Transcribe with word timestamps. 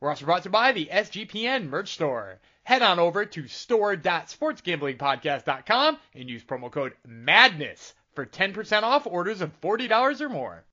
We're 0.00 0.08
also 0.08 0.24
brought 0.24 0.44
to 0.44 0.48
you 0.48 0.52
by 0.52 0.72
the 0.72 0.88
SGPN 0.90 1.68
merch 1.68 1.92
store. 1.92 2.38
Head 2.62 2.80
on 2.80 2.98
over 2.98 3.26
to 3.26 3.46
store.sportsgamblingpodcast.com 3.46 5.98
and 6.14 6.30
use 6.30 6.42
promo 6.42 6.72
code 6.72 6.94
MADNESS 7.06 7.92
for 8.14 8.24
10% 8.24 8.82
off 8.82 9.06
orders 9.06 9.42
of 9.42 9.60
$40 9.60 10.22
or 10.22 10.30
more. 10.30 10.64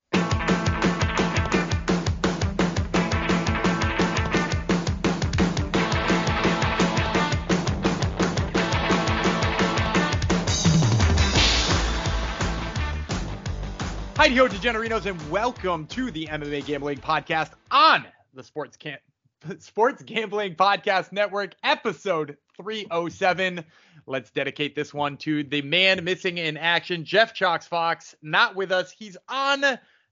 Hi, 14.15 14.29
ho, 14.29 14.47
degenerinos, 14.47 15.05
and 15.05 15.29
welcome 15.29 15.85
to 15.87 16.11
the 16.11 16.27
MMA 16.27 16.65
Gambling 16.65 16.99
Podcast 16.99 17.51
on 17.69 18.05
the 18.33 18.43
Sports 18.43 18.77
Camp 18.77 19.01
Sports 19.59 20.03
Gambling 20.03 20.55
Podcast 20.55 21.11
Network, 21.11 21.53
episode 21.63 22.37
307. 22.57 23.63
Let's 24.05 24.31
dedicate 24.31 24.75
this 24.75 24.93
one 24.93 25.17
to 25.17 25.43
the 25.43 25.61
man 25.61 26.03
missing 26.03 26.37
in 26.37 26.57
action, 26.57 27.03
Jeff 27.05 27.33
Chalks 27.33 27.67
Fox. 27.67 28.15
Not 28.21 28.55
with 28.55 28.71
us. 28.71 28.91
He's 28.91 29.17
on 29.27 29.63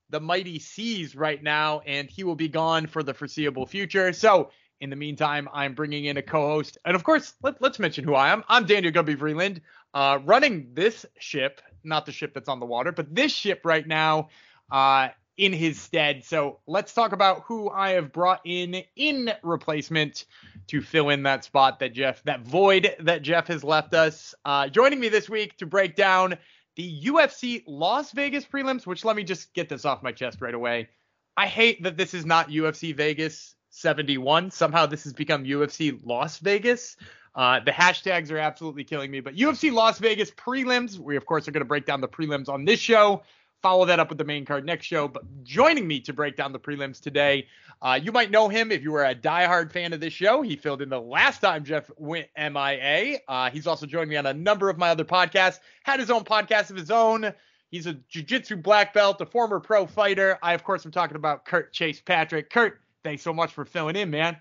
the 0.09 0.20
mighty 0.20 0.59
seas 0.59 1.16
right 1.16 1.42
now, 1.42 1.82
and 1.86 2.09
he 2.09 2.23
will 2.23 2.36
be 2.36 2.50
gone 2.50 2.88
for 2.88 3.04
the 3.04 3.14
foreseeable 3.14 3.66
future. 3.66 4.14
So, 4.14 4.52
in 4.82 4.90
the 4.90 4.95
meantime, 4.95 5.48
I'm 5.54 5.73
bringing 5.73 6.06
in 6.06 6.17
a 6.17 6.22
co-host, 6.22 6.78
and 6.86 6.95
of 6.95 7.04
course, 7.04 7.34
let, 7.42 7.62
us 7.64 7.80
mention 7.80 8.04
who 8.04 8.14
I 8.14 8.30
am. 8.30 8.44
I'm 8.50 8.66
Daniel 8.66 8.92
Gubby 8.92 9.16
Vreeland, 9.16 9.62
uh, 9.94 10.20
running 10.26 10.70
this 10.73 11.06
ship, 11.17 11.62
not 11.84 12.06
the 12.06 12.12
ship 12.12 12.34
that's 12.34 12.50
on 12.50 12.60
the 12.60 12.66
water, 12.66 12.92
but 12.92 13.16
this 13.16 13.32
ship 13.32 13.62
right 13.64 13.88
now. 13.88 14.30
Uh, 14.70 15.10
in 15.38 15.52
his 15.52 15.80
stead. 15.80 16.23
So 16.23 16.59
let's 16.66 16.94
talk 16.94 17.11
about 17.11 17.44
who 17.45 17.69
I 17.69 17.91
have 17.91 18.11
brought 18.14 18.41
in 18.45 18.83
in 18.95 19.31
replacement 19.44 20.25
to 20.67 20.81
fill 20.81 21.09
in 21.09 21.23
that 21.23 21.44
spot 21.44 21.80
that 21.80 21.94
Jeff, 21.94 22.23
that 22.23 22.42
void 22.42 22.95
that 23.00 23.22
Jeff 23.22 23.47
has 23.47 23.64
left 23.64 23.94
us. 23.94 24.33
Uh, 24.45 24.67
joining 24.67 25.00
me 25.00 25.09
this 25.09 25.30
week 25.30 25.58
to 25.58 25.66
break 25.66 25.95
down 25.95 26.38
the 26.75 27.03
UFC 27.05 27.64
Las 27.67 28.11
Vegas 28.11 28.45
prelims, 28.45 28.86
which 28.86 29.03
let 29.05 29.16
me 29.16 29.23
just 29.23 29.53
get 29.53 29.69
this 29.69 29.86
off 29.86 30.03
my 30.03 30.11
chest 30.11 30.42
right 30.42 30.53
away. 30.53 30.89
I 31.38 31.47
hate 31.47 31.83
that 31.83 31.97
this 31.97 32.14
is 32.14 32.25
not 32.25 32.49
UFC 32.49 32.95
Vegas 32.95 33.55
71. 33.72 34.52
Somehow 34.52 34.86
this 34.86 35.03
has 35.03 35.14
become 35.14 35.44
UFC 35.44 35.99
Las 36.03 36.38
Vegas. 36.38 36.95
Uh, 37.36 37.59
the 37.59 37.72
hashtags 37.72 38.31
are 38.31 38.38
absolutely 38.38 38.86
killing 38.86 39.11
me, 39.11 39.20
but 39.20 39.36
UFC 39.36 39.72
Las 39.72 39.99
Vegas 39.99 40.31
prelims. 40.31 40.97
We, 40.97 41.17
of 41.17 41.25
course, 41.25 41.47
are 41.49 41.52
going 41.52 41.61
to 41.61 41.67
break 41.67 41.86
down 41.86 41.99
the 41.99 42.08
prelims 42.08 42.47
on 42.47 42.64
this 42.64 42.80
show 42.80 43.23
follow 43.66 43.83
that 43.83 43.99
up 43.99 44.09
with 44.09 44.19
the 44.19 44.23
main 44.23 44.45
card 44.45 44.63
next 44.63 44.85
show. 44.85 45.08
But 45.08 45.23
joining 45.44 45.88
me 45.88 45.99
to 46.02 46.13
break 46.13 46.35
down 46.35 46.52
the 46.52 46.59
prelims 46.59 47.02
today, 47.02 47.47
uh, 47.81 47.99
you 47.99 48.11
might 48.11 48.30
know 48.30 48.47
him 48.47 48.71
if 48.71 48.83
you 48.83 48.91
were 48.91 49.05
a 49.05 49.16
diehard 49.16 49.71
fan 49.71 49.91
of 49.91 49.99
this 49.99 50.13
show. 50.13 50.44
He 50.44 50.55
filled 50.55 50.83
in 50.83 50.89
the 50.89 51.02
last 51.02 51.39
time 51.39 51.63
Jeff 51.63 51.89
went 51.97 52.27
MIA. 52.38 53.17
Uh, 53.27 53.49
he's 53.49 53.66
also 53.66 53.88
joined 53.88 54.11
me 54.11 54.17
on 54.17 54.27
a 54.27 54.36
number 54.36 54.69
of 54.69 54.77
my 54.77 54.89
other 54.89 55.03
podcasts, 55.03 55.61
had 55.81 55.99
his 55.99 56.11
own 56.11 56.23
podcast 56.23 56.69
of 56.69 56.75
his 56.75 56.91
own. 56.91 57.33
He's 57.71 57.88
a 57.88 57.93
jiu-jitsu 57.93 58.58
black 58.58 58.93
belt, 58.93 59.20
a 59.21 59.25
former 59.25 59.59
pro 59.59 59.87
fighter. 59.87 60.37
I, 60.43 60.54
of 60.54 60.64
course, 60.64 60.86
am 60.86 60.92
talking 60.92 61.15
about 61.15 61.45
Kurt 61.45 61.73
Chase 61.73 61.99
Patrick. 61.99 62.52
Kurt, 62.52 62.80
thanks 63.04 63.23
so 63.23 63.33
much 63.33 63.52
for 63.52 63.65
filling 63.65 63.95
in, 63.95 64.11
man. 64.11 64.37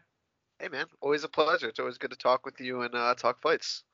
Hey, 0.59 0.69
man. 0.69 0.85
Always 1.01 1.25
a 1.25 1.29
pleasure. 1.29 1.71
It's 1.71 1.81
always 1.81 1.97
good 1.97 2.11
to 2.11 2.19
talk 2.19 2.45
with 2.45 2.61
you 2.61 2.83
and 2.83 2.95
uh, 2.95 3.15
talk 3.15 3.41
fights. 3.41 3.85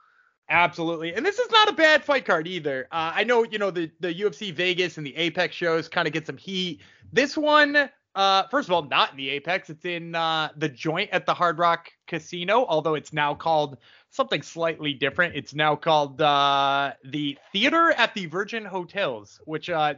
Absolutely. 0.50 1.14
And 1.14 1.24
this 1.24 1.38
is 1.38 1.48
not 1.52 1.68
a 1.68 1.72
bad 1.72 2.04
fight 2.04 2.24
card 2.24 2.48
either. 2.48 2.88
Uh, 2.90 3.12
I 3.14 3.22
know, 3.22 3.44
you 3.44 3.58
know, 3.58 3.70
the, 3.70 3.88
the 4.00 4.12
UFC 4.12 4.52
Vegas 4.52 4.98
and 4.98 5.06
the 5.06 5.16
Apex 5.16 5.54
shows 5.54 5.88
kind 5.88 6.08
of 6.08 6.12
get 6.12 6.26
some 6.26 6.36
heat. 6.36 6.80
This 7.12 7.36
one, 7.36 7.88
uh, 8.16 8.42
first 8.50 8.68
of 8.68 8.72
all, 8.72 8.82
not 8.82 9.12
in 9.12 9.16
the 9.16 9.30
Apex. 9.30 9.70
It's 9.70 9.84
in 9.84 10.16
uh, 10.16 10.48
the 10.56 10.68
joint 10.68 11.10
at 11.12 11.24
the 11.24 11.34
Hard 11.34 11.58
Rock 11.58 11.92
Casino, 12.08 12.66
although 12.68 12.96
it's 12.96 13.12
now 13.12 13.32
called 13.32 13.76
something 14.10 14.42
slightly 14.42 14.92
different. 14.92 15.36
It's 15.36 15.54
now 15.54 15.76
called 15.76 16.20
uh, 16.20 16.94
the 17.04 17.38
Theater 17.52 17.92
at 17.96 18.12
the 18.14 18.26
Virgin 18.26 18.64
Hotels, 18.64 19.40
which 19.44 19.70
uh, 19.70 19.94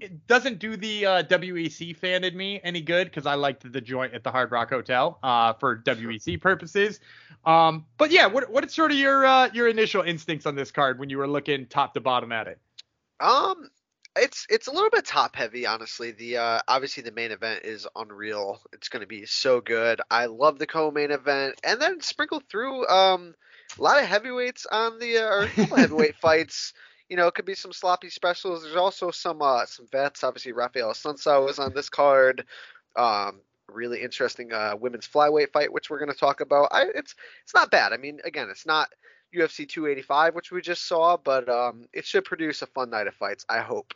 it 0.00 0.26
doesn't 0.26 0.58
do 0.58 0.76
the 0.76 1.06
uh, 1.06 1.22
WEC 1.24 1.96
fan 1.96 2.24
in 2.24 2.36
me 2.36 2.60
any 2.62 2.80
good 2.80 3.06
because 3.06 3.26
I 3.26 3.34
liked 3.34 3.70
the 3.70 3.80
joint 3.80 4.14
at 4.14 4.22
the 4.24 4.30
Hard 4.30 4.50
Rock 4.50 4.70
Hotel 4.70 5.18
uh, 5.22 5.54
for 5.54 5.78
WEC 5.78 6.40
purposes. 6.40 7.00
Um, 7.44 7.86
but 7.96 8.10
yeah, 8.10 8.26
what 8.26 8.50
what 8.50 8.64
is 8.64 8.74
sort 8.74 8.90
of 8.90 8.98
your 8.98 9.24
uh, 9.24 9.48
your 9.52 9.68
initial 9.68 10.02
instincts 10.02 10.46
on 10.46 10.54
this 10.54 10.70
card 10.70 10.98
when 10.98 11.10
you 11.10 11.18
were 11.18 11.28
looking 11.28 11.66
top 11.66 11.94
to 11.94 12.00
bottom 12.00 12.32
at 12.32 12.48
it? 12.48 12.58
Um, 13.20 13.70
it's 14.16 14.46
it's 14.50 14.66
a 14.66 14.72
little 14.72 14.90
bit 14.90 15.06
top 15.06 15.36
heavy, 15.36 15.66
honestly. 15.66 16.10
The 16.10 16.38
uh, 16.38 16.60
obviously 16.68 17.02
the 17.02 17.12
main 17.12 17.30
event 17.30 17.64
is 17.64 17.86
unreal. 17.94 18.60
It's 18.72 18.88
going 18.88 19.02
to 19.02 19.06
be 19.06 19.26
so 19.26 19.60
good. 19.60 20.00
I 20.10 20.26
love 20.26 20.58
the 20.58 20.66
co-main 20.66 21.10
event, 21.10 21.60
and 21.64 21.80
then 21.80 22.00
sprinkled 22.00 22.44
through 22.48 22.86
um 22.88 23.34
a 23.78 23.82
lot 23.82 24.00
of 24.00 24.06
heavyweights 24.06 24.66
on 24.66 24.98
the 24.98 25.18
uh, 25.18 25.28
or 25.28 25.42
a 25.42 25.48
couple 25.48 25.76
heavyweight 25.76 26.16
fights 26.16 26.72
you 27.08 27.16
know, 27.16 27.26
it 27.26 27.34
could 27.34 27.44
be 27.44 27.54
some 27.54 27.72
sloppy 27.72 28.10
specials. 28.10 28.62
There's 28.62 28.76
also 28.76 29.10
some 29.10 29.42
uh, 29.42 29.66
some 29.66 29.86
vets. 29.90 30.24
Obviously, 30.24 30.52
Rafael 30.52 30.90
Assunção 30.90 31.46
was 31.46 31.58
on 31.58 31.72
this 31.74 31.88
card. 31.88 32.44
Um, 32.96 33.40
really 33.68 34.02
interesting 34.02 34.52
uh, 34.52 34.74
women's 34.78 35.06
flyweight 35.06 35.52
fight, 35.52 35.72
which 35.72 35.90
we're 35.90 35.98
going 35.98 36.12
to 36.12 36.18
talk 36.18 36.40
about. 36.40 36.68
I, 36.70 36.86
it's 36.94 37.14
it's 37.42 37.54
not 37.54 37.70
bad. 37.70 37.92
I 37.92 37.96
mean, 37.96 38.20
again, 38.24 38.48
it's 38.50 38.66
not 38.66 38.88
UFC 39.34 39.68
285, 39.68 40.34
which 40.34 40.50
we 40.50 40.60
just 40.60 40.86
saw, 40.86 41.16
but 41.16 41.48
um, 41.48 41.84
it 41.92 42.04
should 42.04 42.24
produce 42.24 42.62
a 42.62 42.66
fun 42.66 42.90
night 42.90 43.06
of 43.06 43.14
fights. 43.14 43.44
I 43.48 43.60
hope. 43.60 43.94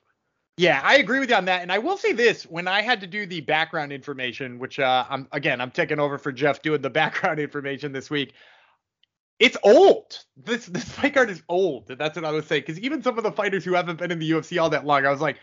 Yeah, 0.56 0.80
I 0.84 0.96
agree 0.96 1.20
with 1.20 1.30
you 1.30 1.36
on 1.36 1.46
that. 1.46 1.62
And 1.62 1.72
I 1.72 1.78
will 1.78 1.96
say 1.96 2.12
this: 2.12 2.44
when 2.44 2.68
I 2.68 2.82
had 2.82 3.00
to 3.00 3.06
do 3.06 3.26
the 3.26 3.40
background 3.40 3.92
information, 3.92 4.58
which 4.58 4.78
uh, 4.78 5.04
I'm 5.08 5.26
again 5.32 5.60
I'm 5.60 5.70
taking 5.70 5.98
over 5.98 6.18
for 6.18 6.32
Jeff 6.32 6.62
doing 6.62 6.82
the 6.82 6.90
background 7.00 7.40
information 7.40 7.92
this 7.92 8.10
week, 8.10 8.34
it's 9.40 9.56
old. 9.62 10.22
This 10.36 10.66
this 10.66 10.84
fight 10.84 11.14
card 11.14 11.30
is 11.30 11.42
old. 11.48 11.88
That's 11.88 12.14
what 12.14 12.24
I 12.26 12.30
would 12.30 12.46
say. 12.46 12.60
Because 12.60 12.78
even 12.78 13.02
some 13.02 13.16
of 13.16 13.24
the 13.24 13.32
fighters 13.32 13.64
who 13.64 13.74
haven't 13.74 13.98
been 13.98 14.12
in 14.12 14.18
the 14.18 14.30
UFC 14.30 14.60
all 14.60 14.70
that 14.70 14.86
long, 14.86 15.06
I 15.06 15.10
was 15.10 15.22
like, 15.22 15.38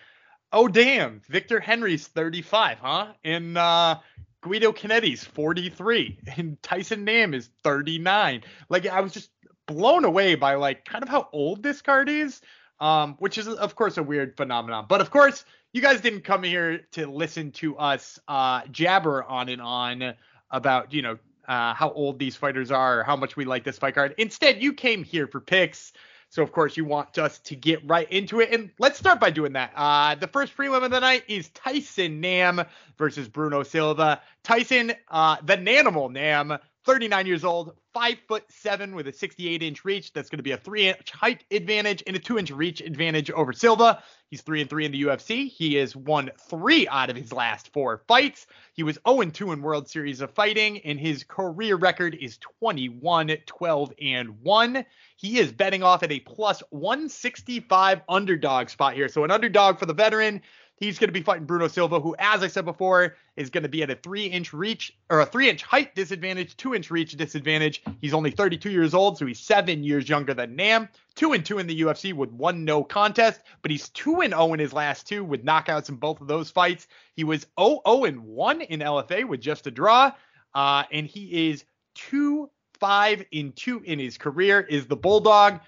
oh 0.53 0.68
damn, 0.68 1.19
Victor 1.28 1.59
Henry's 1.59 2.07
35, 2.07 2.78
huh? 2.80 3.07
And 3.25 3.57
uh, 3.57 4.00
Guido 4.41 4.72
Canetti's 4.72 5.24
43, 5.24 6.19
and 6.38 6.62
Tyson 6.62 7.03
Nam 7.03 7.34
is 7.34 7.50
39. 7.63 8.44
Like 8.69 8.86
I 8.86 9.02
was 9.02 9.13
just 9.13 9.31
blown 9.66 10.06
away 10.06 10.36
by 10.36 10.56
like 10.56 10.86
kind 10.86 11.03
of 11.03 11.09
how 11.09 11.28
old 11.34 11.63
this 11.63 11.81
card 11.81 12.07
is. 12.07 12.40
Um, 12.80 13.16
which 13.18 13.40
is 13.40 13.47
of 13.47 13.74
course 13.75 13.97
a 13.97 14.03
weird 14.03 14.38
phenomenon. 14.38 14.86
But 14.88 15.02
of 15.02 15.09
course, 15.09 15.44
you 15.74 15.81
guys 15.81 16.00
didn't 16.00 16.22
come 16.22 16.44
here 16.44 16.81
to 16.91 17.07
listen 17.07 17.52
to 17.53 17.75
us 17.75 18.19
uh, 18.28 18.62
jabber 18.69 19.24
on 19.24 19.50
and 19.50 19.63
on 19.63 20.13
about 20.52 20.94
you 20.94 21.02
know 21.02 21.18
uh, 21.47 21.74
how 21.74 21.91
old 21.91 22.19
these 22.19 22.35
fighters 22.35 22.72
are, 22.72 23.00
or 23.00 23.03
how 23.03 23.16
much 23.16 23.35
we 23.35 23.46
like 23.46 23.63
this 23.63 23.78
fight 23.78 23.96
card. 23.96 24.16
Instead, 24.18 24.62
you 24.62 24.74
came 24.74 25.03
here 25.03 25.28
for 25.28 25.40
picks. 25.40 25.94
So 26.30 26.44
of 26.44 26.52
course 26.52 26.75
you 26.75 26.84
want 26.84 27.18
us 27.18 27.40
to 27.40 27.56
get 27.56 27.88
right 27.88 28.12
into 28.12 28.41
it, 28.41 28.53
and 28.53 28.69
let's 28.80 29.00
start 29.00 29.19
by 29.19 29.30
doing 29.30 29.53
that. 29.53 29.72
Uh, 29.75 30.16
the 30.16 30.28
first 30.28 30.57
prelim 30.57 30.84
of 30.84 30.91
the 30.91 31.00
night 31.00 31.24
is 31.30 31.50
Tyson 31.50 32.19
Nam 32.19 32.63
versus 32.97 33.30
Bruno 33.30 33.63
Silva. 33.63 34.22
Tyson, 34.44 34.91
uh, 35.09 35.38
the 35.44 35.56
Nanimal 35.56 36.12
Nam, 36.12 36.57
39 36.88 37.28
years 37.28 37.44
old, 37.44 37.75
five 37.94 38.16
foot 38.30 38.45
seven 38.48 38.95
with 38.95 39.10
a 39.10 39.12
68 39.12 39.62
inch 39.62 39.84
reach. 39.84 40.13
That's 40.13 40.30
going 40.30 40.38
to 40.38 40.44
be 40.44 40.54
a 40.54 40.57
three 40.57 40.88
inch 40.88 41.12
height 41.12 41.44
advantage 41.51 42.01
and 42.07 42.16
a 42.16 42.19
two 42.19 42.39
inch 42.39 42.50
reach 42.50 42.80
advantage 42.80 43.30
over 43.30 43.51
Silva. 43.51 44.01
He's 44.30 44.42
three 44.42 44.62
and 44.62 44.69
three 44.69 44.86
in 44.86 44.94
the 44.94 45.04
UFC. 45.04 45.50
He 45.50 45.75
has 45.75 45.98
won 45.98 46.31
three 46.50 46.88
out 46.88 47.10
of 47.10 47.18
his 47.18 47.34
last 47.34 47.74
four 47.74 48.04
fights. 48.07 48.48
He 48.74 48.84
was 48.84 48.98
0 49.06 49.22
and 49.22 49.34
2 49.34 49.51
in 49.51 49.62
World 49.62 49.89
Series 49.89 50.22
of 50.22 50.31
Fighting, 50.31 50.80
and 50.80 51.00
his 51.00 51.24
career 51.24 51.75
record 51.75 52.16
is 52.19 52.38
21, 52.60 53.36
12, 53.45 53.94
and 54.01 54.42
1. 54.42 54.86
He 55.18 55.39
is 55.39 55.51
betting 55.51 55.84
off 55.84 56.04
at 56.04 56.12
a 56.12 56.19
plus 56.22 56.62
165 56.69 58.01
underdog 58.07 58.69
spot 58.69 58.94
here. 58.94 59.10
So 59.10 59.24
an 59.25 59.31
underdog 59.31 59.78
for 59.78 59.86
the 59.86 59.94
veteran. 59.94 60.42
He's 60.77 61.00
going 61.00 61.07
to 61.07 61.13
be 61.13 61.24
fighting 61.24 61.45
Bruno 61.45 61.68
Silva, 61.68 62.00
who, 62.00 62.15
as 62.19 62.44
I 62.44 62.47
said 62.47 62.63
before, 62.63 63.15
is 63.35 63.50
going 63.50 63.63
to 63.63 63.69
be 63.69 63.81
at 63.81 63.89
a 63.89 63.95
three 63.95 64.27
inch 64.27 64.53
reach 64.53 64.95
or 65.09 65.21
a 65.21 65.25
three 65.25 65.50
inch 65.50 65.63
height 65.63 65.95
disadvantage, 65.95 66.56
two 66.56 66.75
inch 66.75 66.91
reach 66.91 67.13
disadvantage. 67.18 67.81
He's 68.00 68.13
only 68.13 68.29
32 68.29 68.69
years 68.69 68.94
old, 68.94 69.18
so 69.18 69.25
he's 69.25 69.39
seven 69.39 69.83
years 69.83 70.07
younger 70.07 70.35
than 70.35 70.56
Nam. 70.56 70.88
Two 71.15 71.33
and 71.33 71.44
two 71.44 71.57
in 71.57 71.65
the 71.65 71.81
UFC 71.81 72.13
with 72.13 72.29
one 72.29 72.63
no 72.63 72.83
contest, 72.83 73.41
but 73.63 73.71
he's 73.71 73.89
two 73.89 74.21
and 74.21 74.33
0 74.33 74.53
in 74.53 74.59
his 74.59 74.71
last 74.71 75.07
two 75.07 75.24
with 75.24 75.44
knockouts 75.44 75.89
in 75.89 75.95
both 75.95 76.21
of 76.21 76.27
those 76.27 76.51
fights. 76.51 76.88
He 77.15 77.24
was 77.24 77.47
0 77.59 77.81
0 77.88 78.03
and 78.06 78.21
1 78.21 78.62
in 78.62 78.81
LFA 78.81 79.27
with 79.27 79.41
just 79.41 79.65
a 79.65 79.71
draw, 79.71 80.12
uh, 80.53 80.83
and 80.91 81.07
he 81.07 81.50
is 81.50 81.65
two, 81.95 82.51
five, 82.79 83.25
in 83.31 83.51
two 83.53 83.81
in 83.83 83.97
his 83.97 84.19
career 84.19 84.59
is 84.59 84.85
the 84.85 84.95
Bulldog. 84.95 85.59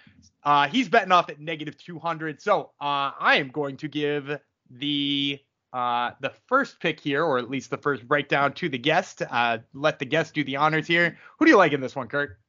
Uh, 0.44 0.68
he's 0.68 0.88
betting 0.88 1.12
off 1.12 1.30
at 1.30 1.40
negative 1.40 1.78
200. 1.78 2.42
So 2.42 2.72
uh, 2.80 3.12
I 3.20 3.38
am 3.38 3.50
going 3.50 3.78
to 3.78 3.88
give 3.88 4.40
the 4.70 5.40
uh, 5.72 6.12
the 6.20 6.34
first 6.48 6.80
pick 6.80 7.00
here, 7.00 7.24
or 7.24 7.38
at 7.38 7.50
least 7.50 7.70
the 7.70 7.78
first 7.78 8.08
breakdown 8.08 8.54
to 8.54 8.70
the 8.70 8.78
guest. 8.78 9.22
Uh, 9.30 9.60
let 9.74 10.00
the 10.00 10.06
guest 10.06 10.34
do 10.34 10.44
the 10.44 10.56
honors 10.56 10.88
here. 10.88 11.18
Who 11.38 11.46
do 11.46 11.52
you 11.52 11.58
like 11.58 11.74
in 11.74 11.82
this 11.82 11.96
one, 11.96 12.08
Kurt? 12.08 12.40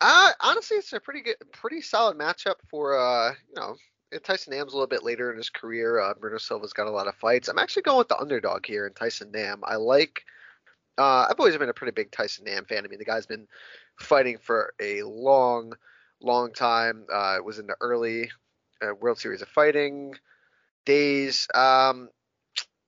Uh, 0.00 0.30
honestly, 0.40 0.76
it's 0.76 0.92
a 0.92 1.00
pretty 1.00 1.22
good, 1.22 1.36
pretty 1.52 1.80
solid 1.80 2.16
matchup 2.16 2.54
for 2.68 2.98
uh, 2.98 3.32
you 3.48 3.54
know, 3.56 3.76
Tyson 4.22 4.56
Nam's 4.56 4.72
a 4.72 4.76
little 4.76 4.88
bit 4.88 5.04
later 5.04 5.30
in 5.30 5.36
his 5.36 5.50
career. 5.50 6.00
Uh, 6.00 6.14
Bruno 6.14 6.38
Silva's 6.38 6.72
got 6.72 6.86
a 6.86 6.90
lot 6.90 7.06
of 7.06 7.14
fights. 7.16 7.48
I'm 7.48 7.58
actually 7.58 7.82
going 7.82 7.98
with 7.98 8.08
the 8.08 8.18
underdog 8.18 8.66
here 8.66 8.86
in 8.86 8.92
Tyson 8.94 9.30
Nam. 9.30 9.60
I 9.64 9.76
like. 9.76 10.24
Uh, 10.98 11.26
I've 11.28 11.38
always 11.38 11.56
been 11.56 11.68
a 11.68 11.74
pretty 11.74 11.92
big 11.92 12.10
Tyson 12.10 12.44
Nam 12.44 12.64
fan. 12.64 12.84
I 12.84 12.88
mean, 12.88 12.98
the 12.98 13.04
guy's 13.04 13.26
been 13.26 13.46
fighting 13.98 14.38
for 14.40 14.74
a 14.80 15.02
long, 15.02 15.74
long 16.20 16.52
time. 16.52 17.06
Uh, 17.12 17.38
was 17.44 17.58
in 17.58 17.66
the 17.66 17.76
early 17.80 18.30
uh, 18.82 18.94
World 18.94 19.18
Series 19.18 19.42
of 19.42 19.48
Fighting 19.48 20.14
days. 20.84 21.46
Um, 21.54 22.08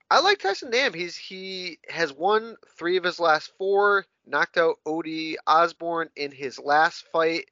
I 0.09 0.19
like 0.19 0.39
Tyson 0.39 0.69
Nam. 0.69 0.93
He's 0.93 1.15
he 1.15 1.79
has 1.89 2.13
won 2.13 2.55
three 2.77 2.97
of 2.97 3.03
his 3.03 3.19
last 3.19 3.51
four. 3.57 4.05
Knocked 4.25 4.57
out 4.57 4.75
Ode' 4.85 5.37
Osbourne 5.45 6.09
in 6.15 6.31
his 6.31 6.59
last 6.59 7.05
fight. 7.11 7.45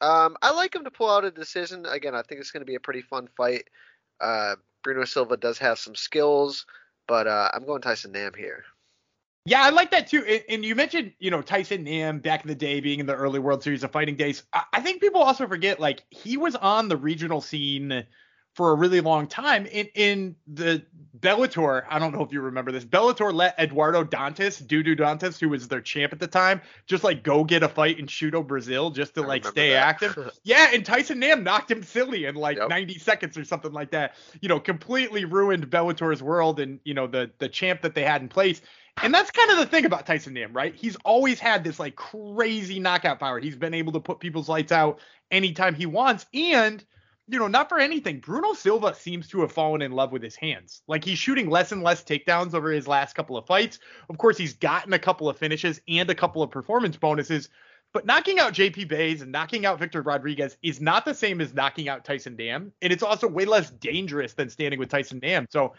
Um, 0.00 0.36
I 0.40 0.52
like 0.52 0.74
him 0.74 0.84
to 0.84 0.90
pull 0.90 1.10
out 1.10 1.24
a 1.24 1.30
decision. 1.30 1.86
Again, 1.86 2.14
I 2.14 2.22
think 2.22 2.40
it's 2.40 2.50
going 2.50 2.62
to 2.62 2.66
be 2.66 2.74
a 2.74 2.80
pretty 2.80 3.02
fun 3.02 3.28
fight. 3.36 3.68
Uh, 4.20 4.56
Bruno 4.82 5.04
Silva 5.04 5.36
does 5.36 5.58
have 5.58 5.78
some 5.78 5.94
skills, 5.94 6.64
but 7.06 7.26
uh, 7.26 7.50
I'm 7.52 7.66
going 7.66 7.82
Tyson 7.82 8.12
Nam 8.12 8.32
here. 8.36 8.64
Yeah, 9.44 9.62
I 9.62 9.70
like 9.70 9.90
that 9.90 10.06
too. 10.06 10.40
And 10.48 10.64
you 10.64 10.74
mentioned, 10.74 11.12
you 11.18 11.30
know, 11.30 11.42
Tyson 11.42 11.84
Nam 11.84 12.18
back 12.18 12.42
in 12.42 12.48
the 12.48 12.54
day 12.54 12.80
being 12.80 13.00
in 13.00 13.06
the 13.06 13.14
early 13.14 13.38
World 13.38 13.62
Series 13.62 13.84
of 13.84 13.92
Fighting 13.92 14.16
days. 14.16 14.42
I 14.72 14.80
think 14.80 15.00
people 15.00 15.22
also 15.22 15.46
forget, 15.46 15.80
like, 15.80 16.02
he 16.10 16.36
was 16.36 16.56
on 16.56 16.88
the 16.88 16.96
regional 16.96 17.40
scene 17.40 18.06
for 18.54 18.72
a 18.72 18.74
really 18.74 19.00
long 19.00 19.26
time. 19.26 19.66
In 19.66 19.88
in 19.94 20.36
the 20.46 20.82
Bellator, 21.18 21.84
I 21.88 21.98
don't 21.98 22.12
know 22.12 22.22
if 22.22 22.32
you 22.32 22.40
remember 22.40 22.72
this. 22.72 22.84
Bellator 22.84 23.32
let 23.32 23.58
Eduardo 23.58 24.04
Dantas, 24.04 24.62
Dudu 24.62 24.98
Dantas, 24.98 25.38
who 25.38 25.48
was 25.48 25.68
their 25.68 25.80
champ 25.80 26.12
at 26.12 26.18
the 26.18 26.26
time, 26.26 26.60
just 26.86 27.04
like 27.04 27.22
go 27.22 27.44
get 27.44 27.62
a 27.62 27.68
fight 27.68 27.98
in 27.98 28.06
Shooto 28.06 28.46
Brazil 28.46 28.90
just 28.90 29.14
to 29.14 29.22
I 29.22 29.26
like 29.26 29.44
stay 29.44 29.70
that. 29.70 29.86
active. 29.86 30.30
yeah, 30.44 30.70
and 30.72 30.84
Tyson 30.84 31.18
Nam 31.18 31.44
knocked 31.44 31.70
him 31.70 31.82
silly 31.82 32.24
in 32.24 32.34
like 32.34 32.56
yep. 32.56 32.68
90 32.68 32.98
seconds 32.98 33.36
or 33.36 33.44
something 33.44 33.72
like 33.72 33.90
that. 33.90 34.16
You 34.40 34.48
know, 34.48 34.58
completely 34.58 35.24
ruined 35.24 35.70
Bellator's 35.70 36.22
world 36.22 36.58
and 36.60 36.80
you 36.84 36.94
know 36.94 37.06
the 37.06 37.30
the 37.38 37.48
champ 37.48 37.82
that 37.82 37.94
they 37.94 38.04
had 38.04 38.22
in 38.22 38.28
place. 38.28 38.62
And 39.02 39.14
that's 39.14 39.30
kind 39.30 39.50
of 39.50 39.58
the 39.58 39.66
thing 39.66 39.84
about 39.84 40.06
Tyson 40.06 40.34
Nam, 40.34 40.52
right? 40.52 40.74
He's 40.74 40.96
always 41.04 41.38
had 41.38 41.64
this 41.64 41.78
like 41.78 41.96
crazy 41.96 42.80
knockout 42.80 43.20
power. 43.20 43.38
He's 43.38 43.56
been 43.56 43.74
able 43.74 43.92
to 43.92 44.00
put 44.00 44.20
people's 44.20 44.48
lights 44.48 44.72
out 44.72 45.00
anytime 45.30 45.74
he 45.74 45.86
wants 45.86 46.26
and 46.34 46.84
you 47.30 47.38
know, 47.38 47.46
not 47.46 47.68
for 47.68 47.78
anything, 47.78 48.18
Bruno 48.18 48.54
Silva 48.54 48.94
seems 48.94 49.28
to 49.28 49.40
have 49.40 49.52
fallen 49.52 49.82
in 49.82 49.92
love 49.92 50.10
with 50.10 50.22
his 50.22 50.36
hands. 50.36 50.82
Like 50.88 51.04
he's 51.04 51.18
shooting 51.18 51.48
less 51.48 51.72
and 51.72 51.82
less 51.82 52.02
takedowns 52.02 52.54
over 52.54 52.70
his 52.70 52.88
last 52.88 53.14
couple 53.14 53.36
of 53.36 53.46
fights. 53.46 53.78
Of 54.08 54.18
course, 54.18 54.36
he's 54.36 54.54
gotten 54.54 54.92
a 54.92 54.98
couple 54.98 55.28
of 55.28 55.38
finishes 55.38 55.80
and 55.88 56.10
a 56.10 56.14
couple 56.14 56.42
of 56.42 56.50
performance 56.50 56.96
bonuses, 56.96 57.48
but 57.92 58.06
knocking 58.06 58.38
out 58.38 58.52
JP 58.52 58.88
Buys 58.88 59.22
and 59.22 59.32
knocking 59.32 59.66
out 59.66 59.78
Victor 59.78 60.02
Rodriguez 60.02 60.56
is 60.62 60.80
not 60.80 61.04
the 61.04 61.14
same 61.14 61.40
as 61.40 61.54
knocking 61.54 61.88
out 61.88 62.04
Tyson 62.04 62.36
Nam. 62.36 62.72
And 62.82 62.92
it's 62.92 63.02
also 63.02 63.28
way 63.28 63.44
less 63.44 63.70
dangerous 63.70 64.32
than 64.32 64.48
standing 64.48 64.78
with 64.78 64.88
Tyson 64.88 65.20
Nam. 65.22 65.46
So 65.50 65.74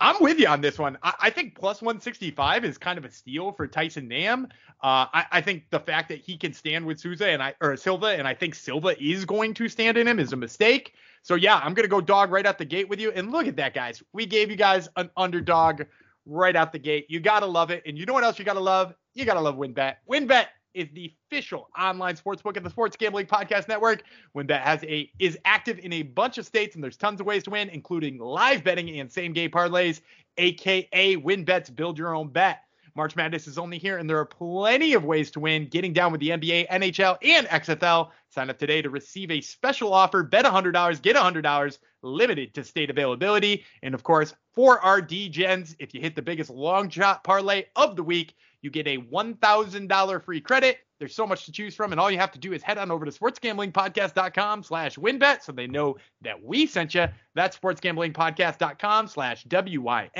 I'm 0.00 0.16
with 0.20 0.38
you 0.38 0.46
on 0.46 0.60
this 0.60 0.78
one. 0.78 0.98
I, 1.02 1.14
I, 1.22 1.30
think 1.30 1.54
plus 1.54 1.82
165 1.82 2.64
is 2.64 2.78
kind 2.78 2.98
of 2.98 3.04
a 3.04 3.10
steal 3.10 3.52
for 3.52 3.66
Tyson 3.66 4.06
Nam. 4.06 4.46
Uh, 4.82 5.06
I, 5.12 5.26
I, 5.32 5.40
think 5.40 5.64
the 5.70 5.80
fact 5.80 6.08
that 6.10 6.18
he 6.20 6.36
can 6.36 6.52
stand 6.52 6.86
with 6.86 7.00
Souza 7.00 7.28
and 7.28 7.42
I 7.42 7.54
or 7.60 7.76
Silva, 7.76 8.08
and 8.08 8.28
I 8.28 8.34
think 8.34 8.54
Silva 8.54 9.00
is 9.02 9.24
going 9.24 9.54
to 9.54 9.68
stand 9.68 9.96
in 9.96 10.06
him 10.06 10.18
is 10.18 10.32
a 10.32 10.36
mistake. 10.36 10.94
So 11.22 11.34
yeah, 11.34 11.56
I'm 11.56 11.74
gonna 11.74 11.88
go 11.88 12.00
dog 12.00 12.30
right 12.30 12.46
out 12.46 12.58
the 12.58 12.64
gate 12.64 12.88
with 12.88 13.00
you. 13.00 13.10
And 13.12 13.32
look 13.32 13.46
at 13.46 13.56
that, 13.56 13.74
guys. 13.74 14.02
We 14.12 14.26
gave 14.26 14.50
you 14.50 14.56
guys 14.56 14.88
an 14.96 15.10
underdog 15.16 15.82
right 16.26 16.54
out 16.54 16.72
the 16.72 16.78
gate. 16.78 17.06
You 17.08 17.20
gotta 17.20 17.46
love 17.46 17.70
it. 17.70 17.82
And 17.84 17.98
you 17.98 18.06
know 18.06 18.12
what 18.12 18.24
else 18.24 18.38
you 18.38 18.44
gotta 18.44 18.60
love? 18.60 18.94
You 19.14 19.24
gotta 19.24 19.40
love 19.40 19.56
WynnBET. 19.56 19.96
WynnBET 20.08 20.46
is 20.78 20.88
the 20.92 21.12
official 21.26 21.68
online 21.76 22.14
sportsbook 22.14 22.56
of 22.56 22.62
the 22.62 22.70
Sports 22.70 22.96
Gambling 22.96 23.26
Podcast 23.26 23.66
Network. 23.66 24.04
WynnBET 24.36 24.60
has 24.60 24.84
a 24.84 25.10
is 25.18 25.36
active 25.44 25.80
in 25.80 25.92
a 25.92 26.02
bunch 26.02 26.38
of 26.38 26.46
states, 26.46 26.76
and 26.76 26.84
there's 26.84 26.96
tons 26.96 27.20
of 27.20 27.26
ways 27.26 27.42
to 27.42 27.50
win, 27.50 27.68
including 27.68 28.18
live 28.18 28.62
betting 28.62 29.00
and 29.00 29.10
same 29.10 29.32
game 29.32 29.50
parlays, 29.50 30.00
aka 30.36 31.16
WynnBET's 31.16 31.70
Build 31.70 31.98
Your 31.98 32.14
Own 32.14 32.28
Bet. 32.28 32.62
March 32.94 33.16
Madness 33.16 33.46
is 33.46 33.58
only 33.58 33.78
here, 33.78 33.98
and 33.98 34.08
there 34.08 34.18
are 34.18 34.24
plenty 34.24 34.94
of 34.94 35.04
ways 35.04 35.30
to 35.32 35.40
win. 35.40 35.68
Getting 35.68 35.92
down 35.92 36.12
with 36.12 36.20
the 36.20 36.30
NBA, 36.30 36.68
NHL, 36.68 37.18
and 37.22 37.46
XFL. 37.48 38.10
Sign 38.30 38.50
up 38.50 38.58
today 38.58 38.82
to 38.82 38.90
receive 38.90 39.30
a 39.30 39.40
special 39.40 39.92
offer. 39.92 40.22
Bet 40.22 40.44
$100, 40.44 41.02
get 41.02 41.16
$100, 41.16 41.78
limited 42.02 42.54
to 42.54 42.64
state 42.64 42.90
availability. 42.90 43.64
And 43.82 43.94
of 43.94 44.02
course, 44.02 44.34
for 44.52 44.80
our 44.80 45.00
DGens, 45.00 45.76
if 45.78 45.94
you 45.94 46.00
hit 46.00 46.16
the 46.16 46.22
biggest 46.22 46.50
long 46.50 46.88
shot 46.88 47.24
parlay 47.24 47.66
of 47.76 47.94
the 47.96 48.02
week, 48.02 48.34
you 48.62 48.70
get 48.70 48.86
a 48.86 48.98
$1,000 48.98 50.24
free 50.24 50.40
credit. 50.40 50.78
There's 50.98 51.14
so 51.14 51.26
much 51.28 51.44
to 51.44 51.52
choose 51.52 51.76
from, 51.76 51.92
and 51.92 52.00
all 52.00 52.10
you 52.10 52.18
have 52.18 52.32
to 52.32 52.40
do 52.40 52.52
is 52.52 52.62
head 52.62 52.76
on 52.76 52.90
over 52.90 53.04
to 53.04 53.12
sportsgamblingpodcast.com 53.12 54.64
slash 54.64 54.96
wynnbet 54.96 55.42
so 55.42 55.52
they 55.52 55.68
know 55.68 55.96
that 56.22 56.42
we 56.42 56.66
sent 56.66 56.92
you. 56.94 57.06
That's 57.36 57.56
sportsgamblingpodcast.com 57.56 59.06
slash 59.06 59.44
W-Y-N-N-B-E-T. 59.44 60.12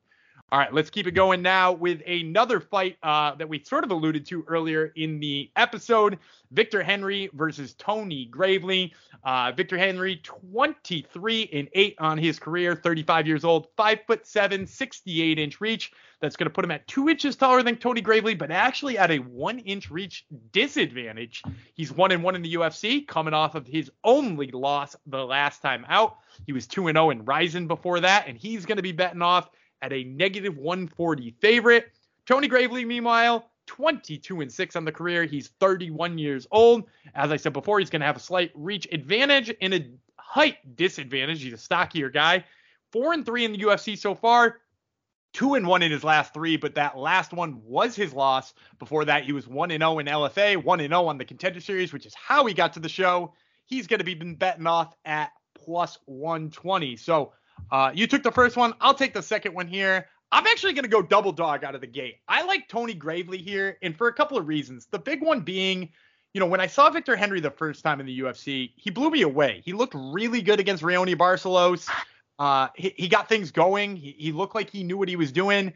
All 0.53 0.59
right, 0.59 0.71
let's 0.71 0.91
keep 0.91 1.07
it 1.07 1.13
going 1.13 1.41
now 1.41 1.73
with 1.73 2.03
another 2.07 2.61
fight 2.61 2.99
uh, 3.03 3.35
that 3.37 3.49
we 3.49 3.65
sort 3.65 3.85
of 3.85 3.91
alluded 3.91 4.27
to 4.27 4.45
earlier 4.47 4.93
in 4.97 5.19
the 5.19 5.51
episode. 5.57 6.19
Victor 6.51 6.83
Henry 6.83 7.31
versus 7.33 7.73
Tony 7.79 8.27
Gravely. 8.27 8.93
Uh, 9.25 9.53
Victor 9.57 9.79
Henry, 9.79 10.21
23 10.23 11.49
and 11.55 11.69
8 11.73 11.95
on 12.01 12.19
his 12.19 12.39
career, 12.39 12.77
35 12.77 13.27
years 13.27 13.45
old, 13.45 13.69
5 13.79 14.01
foot 14.07 14.27
7, 14.27 14.67
68 14.67 15.39
inch 15.39 15.59
reach. 15.63 15.91
That's 16.21 16.37
going 16.37 16.49
to 16.49 16.53
put 16.53 16.67
him 16.67 16.71
at 16.71 16.87
two 16.87 17.09
inches 17.09 17.35
taller 17.35 17.63
than 17.63 17.77
Tony 17.77 18.03
Gravely, 18.03 18.35
but 18.35 18.51
actually 18.51 18.99
at 18.99 19.11
a 19.11 19.21
one 19.21 19.59
inch 19.61 19.91
reach 19.91 20.27
disadvantage. 20.53 21.43
He's 21.73 21.91
one 21.91 22.13
and 22.13 22.23
one 22.23 22.35
in 22.35 22.43
the 22.43 22.57
UFC, 22.57 23.09
coming 23.09 23.33
off 23.33 23.55
of 23.55 23.67
his 23.67 23.91
only 24.05 24.51
loss 24.51 24.97
the 25.07 25.25
last 25.25 25.63
time 25.63 25.87
out. 25.89 26.19
He 26.45 26.53
was 26.53 26.67
2 26.67 26.89
and 26.89 26.97
0 26.97 27.09
in 27.09 27.25
Rizin 27.25 27.67
before 27.69 28.01
that, 28.01 28.29
and 28.29 28.37
he's 28.37 28.67
going 28.67 28.77
to 28.77 28.83
be 28.83 28.93
betting 28.93 29.23
off 29.23 29.49
at 29.83 29.93
a 29.93 30.05
negative 30.05 30.57
140 30.57 31.35
favorite. 31.41 31.93
Tony 32.25 32.49
Gravely, 32.49 32.85
meanwhile, 32.85 33.51
22 33.67 34.41
and 34.41 34.53
6 34.53 34.77
on 34.77 34.85
the 34.85 34.93
career. 34.93 35.25
He's 35.25 35.49
31 35.61 36.19
years 36.19 36.47
old. 36.51 36.85
As 37.15 37.31
I 37.31 37.37
said 37.37 37.53
before, 37.53 37.79
he's 37.79 37.91
going 37.91 38.01
to 38.01 38.07
have 38.07 38.17
a 38.17 38.21
slight 38.21 38.51
reach 38.55 38.89
advantage 38.93 39.53
and 39.61 39.75
a 39.75 39.91
height 40.17 40.77
disadvantage. 40.77 41.43
He's 41.43 41.53
a 41.53 41.59
stockier 41.59 42.09
guy. 42.09 42.45
4 42.93 43.13
and 43.13 43.27
3 43.27 43.45
in 43.45 43.53
the 43.53 43.59
UFC 43.59 43.99
so 43.99 44.15
far. 44.15 44.59
2 45.33 45.55
and 45.55 45.67
1 45.67 45.83
in 45.83 45.91
his 45.91 46.05
last 46.05 46.35
3, 46.35 46.59
but 46.59 46.75
that 46.75 46.99
last 46.99 47.33
one 47.33 47.61
was 47.65 47.97
his 47.97 48.13
loss. 48.13 48.53
Before 48.79 49.05
that, 49.07 49.25
he 49.25 49.33
was 49.33 49.49
1 49.49 49.71
and 49.71 49.81
0 49.81 49.99
in 49.99 50.07
LFA, 50.07 50.63
1 50.63 50.81
and 50.81 50.91
0 50.91 51.07
on 51.07 51.17
the 51.19 51.25
Contender 51.25 51.61
Series, 51.61 51.93
which 51.93 52.05
is 52.05 52.15
how 52.15 52.45
he 52.45 52.53
got 52.53 52.75
to 52.75 52.81
the 52.81 52.89
show. 52.89 53.33
He's 53.65 53.87
going 53.87 53.99
to 53.99 54.05
be 54.05 54.15
betting 54.15 54.67
off 54.67 54.95
at 55.07 55.33
plus 55.55 55.99
120. 56.05 56.97
So, 56.97 57.33
uh, 57.71 57.93
you 57.95 58.07
took 58.07 58.23
the 58.23 58.33
first 58.33 58.57
one. 58.57 58.75
I'll 58.81 58.95
take 58.95 59.15
the 59.15 59.23
second 59.23 59.55
one 59.55 59.67
here. 59.67 60.07
I'm 60.31 60.47
actually 60.47 60.73
going 60.73 60.85
to 60.85 60.89
go 60.89 61.03
double 61.03 61.33
dog 61.33 61.63
out 61.63 61.75
of 61.75 61.83
the 61.83 61.87
gate. 61.87 62.17
I 62.27 62.43
like 62.45 62.67
Tony 62.67 62.95
Gravely 62.95 63.39
here, 63.39 63.77
and 63.83 63.97
for 63.97 64.09
a 64.09 64.13
couple 64.13 64.39
of 64.39 64.49
reasons. 64.49 64.87
The 64.91 64.99
big 64.99 65.23
one 65.23 65.41
being, 65.41 65.91
you 66.33 66.41
know, 66.41 66.47
when 66.47 66.61
I 66.61 66.67
saw 66.67 66.89
Victor 66.89 67.17
Henry 67.17 67.41
the 67.41 67.51
first 67.51 67.85
time 67.85 68.01
in 68.01 68.07
the 68.07 68.21
UFC, 68.21 68.73
he 68.77 68.91
blew 68.91 69.11
me 69.11 69.23
away. 69.23 69.61
He 69.65 69.75
looked 69.75 69.95
really 69.95 70.41
good 70.41 70.59
against 70.59 70.83
Raoni 70.83 71.15
Barcelos. 71.15 71.89
Uh, 72.39 72.69
he, 72.75 72.95
he 72.97 73.09
got 73.09 73.29
things 73.29 73.51
going. 73.51 73.95
He, 73.95 74.17
he 74.19 74.33
looked 74.33 74.55
like 74.55 74.71
he 74.71 74.83
knew 74.83 74.97
what 74.97 75.09
he 75.09 75.17
was 75.17 75.33
doing. 75.33 75.73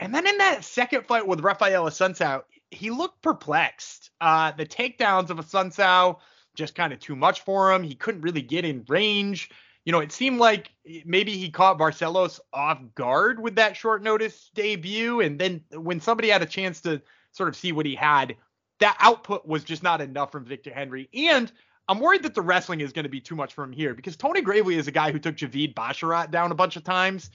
And 0.00 0.14
then 0.14 0.26
in 0.26 0.38
that 0.38 0.64
second 0.64 1.06
fight 1.06 1.26
with 1.26 1.40
Rafael 1.40 1.84
Assunção, 1.84 2.42
he 2.70 2.90
looked 2.90 3.22
perplexed. 3.22 4.10
Uh, 4.20 4.50
the 4.52 4.66
takedowns 4.66 5.30
of 5.30 5.36
Assunção 5.36 6.18
just 6.54 6.74
kind 6.74 6.92
of 6.92 6.98
too 6.98 7.14
much 7.14 7.42
for 7.42 7.72
him. 7.72 7.82
He 7.82 7.94
couldn't 7.94 8.22
really 8.22 8.42
get 8.42 8.64
in 8.64 8.84
range 8.88 9.50
you 9.84 9.92
know, 9.92 10.00
it 10.00 10.12
seemed 10.12 10.38
like 10.38 10.70
maybe 11.04 11.36
he 11.36 11.50
caught 11.50 11.78
Barcelos 11.78 12.40
off 12.52 12.80
guard 12.94 13.40
with 13.40 13.56
that 13.56 13.76
short 13.76 14.02
notice 14.02 14.50
debut. 14.54 15.20
And 15.20 15.38
then 15.38 15.62
when 15.72 16.00
somebody 16.00 16.28
had 16.28 16.42
a 16.42 16.46
chance 16.46 16.80
to 16.82 17.00
sort 17.32 17.48
of 17.48 17.56
see 17.56 17.72
what 17.72 17.86
he 17.86 17.94
had, 17.94 18.36
that 18.78 18.96
output 19.00 19.46
was 19.46 19.64
just 19.64 19.82
not 19.82 20.00
enough 20.00 20.32
from 20.32 20.44
Victor 20.44 20.72
Henry. 20.72 21.08
And 21.14 21.50
I'm 21.88 21.98
worried 21.98 22.22
that 22.22 22.34
the 22.34 22.42
wrestling 22.42 22.80
is 22.80 22.92
going 22.92 23.04
to 23.04 23.10
be 23.10 23.20
too 23.20 23.36
much 23.36 23.54
from 23.54 23.72
here 23.72 23.94
because 23.94 24.16
Tony 24.16 24.42
Gravely 24.42 24.76
is 24.76 24.86
a 24.86 24.92
guy 24.92 25.10
who 25.10 25.18
took 25.18 25.36
Javid 25.36 25.74
Basharat 25.74 26.30
down 26.30 26.52
a 26.52 26.54
bunch 26.54 26.76
of 26.76 26.84
times. 26.84 27.30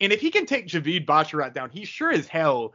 And 0.00 0.12
if 0.12 0.20
he 0.20 0.30
can 0.30 0.46
take 0.46 0.66
Javid 0.66 1.06
Basharat 1.06 1.52
down, 1.52 1.70
he 1.70 1.84
sure 1.84 2.10
as 2.10 2.26
hell 2.26 2.74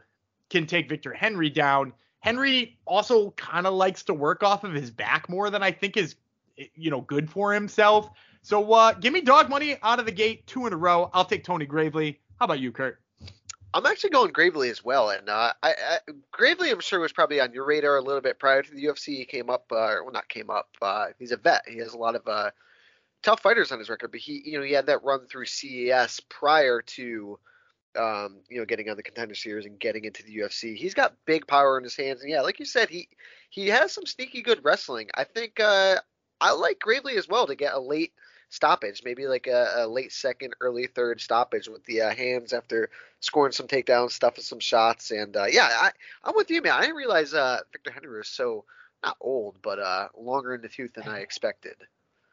can 0.50 0.66
take 0.66 0.88
Victor 0.88 1.12
Henry 1.12 1.50
down 1.50 1.92
Henry 2.26 2.76
also 2.86 3.30
kind 3.36 3.68
of 3.68 3.74
likes 3.74 4.02
to 4.02 4.12
work 4.12 4.42
off 4.42 4.64
of 4.64 4.72
his 4.72 4.90
back 4.90 5.28
more 5.28 5.48
than 5.48 5.62
I 5.62 5.70
think 5.70 5.96
is, 5.96 6.16
you 6.74 6.90
know, 6.90 7.00
good 7.02 7.30
for 7.30 7.52
himself. 7.52 8.10
So 8.46 8.72
uh, 8.74 8.92
give 8.92 9.12
me 9.12 9.22
dog 9.22 9.50
money 9.50 9.76
out 9.82 9.98
of 9.98 10.06
the 10.06 10.12
gate, 10.12 10.46
two 10.46 10.68
in 10.68 10.72
a 10.72 10.76
row. 10.76 11.10
I'll 11.12 11.24
take 11.24 11.42
Tony 11.42 11.66
Gravely. 11.66 12.20
How 12.38 12.44
about 12.44 12.60
you, 12.60 12.70
Kurt? 12.70 13.00
I'm 13.74 13.84
actually 13.86 14.10
going 14.10 14.30
Gravely 14.30 14.70
as 14.70 14.84
well, 14.84 15.10
and 15.10 15.28
uh, 15.28 15.52
I, 15.64 15.70
I, 15.70 15.98
Gravely, 16.30 16.70
I'm 16.70 16.78
sure 16.78 17.00
was 17.00 17.10
probably 17.10 17.40
on 17.40 17.52
your 17.52 17.64
radar 17.64 17.96
a 17.96 18.00
little 18.00 18.20
bit 18.20 18.38
prior 18.38 18.62
to 18.62 18.70
the 18.70 18.84
UFC. 18.84 19.16
He 19.16 19.24
came 19.24 19.50
up, 19.50 19.64
uh, 19.72 19.98
well, 20.00 20.12
not 20.12 20.28
came 20.28 20.48
up. 20.48 20.68
Uh, 20.80 21.06
he's 21.18 21.32
a 21.32 21.36
vet. 21.36 21.62
He 21.66 21.78
has 21.78 21.92
a 21.92 21.98
lot 21.98 22.14
of 22.14 22.22
uh, 22.28 22.52
tough 23.24 23.40
fighters 23.40 23.72
on 23.72 23.80
his 23.80 23.90
record, 23.90 24.12
but 24.12 24.20
he, 24.20 24.42
you 24.44 24.58
know, 24.58 24.64
he 24.64 24.72
had 24.72 24.86
that 24.86 25.02
run 25.02 25.26
through 25.26 25.46
CES 25.46 26.20
prior 26.28 26.82
to, 26.82 27.40
um, 27.98 28.36
you 28.48 28.58
know, 28.58 28.64
getting 28.64 28.88
on 28.88 28.96
the 28.96 29.02
contender 29.02 29.34
series 29.34 29.66
and 29.66 29.80
getting 29.80 30.04
into 30.04 30.22
the 30.22 30.36
UFC. 30.36 30.76
He's 30.76 30.94
got 30.94 31.16
big 31.24 31.48
power 31.48 31.78
in 31.78 31.82
his 31.82 31.96
hands, 31.96 32.20
and 32.20 32.30
yeah, 32.30 32.42
like 32.42 32.60
you 32.60 32.64
said, 32.64 32.90
he 32.90 33.08
he 33.50 33.66
has 33.70 33.92
some 33.92 34.06
sneaky 34.06 34.40
good 34.40 34.60
wrestling. 34.62 35.08
I 35.16 35.24
think 35.24 35.58
uh, 35.58 35.96
I 36.40 36.52
like 36.52 36.78
Gravely 36.78 37.16
as 37.16 37.26
well 37.26 37.48
to 37.48 37.56
get 37.56 37.74
a 37.74 37.80
late 37.80 38.12
stoppage, 38.48 39.02
maybe 39.04 39.26
like 39.26 39.46
a, 39.46 39.72
a 39.78 39.86
late 39.86 40.12
second, 40.12 40.54
early 40.60 40.86
third 40.86 41.20
stoppage 41.20 41.68
with 41.68 41.84
the 41.84 42.02
uh, 42.02 42.14
hands 42.14 42.52
after 42.52 42.90
scoring 43.20 43.52
some 43.52 43.66
takedowns, 43.66 44.12
stuffing 44.12 44.44
some 44.44 44.60
shots, 44.60 45.10
and 45.10 45.36
uh, 45.36 45.46
yeah, 45.50 45.68
I, 45.70 45.90
I'm 46.24 46.34
with 46.36 46.50
you, 46.50 46.62
man. 46.62 46.72
I 46.72 46.82
didn't 46.82 46.96
realize 46.96 47.34
uh, 47.34 47.60
Victor 47.72 47.90
Henry 47.90 48.18
was 48.18 48.28
so 48.28 48.64
not 49.04 49.16
old, 49.20 49.56
but 49.62 49.78
uh, 49.78 50.08
longer 50.16 50.54
in 50.54 50.62
the 50.62 50.68
tooth 50.68 50.94
than 50.94 51.08
I 51.08 51.18
expected. 51.20 51.76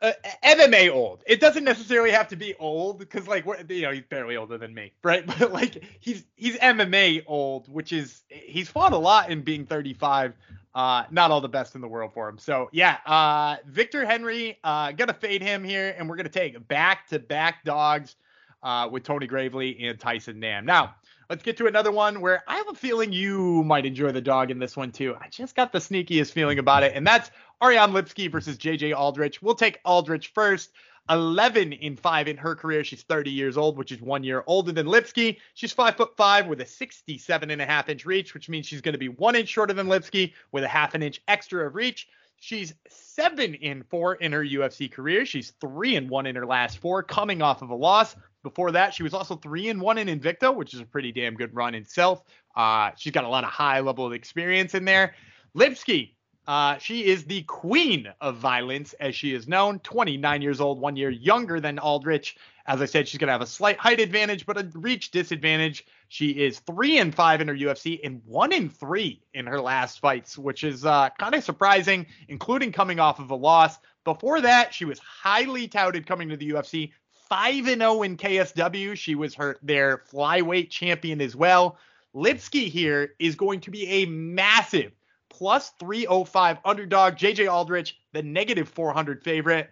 Uh, 0.04 0.12
MMA 0.44 0.94
old. 0.94 1.24
It 1.26 1.40
doesn't 1.40 1.64
necessarily 1.64 2.12
have 2.12 2.28
to 2.28 2.36
be 2.36 2.54
old 2.56 3.00
because 3.00 3.26
like 3.26 3.46
you 3.70 3.84
know 3.84 3.92
he's 3.92 4.04
barely 4.04 4.36
older 4.36 4.58
than 4.58 4.74
me, 4.74 4.92
right? 5.04 5.26
But 5.26 5.54
like 5.54 5.82
he's 6.02 6.26
he's 6.36 6.58
MMA 6.58 7.24
old, 7.26 7.72
which 7.72 7.94
is 7.94 8.24
he's 8.28 8.68
fought 8.68 8.92
a 8.92 8.98
lot 8.98 9.30
in 9.32 9.42
being 9.42 9.66
35. 9.66 10.34
Uh, 10.76 11.04
not 11.10 11.32
all 11.32 11.40
the 11.40 11.48
best 11.48 11.76
in 11.76 11.82
the 11.82 11.88
world 11.88 12.12
for 12.14 12.28
him. 12.28 12.38
So 12.38 12.68
yeah, 12.74 12.98
uh, 13.06 13.58
Victor 13.66 14.06
Henry, 14.06 14.60
uh, 14.66 14.92
gonna 14.92 15.14
fade 15.14 15.42
him 15.42 15.64
here, 15.64 15.96
and 15.98 16.10
we're 16.10 16.18
gonna 16.18 16.28
take 16.28 16.68
back 16.68 17.08
to 17.08 17.20
back 17.20 17.64
dogs 17.64 18.18
uh, 18.62 18.90
with 18.92 19.04
Tony 19.04 19.28
Gravely 19.28 19.86
and 19.86 19.98
Tyson 19.98 20.40
Nam. 20.40 20.66
Now 20.66 20.96
let's 21.30 21.44
get 21.44 21.58
to 21.58 21.68
another 21.68 21.92
one 21.92 22.22
where 22.22 22.44
I 22.48 22.58
have 22.58 22.70
a 22.70 22.74
feeling 22.74 23.12
you 23.12 23.64
might 23.64 23.86
enjoy 23.86 24.12
the 24.12 24.22
dog 24.22 24.52
in 24.52 24.60
this 24.60 24.76
one 24.76 24.92
too. 24.92 25.16
I 25.20 25.28
just 25.30 25.56
got 25.56 25.72
the 25.72 25.80
sneakiest 25.80 26.32
feeling 26.32 26.60
about 26.60 26.84
it, 26.84 26.94
and 26.96 27.06
that's 27.06 27.32
Ariane 27.62 27.92
Lipski 27.92 28.32
versus 28.32 28.58
JJ 28.58 28.96
Aldrich. 28.96 29.42
We'll 29.42 29.56
take 29.56 29.80
Aldrich 29.86 30.32
first. 30.34 30.72
11 31.10 31.74
in 31.74 31.98
5 31.98 32.28
in 32.30 32.38
her 32.38 32.56
career. 32.56 32.84
She's 32.84 33.04
30 33.04 33.30
years 33.30 33.58
old, 33.58 33.78
which 33.78 33.92
is 33.92 34.02
one 34.02 34.24
year 34.24 34.44
older 34.48 34.72
than 34.72 34.88
Lipski. 34.88 35.38
She's 35.54 35.74
5 35.74 35.98
foot 35.98 36.16
5 36.16 36.48
with 36.48 36.62
a 36.62 36.66
67 36.66 37.52
and 37.52 37.62
a 37.62 37.66
half 37.66 37.90
inch 37.90 38.06
reach, 38.06 38.34
which 38.34 38.48
means 38.48 38.66
she's 38.66 38.80
going 38.80 38.94
to 38.94 39.00
be 39.00 39.10
one 39.10 39.36
inch 39.36 39.50
shorter 39.50 39.74
than 39.74 39.88
Lipski 39.88 40.34
with 40.54 40.64
a 40.64 40.68
half 40.68 40.94
an 40.94 41.04
inch 41.04 41.22
extra 41.28 41.68
of 41.68 41.76
reach. 41.76 42.08
She's 42.44 42.74
7 42.90 43.54
in 43.54 43.84
4 43.84 44.16
in 44.16 44.34
her 44.34 44.44
UFC 44.44 44.92
career. 44.92 45.26
She's 45.26 45.52
3 45.62 45.96
and 45.96 46.10
1 46.10 46.26
in 46.26 46.36
her 46.36 46.46
last 46.46 46.78
4 46.80 47.02
coming 47.02 47.42
off 47.42 47.62
of 47.62 47.70
a 47.70 47.76
loss. 47.76 48.18
Before 48.44 48.70
that, 48.72 48.94
she 48.94 49.02
was 49.02 49.14
also 49.14 49.38
3 49.38 49.70
and 49.70 49.80
1 49.80 49.98
in 49.98 50.20
Invicta, 50.20 50.54
which 50.54 50.74
is 50.74 50.82
a 50.82 50.86
pretty 50.86 51.14
damn 51.14 51.36
good 51.36 51.56
run 51.56 51.74
itself. 51.74 52.22
Uh, 52.54 52.92
she's 52.98 53.14
got 53.14 53.24
a 53.24 53.30
lot 53.30 53.46
of 53.46 53.50
high 53.50 53.80
level 53.80 54.06
of 54.06 54.12
experience 54.12 54.76
in 54.76 54.84
there. 54.84 55.16
Lipski, 55.56 56.16
uh, 56.46 56.78
she 56.80 57.06
is 57.06 57.24
the 57.24 57.44
queen 57.44 58.10
of 58.20 58.36
violence, 58.36 58.92
as 59.00 59.16
she 59.16 59.34
is 59.34 59.48
known. 59.48 59.80
29 59.80 60.42
years 60.42 60.60
old, 60.60 60.82
one 60.82 60.98
year 60.98 61.12
younger 61.12 61.62
than 61.62 61.80
Aldrich. 61.80 62.36
As 62.66 62.82
I 62.82 62.86
said, 62.86 63.08
she's 63.08 63.18
going 63.18 63.28
to 63.28 63.34
have 63.34 63.42
a 63.42 63.48
slight 63.48 63.78
height 63.78 64.00
advantage, 64.00 64.46
but 64.46 64.58
a 64.58 64.64
reach 64.74 65.12
disadvantage. 65.12 65.86
She 66.08 66.30
is 66.30 66.60
three 66.60 67.00
and 67.00 67.14
five 67.14 67.42
in 67.42 67.48
her 67.50 67.56
UFC 67.56 68.00
and 68.04 68.22
one 68.26 68.54
in 68.54 68.70
three 68.70 69.22
in 69.34 69.46
her 69.46 69.60
last 69.60 70.00
fights, 70.00 70.38
which 70.38 70.64
is 70.64 70.86
uh, 70.86 71.10
kind 71.20 71.36
of 71.36 71.44
surprising, 71.44 72.06
including 72.30 72.72
coming 72.72 73.00
off 73.00 73.20
of 73.20 73.32
a 73.32 73.36
loss. 73.36 73.80
Before 74.06 74.40
that, 74.42 74.74
she 74.74 74.86
was 74.86 75.00
highly 75.00 75.68
touted 75.68 76.08
coming 76.08 76.30
to 76.30 76.38
the 76.38 76.52
UFC. 76.52 76.92
5 77.30 77.68
and 77.68 77.82
0 77.82 78.04
in 78.04 78.18
KSW. 78.18 78.96
She 78.96 79.16
was 79.16 79.34
her 79.36 79.58
their 79.62 79.98
flyweight 79.98 80.70
champion 80.70 81.20
as 81.20 81.36
well. 81.36 81.78
Lipski 82.16 82.70
here 82.70 83.16
is 83.20 83.36
going 83.36 83.60
to 83.62 83.72
be 83.72 83.88
a 83.88 84.06
massive 84.06 84.92
plus 85.30 85.72
305 85.80 86.60
underdog. 86.64 87.16
JJ 87.16 87.52
Aldrich, 87.52 87.98
the 88.14 88.22
negative 88.22 88.70
400 88.70 89.24
favorite. 89.24 89.70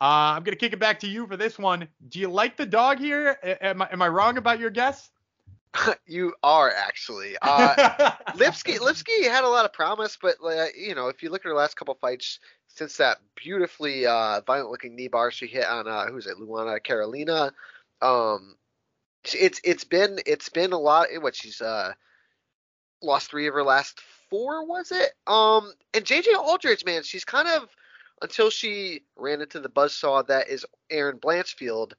Uh, 0.00 0.34
I'm 0.36 0.44
going 0.44 0.56
to 0.56 0.58
kick 0.58 0.72
it 0.72 0.78
back 0.78 1.00
to 1.00 1.08
you 1.08 1.26
for 1.26 1.36
this 1.36 1.58
one. 1.58 1.88
Do 2.08 2.20
you 2.20 2.28
like 2.28 2.56
the 2.56 2.66
dog 2.66 2.98
here? 2.98 3.36
Am 3.60 3.82
I, 3.82 3.88
am 3.90 4.00
I 4.00 4.08
wrong 4.08 4.38
about 4.38 4.60
your 4.60 4.70
guess? 4.70 5.10
you 6.06 6.34
are 6.42 6.72
actually. 6.72 7.36
Uh, 7.42 8.12
Lipsky 8.36 8.78
Lipski 8.78 9.24
had 9.24 9.44
a 9.44 9.48
lot 9.48 9.64
of 9.64 9.72
promise, 9.72 10.16
but 10.20 10.36
uh, 10.44 10.66
you 10.76 10.94
know, 10.94 11.08
if 11.08 11.22
you 11.22 11.30
look 11.30 11.42
at 11.42 11.48
her 11.48 11.54
last 11.54 11.76
couple 11.76 11.94
fights 11.94 12.38
since 12.68 12.96
that 12.98 13.18
beautifully 13.34 14.06
uh, 14.06 14.40
violent-looking 14.46 14.94
knee 14.94 15.08
bar 15.08 15.30
she 15.30 15.46
hit 15.46 15.66
on 15.66 15.88
uh, 15.88 16.06
who's 16.06 16.26
it, 16.26 16.36
Luana 16.38 16.82
Carolina, 16.82 17.52
um, 18.02 18.56
it's 19.24 19.60
it's 19.64 19.84
been 19.84 20.18
it's 20.26 20.48
been 20.48 20.72
a 20.72 20.78
lot. 20.78 21.08
What 21.20 21.34
she's 21.34 21.60
uh, 21.60 21.92
lost 23.02 23.30
three 23.30 23.46
of 23.46 23.54
her 23.54 23.64
last 23.64 24.00
four, 24.30 24.66
was 24.66 24.92
it? 24.92 25.12
Um, 25.26 25.72
and 25.94 26.04
JJ 26.04 26.34
Aldrich, 26.36 26.84
man, 26.84 27.02
she's 27.02 27.24
kind 27.24 27.48
of 27.48 27.68
until 28.22 28.50
she 28.50 29.02
ran 29.16 29.40
into 29.40 29.60
the 29.60 29.68
buzzsaw 29.68 30.26
that 30.26 30.48
is 30.48 30.66
Erin 30.90 31.18
Blanchfield. 31.18 31.92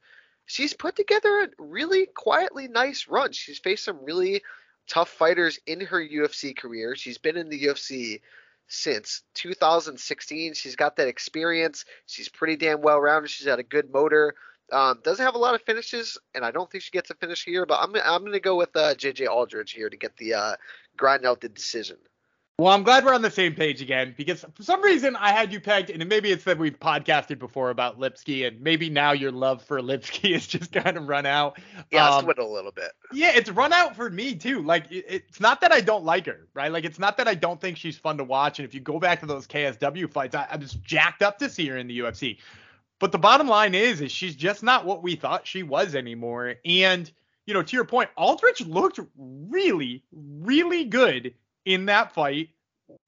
She's 0.46 0.74
put 0.74 0.96
together 0.96 1.42
a 1.42 1.48
really 1.58 2.06
quietly 2.06 2.68
nice 2.68 3.06
run. 3.08 3.32
She's 3.32 3.58
faced 3.58 3.84
some 3.84 4.04
really 4.04 4.42
tough 4.88 5.08
fighters 5.08 5.58
in 5.66 5.80
her 5.82 6.00
UFC 6.00 6.56
career. 6.56 6.96
She's 6.96 7.18
been 7.18 7.36
in 7.36 7.48
the 7.48 7.66
UFC 7.66 8.20
since 8.66 9.22
2016. 9.34 10.54
She's 10.54 10.76
got 10.76 10.96
that 10.96 11.08
experience. 11.08 11.84
She's 12.06 12.28
pretty 12.28 12.56
damn 12.56 12.82
well 12.82 13.00
rounded. 13.00 13.30
She's 13.30 13.46
got 13.46 13.58
a 13.58 13.64
good 13.64 13.92
motor. 13.92 14.34
Um, 14.72 15.00
doesn't 15.02 15.24
have 15.24 15.34
a 15.34 15.38
lot 15.38 15.54
of 15.54 15.62
finishes, 15.62 16.16
and 16.34 16.44
I 16.44 16.52
don't 16.52 16.70
think 16.70 16.84
she 16.84 16.92
gets 16.92 17.10
a 17.10 17.14
finish 17.14 17.44
here. 17.44 17.66
But 17.66 17.80
I'm 17.80 17.94
I'm 17.96 18.22
going 18.22 18.32
to 18.32 18.40
go 18.40 18.56
with 18.56 18.74
uh, 18.76 18.94
JJ 18.94 19.28
Aldrich 19.28 19.72
here 19.72 19.90
to 19.90 19.96
get 19.96 20.16
the 20.16 20.34
uh, 20.34 20.56
grind 20.96 21.26
out 21.26 21.40
the 21.40 21.48
decision. 21.48 21.96
Well, 22.60 22.74
I'm 22.74 22.82
glad 22.82 23.06
we're 23.06 23.14
on 23.14 23.22
the 23.22 23.30
same 23.30 23.54
page 23.54 23.80
again 23.80 24.14
because 24.18 24.44
for 24.52 24.62
some 24.62 24.82
reason 24.82 25.16
I 25.16 25.32
had 25.32 25.50
you 25.50 25.60
pegged, 25.60 25.88
and 25.88 26.06
maybe 26.06 26.30
it's 26.30 26.44
that 26.44 26.58
we've 26.58 26.78
podcasted 26.78 27.38
before 27.38 27.70
about 27.70 27.98
Lipski, 27.98 28.46
and 28.46 28.60
maybe 28.60 28.90
now 28.90 29.12
your 29.12 29.32
love 29.32 29.64
for 29.64 29.80
Lipski 29.80 30.32
is 30.36 30.46
just 30.46 30.70
kind 30.70 30.98
of 30.98 31.08
run 31.08 31.24
out. 31.24 31.58
Yeah, 31.90 32.06
um, 32.06 32.28
it's 32.28 32.38
a 32.38 32.44
little 32.44 32.70
bit. 32.70 32.92
Yeah, 33.14 33.32
it's 33.34 33.48
run 33.48 33.72
out 33.72 33.96
for 33.96 34.10
me 34.10 34.34
too. 34.34 34.60
Like 34.60 34.84
it's 34.90 35.40
not 35.40 35.62
that 35.62 35.72
I 35.72 35.80
don't 35.80 36.04
like 36.04 36.26
her, 36.26 36.48
right? 36.52 36.70
Like 36.70 36.84
it's 36.84 36.98
not 36.98 37.16
that 37.16 37.26
I 37.26 37.34
don't 37.34 37.58
think 37.58 37.78
she's 37.78 37.96
fun 37.96 38.18
to 38.18 38.24
watch. 38.24 38.58
And 38.58 38.68
if 38.68 38.74
you 38.74 38.80
go 38.80 38.98
back 38.98 39.20
to 39.20 39.26
those 39.26 39.46
KSW 39.46 40.12
fights, 40.12 40.34
I, 40.34 40.46
I'm 40.50 40.60
just 40.60 40.82
jacked 40.82 41.22
up 41.22 41.38
to 41.38 41.48
see 41.48 41.66
her 41.68 41.78
in 41.78 41.86
the 41.86 41.98
UFC. 42.00 42.36
But 42.98 43.10
the 43.10 43.18
bottom 43.18 43.48
line 43.48 43.74
is, 43.74 44.02
is 44.02 44.12
she's 44.12 44.36
just 44.36 44.62
not 44.62 44.84
what 44.84 45.02
we 45.02 45.16
thought 45.16 45.46
she 45.46 45.62
was 45.62 45.94
anymore. 45.94 46.56
And 46.66 47.10
you 47.46 47.54
know, 47.54 47.62
to 47.62 47.74
your 47.74 47.86
point, 47.86 48.10
Aldrich 48.18 48.60
looked 48.66 49.00
really, 49.16 50.04
really 50.12 50.84
good 50.84 51.32
in 51.72 51.86
that 51.86 52.12
fight 52.12 52.48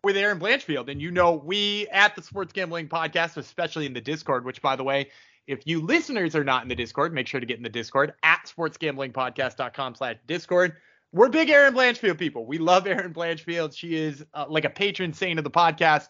with 0.05 0.17
Erin 0.17 0.39
Blanchfield. 0.39 0.89
And 0.89 1.01
you 1.01 1.11
know, 1.11 1.35
we 1.35 1.89
at 1.89 2.15
the 2.15 2.23
Sports 2.23 2.53
Gambling 2.53 2.89
Podcast, 2.89 3.37
especially 3.37 3.87
in 3.87 3.93
the 3.93 4.01
Discord, 4.01 4.45
which 4.45 4.63
by 4.63 4.77
the 4.77 4.85
way, 4.85 5.11
if 5.47 5.67
you 5.67 5.81
listeners 5.81 6.37
are 6.37 6.45
not 6.45 6.63
in 6.63 6.69
the 6.69 6.77
Discord, 6.77 7.13
make 7.13 7.27
sure 7.27 7.41
to 7.41 7.47
get 7.47 7.57
in 7.57 7.65
the 7.65 7.69
Discord 7.69 8.15
at 8.23 8.45
sportsgamblingpodcast.com 8.47 9.97
slash 9.97 10.17
Discord. 10.27 10.77
We're 11.13 11.29
big 11.29 11.51
Erin 11.51 11.75
Blanchfield 11.75 12.19
people. 12.19 12.47
We 12.47 12.59
love 12.59 12.87
Erin 12.87 13.13
Blanchfield. 13.13 13.77
She 13.77 13.97
is 13.97 14.25
uh, 14.35 14.47
like 14.49 14.65
a 14.65 14.71
patron 14.71 15.13
saint 15.13 15.39
of 15.39 15.45
the 15.45 15.51
podcast. 15.51 16.09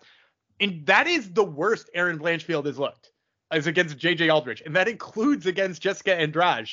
And 0.61 0.85
that 0.87 1.07
is 1.07 1.33
the 1.33 1.45
worst 1.45 1.89
Erin 1.95 2.19
Blanchfield 2.19 2.67
has 2.67 2.79
looked 2.79 3.11
is 3.53 3.67
against 3.67 3.99
JJ 3.99 4.33
Aldrich. 4.33 4.63
And 4.65 4.77
that 4.77 4.89
includes 4.89 5.47
against 5.47 5.83
Jessica 5.83 6.15
Andrade. 6.15 6.69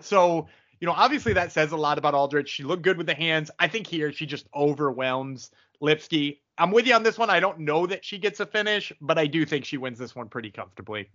So, 0.00 0.48
you 0.80 0.86
know, 0.86 0.94
obviously 0.96 1.32
that 1.34 1.52
says 1.52 1.72
a 1.72 1.76
lot 1.76 1.98
about 1.98 2.14
Aldrich. 2.14 2.48
She 2.48 2.64
looked 2.64 2.82
good 2.82 2.96
with 2.96 3.06
the 3.06 3.14
hands. 3.14 3.50
I 3.58 3.68
think 3.68 3.86
here 3.86 4.12
she 4.12 4.26
just 4.26 4.46
overwhelms 4.54 5.50
Lipski. 5.82 6.38
I'm 6.56 6.70
with 6.70 6.86
you 6.86 6.94
on 6.94 7.02
this 7.02 7.18
one. 7.18 7.30
I 7.30 7.40
don't 7.40 7.60
know 7.60 7.86
that 7.86 8.04
she 8.04 8.18
gets 8.18 8.40
a 8.40 8.46
finish, 8.46 8.92
but 9.00 9.18
I 9.18 9.26
do 9.26 9.46
think 9.46 9.64
she 9.64 9.76
wins 9.76 9.98
this 9.98 10.14
one 10.14 10.28
pretty 10.28 10.50
comfortably. 10.50 11.08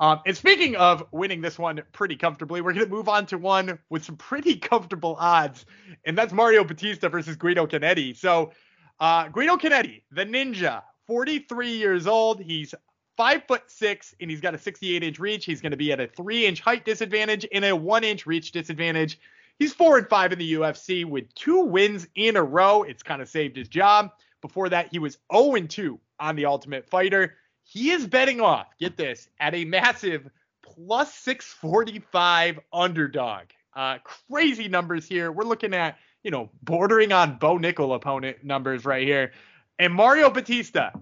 Um, 0.00 0.20
and 0.26 0.34
speaking 0.36 0.76
of 0.76 1.04
winning 1.12 1.42
this 1.42 1.58
one 1.58 1.82
pretty 1.92 2.16
comfortably, 2.16 2.62
we're 2.62 2.72
going 2.72 2.86
to 2.86 2.90
move 2.90 3.08
on 3.08 3.26
to 3.26 3.38
one 3.38 3.78
with 3.90 4.02
some 4.04 4.16
pretty 4.16 4.56
comfortable 4.56 5.14
odds, 5.18 5.66
and 6.06 6.16
that's 6.16 6.32
Mario 6.32 6.64
Bautista 6.64 7.08
versus 7.10 7.36
Guido 7.36 7.66
Canetti. 7.66 8.16
So, 8.16 8.52
uh, 8.98 9.28
Guido 9.28 9.56
Canetti, 9.56 10.02
the 10.10 10.24
ninja, 10.24 10.82
43 11.06 11.72
years 11.72 12.06
old. 12.06 12.40
He's 12.40 12.74
five 13.20 13.44
foot 13.46 13.70
six, 13.70 14.14
and 14.18 14.30
he's 14.30 14.40
got 14.40 14.54
a 14.54 14.58
68 14.58 15.02
inch 15.02 15.18
reach. 15.18 15.44
He's 15.44 15.60
going 15.60 15.72
to 15.72 15.76
be 15.76 15.92
at 15.92 16.00
a 16.00 16.06
three 16.06 16.46
inch 16.46 16.62
height 16.62 16.86
disadvantage 16.86 17.46
and 17.52 17.66
a 17.66 17.76
one 17.76 18.02
inch 18.02 18.24
reach 18.24 18.50
disadvantage. 18.50 19.20
He's 19.58 19.74
four 19.74 19.98
and 19.98 20.08
five 20.08 20.32
in 20.32 20.38
the 20.38 20.54
UFC 20.54 21.04
with 21.04 21.34
two 21.34 21.60
wins 21.60 22.08
in 22.14 22.36
a 22.36 22.42
row. 22.42 22.82
It's 22.82 23.02
kind 23.02 23.20
of 23.20 23.28
saved 23.28 23.58
his 23.58 23.68
job. 23.68 24.12
Before 24.40 24.70
that, 24.70 24.88
he 24.90 24.98
was 24.98 25.18
0 25.30 25.56
and 25.56 25.68
2 25.68 26.00
on 26.18 26.34
the 26.34 26.46
Ultimate 26.46 26.88
Fighter. 26.88 27.34
He 27.62 27.90
is 27.90 28.06
betting 28.06 28.40
off, 28.40 28.68
get 28.78 28.96
this, 28.96 29.28
at 29.38 29.54
a 29.54 29.66
massive 29.66 30.26
plus 30.62 31.12
645 31.16 32.58
underdog. 32.72 33.42
Uh, 33.76 33.98
crazy 34.02 34.66
numbers 34.66 35.06
here. 35.06 35.30
We're 35.30 35.44
looking 35.44 35.74
at, 35.74 35.98
you 36.22 36.30
know, 36.30 36.48
bordering 36.62 37.12
on 37.12 37.36
Bo 37.36 37.58
Nickal 37.58 37.94
opponent 37.94 38.42
numbers 38.44 38.86
right 38.86 39.06
here. 39.06 39.32
And 39.78 39.92
Mario 39.92 40.30
Bautista, 40.30 40.92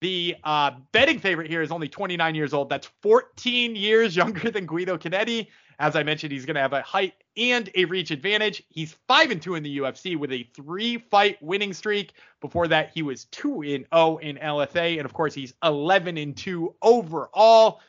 the 0.00 0.36
uh, 0.44 0.72
betting 0.92 1.18
favorite 1.18 1.48
here, 1.48 1.62
is 1.62 1.70
only 1.70 1.88
29 1.88 2.34
years 2.34 2.54
old. 2.54 2.68
That's 2.68 2.88
14 3.02 3.76
years 3.76 4.16
younger 4.16 4.50
than 4.50 4.66
Guido 4.66 4.96
Canetti. 4.96 5.48
As 5.78 5.96
I 5.96 6.02
mentioned, 6.02 6.32
he's 6.32 6.44
going 6.44 6.56
to 6.56 6.60
have 6.60 6.74
a 6.74 6.82
height 6.82 7.14
and 7.38 7.70
a 7.74 7.86
reach 7.86 8.10
advantage. 8.10 8.62
He's 8.68 8.96
5 9.08 9.30
and 9.30 9.40
2 9.40 9.54
in 9.54 9.62
the 9.62 9.78
UFC 9.78 10.16
with 10.18 10.30
a 10.30 10.46
three 10.54 10.98
fight 10.98 11.38
winning 11.42 11.72
streak. 11.72 12.12
Before 12.42 12.68
that, 12.68 12.90
he 12.92 13.02
was 13.02 13.24
2 13.26 13.62
and 13.62 13.86
0 13.94 14.18
in 14.18 14.36
LFA. 14.36 14.98
And 14.98 15.06
of 15.06 15.14
course, 15.14 15.32
he's 15.32 15.54
11 15.62 16.18
and 16.18 16.36
2 16.36 16.74
overall. 16.82 17.80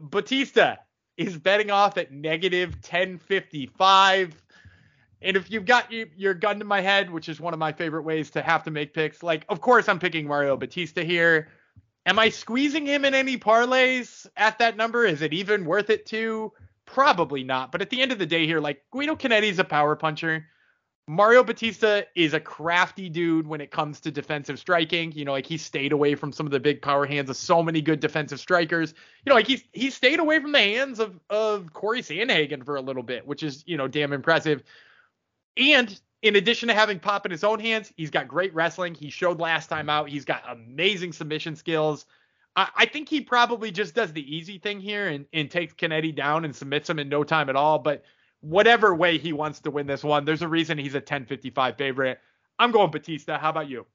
Bautista 0.00 0.78
is 1.18 1.36
betting 1.36 1.70
off 1.70 1.98
at 1.98 2.12
negative 2.12 2.70
1055. 2.76 4.42
And 5.20 5.36
if 5.36 5.50
you've 5.50 5.64
got 5.64 5.92
your 5.92 6.34
gun 6.34 6.58
to 6.60 6.64
my 6.64 6.80
head, 6.80 7.10
which 7.10 7.28
is 7.28 7.40
one 7.40 7.52
of 7.52 7.58
my 7.58 7.72
favorite 7.72 8.02
ways 8.02 8.30
to 8.30 8.42
have 8.42 8.62
to 8.64 8.70
make 8.70 8.94
picks, 8.94 9.22
like, 9.22 9.44
of 9.48 9.60
course, 9.60 9.88
I'm 9.88 9.98
picking 9.98 10.26
Mario 10.26 10.56
Bautista 10.56 11.02
here. 11.02 11.48
Am 12.06 12.18
I 12.18 12.28
squeezing 12.28 12.86
him 12.86 13.04
in 13.04 13.14
any 13.14 13.36
parlays 13.36 14.26
at 14.36 14.58
that 14.60 14.76
number? 14.76 15.04
Is 15.04 15.20
it 15.20 15.32
even 15.32 15.64
worth 15.64 15.90
it 15.90 16.06
to? 16.06 16.52
Probably 16.86 17.42
not. 17.42 17.72
But 17.72 17.82
at 17.82 17.90
the 17.90 18.00
end 18.00 18.12
of 18.12 18.18
the 18.18 18.26
day 18.26 18.46
here, 18.46 18.60
like 18.60 18.82
Guido 18.92 19.16
Canetti's 19.16 19.58
a 19.58 19.64
power 19.64 19.94
puncher. 19.96 20.46
Mario 21.08 21.42
Bautista 21.42 22.06
is 22.14 22.34
a 22.34 22.40
crafty 22.40 23.08
dude 23.08 23.46
when 23.46 23.60
it 23.60 23.70
comes 23.70 23.98
to 24.00 24.10
defensive 24.10 24.58
striking. 24.58 25.10
You 25.12 25.24
know, 25.24 25.32
like 25.32 25.46
he 25.46 25.56
stayed 25.56 25.92
away 25.92 26.14
from 26.14 26.32
some 26.32 26.46
of 26.46 26.52
the 26.52 26.60
big 26.60 26.80
power 26.80 27.06
hands 27.06 27.28
of 27.28 27.36
so 27.36 27.62
many 27.62 27.80
good 27.80 28.00
defensive 28.00 28.38
strikers. 28.40 28.94
You 29.24 29.30
know, 29.30 29.34
like 29.34 29.46
he's 29.46 29.64
he 29.72 29.90
stayed 29.90 30.20
away 30.20 30.38
from 30.38 30.52
the 30.52 30.58
hands 30.58 31.00
of 31.00 31.18
of 31.28 31.72
Corey 31.72 32.02
Sandhagen 32.02 32.64
for 32.64 32.76
a 32.76 32.82
little 32.82 33.02
bit, 33.02 33.26
which 33.26 33.42
is, 33.42 33.64
you 33.66 33.76
know, 33.76 33.88
damn 33.88 34.12
impressive. 34.12 34.62
And 35.56 36.00
in 36.22 36.36
addition 36.36 36.68
to 36.68 36.74
having 36.74 36.98
pop 36.98 37.24
in 37.26 37.32
his 37.32 37.44
own 37.44 37.60
hands, 37.60 37.92
he's 37.96 38.10
got 38.10 38.28
great 38.28 38.54
wrestling. 38.54 38.94
He 38.94 39.10
showed 39.10 39.40
last 39.40 39.68
time 39.68 39.88
out. 39.88 40.08
He's 40.08 40.24
got 40.24 40.42
amazing 40.48 41.12
submission 41.12 41.56
skills. 41.56 42.06
I, 42.56 42.68
I 42.76 42.86
think 42.86 43.08
he 43.08 43.20
probably 43.20 43.70
just 43.70 43.94
does 43.94 44.12
the 44.12 44.36
easy 44.36 44.58
thing 44.58 44.80
here 44.80 45.08
and, 45.08 45.26
and 45.32 45.50
takes 45.50 45.74
Canetti 45.74 46.14
down 46.14 46.44
and 46.44 46.54
submits 46.54 46.90
him 46.90 46.98
in 46.98 47.08
no 47.08 47.24
time 47.24 47.48
at 47.48 47.56
all. 47.56 47.78
But 47.78 48.02
whatever 48.40 48.94
way 48.94 49.18
he 49.18 49.32
wants 49.32 49.60
to 49.60 49.70
win 49.70 49.86
this 49.86 50.02
one, 50.02 50.24
there's 50.24 50.42
a 50.42 50.48
reason 50.48 50.78
he's 50.78 50.94
a 50.94 50.98
1055 50.98 51.76
favorite. 51.76 52.18
I'm 52.58 52.72
going 52.72 52.90
Bautista. 52.90 53.38
How 53.38 53.50
about 53.50 53.68
you? 53.68 53.86